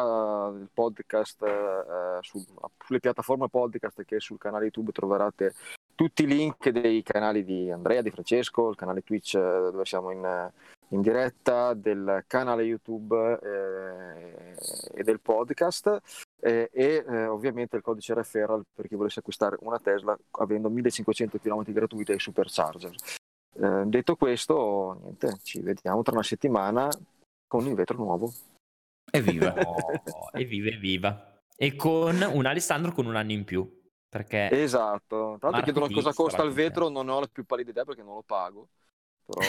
del 0.52 0.68
podcast 0.72 1.42
eh, 1.42 2.18
su, 2.20 2.44
sulle 2.84 3.00
piattaforme 3.00 3.48
podcast 3.48 4.04
che 4.04 4.20
sul 4.20 4.38
canale 4.38 4.64
YouTube 4.64 4.92
troverete 4.92 5.52
tutti 5.96 6.22
i 6.22 6.26
link 6.26 6.68
dei 6.70 7.02
canali 7.02 7.44
di 7.44 7.70
Andrea, 7.70 8.02
di 8.02 8.10
Francesco, 8.10 8.70
il 8.70 8.76
canale 8.76 9.02
Twitch 9.02 9.34
eh, 9.34 9.40
dove 9.40 9.84
siamo 9.84 10.10
in, 10.12 10.50
in 10.88 11.00
diretta, 11.00 11.74
del 11.74 12.24
canale 12.28 12.62
YouTube 12.62 13.38
eh, 13.42 14.56
e 14.94 15.02
del 15.02 15.20
podcast 15.20 16.00
eh, 16.44 16.68
e 16.72 17.04
eh, 17.06 17.26
ovviamente 17.26 17.76
il 17.76 17.82
codice 17.82 18.14
referral 18.14 18.64
per 18.74 18.88
chi 18.88 18.96
volesse 18.96 19.20
acquistare 19.20 19.56
una 19.60 19.78
Tesla 19.78 20.18
avendo 20.32 20.68
1500 20.68 21.38
km 21.38 21.62
gratuiti 21.72 22.10
ai 22.10 22.18
supercharger. 22.18 22.92
Eh, 23.54 23.82
detto 23.86 24.16
questo, 24.16 24.98
niente, 25.02 25.38
ci 25.44 25.60
vediamo 25.60 26.02
tra 26.02 26.14
una 26.14 26.24
settimana 26.24 26.88
con 27.46 27.64
il 27.66 27.74
vetro 27.74 27.96
nuovo. 27.96 28.32
Evviva! 29.10 29.54
oh, 29.54 29.76
evviva, 30.32 30.70
evviva! 30.70 31.40
E 31.56 31.76
con 31.76 32.20
un 32.20 32.46
Alessandro 32.46 32.92
con 32.92 33.06
un 33.06 33.14
anno 33.14 33.32
in 33.32 33.44
più. 33.44 33.80
Perché 34.08 34.50
esatto, 34.50 35.36
tra 35.38 35.48
l'altro 35.48 35.72
chiedono 35.72 35.94
cosa 35.94 36.12
costa 36.12 36.42
il 36.42 36.52
vetro, 36.52 36.88
non 36.88 37.08
ho 37.08 37.20
la 37.20 37.28
più 37.30 37.46
pallida 37.46 37.70
idea 37.70 37.84
perché 37.84 38.02
non 38.02 38.16
lo 38.16 38.22
pago. 38.22 38.68
Però 39.24 39.40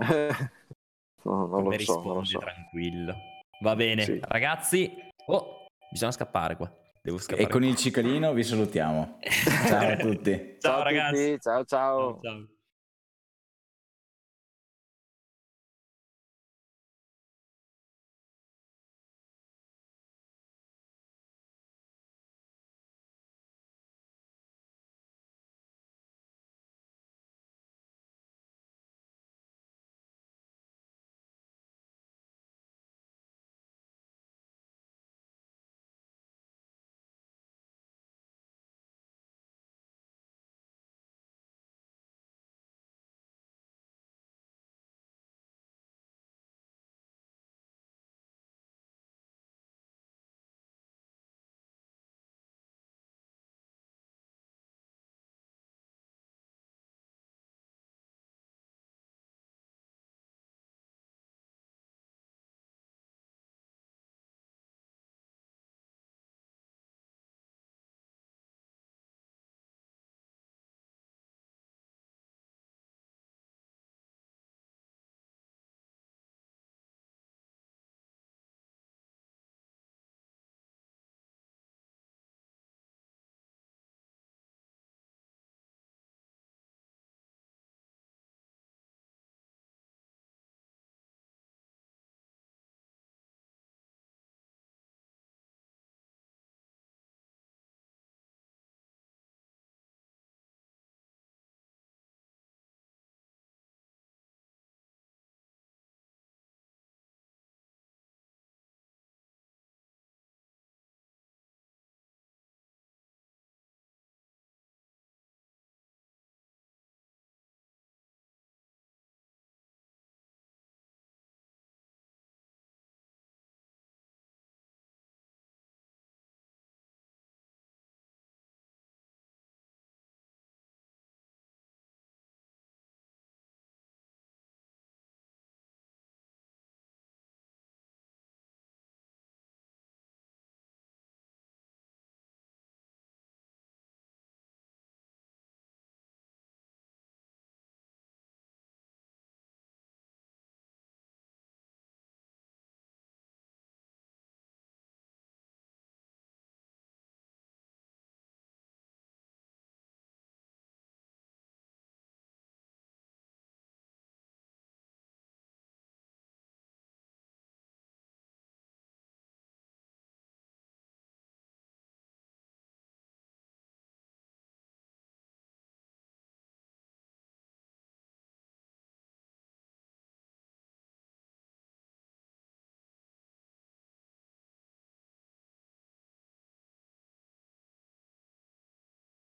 eh... 0.00 0.34
no, 1.22 1.46
non, 1.46 1.64
lo 1.64 1.78
so, 1.78 2.02
non 2.02 2.14
lo 2.14 2.24
so. 2.24 2.38
tranquillo. 2.38 3.14
Va 3.60 3.76
bene, 3.76 4.02
sì. 4.02 4.18
ragazzi. 4.22 4.90
Oh, 5.26 5.63
Bisogna 5.94 6.10
scappare 6.10 6.56
qua. 6.56 6.68
Devo 7.00 7.18
scappare. 7.18 7.44
E 7.44 7.48
con 7.48 7.60
qua. 7.60 7.70
il 7.70 7.76
cicalino 7.76 8.32
vi 8.32 8.42
salutiamo. 8.42 9.20
ciao 9.68 9.92
a 9.92 9.96
tutti. 9.96 10.56
ciao, 10.58 10.72
ciao 10.72 10.82
ragazzi. 10.82 11.30
Tutti. 11.30 11.40
ciao. 11.40 11.64
ciao. 11.64 11.98
ciao, 12.14 12.20
ciao. 12.20 12.53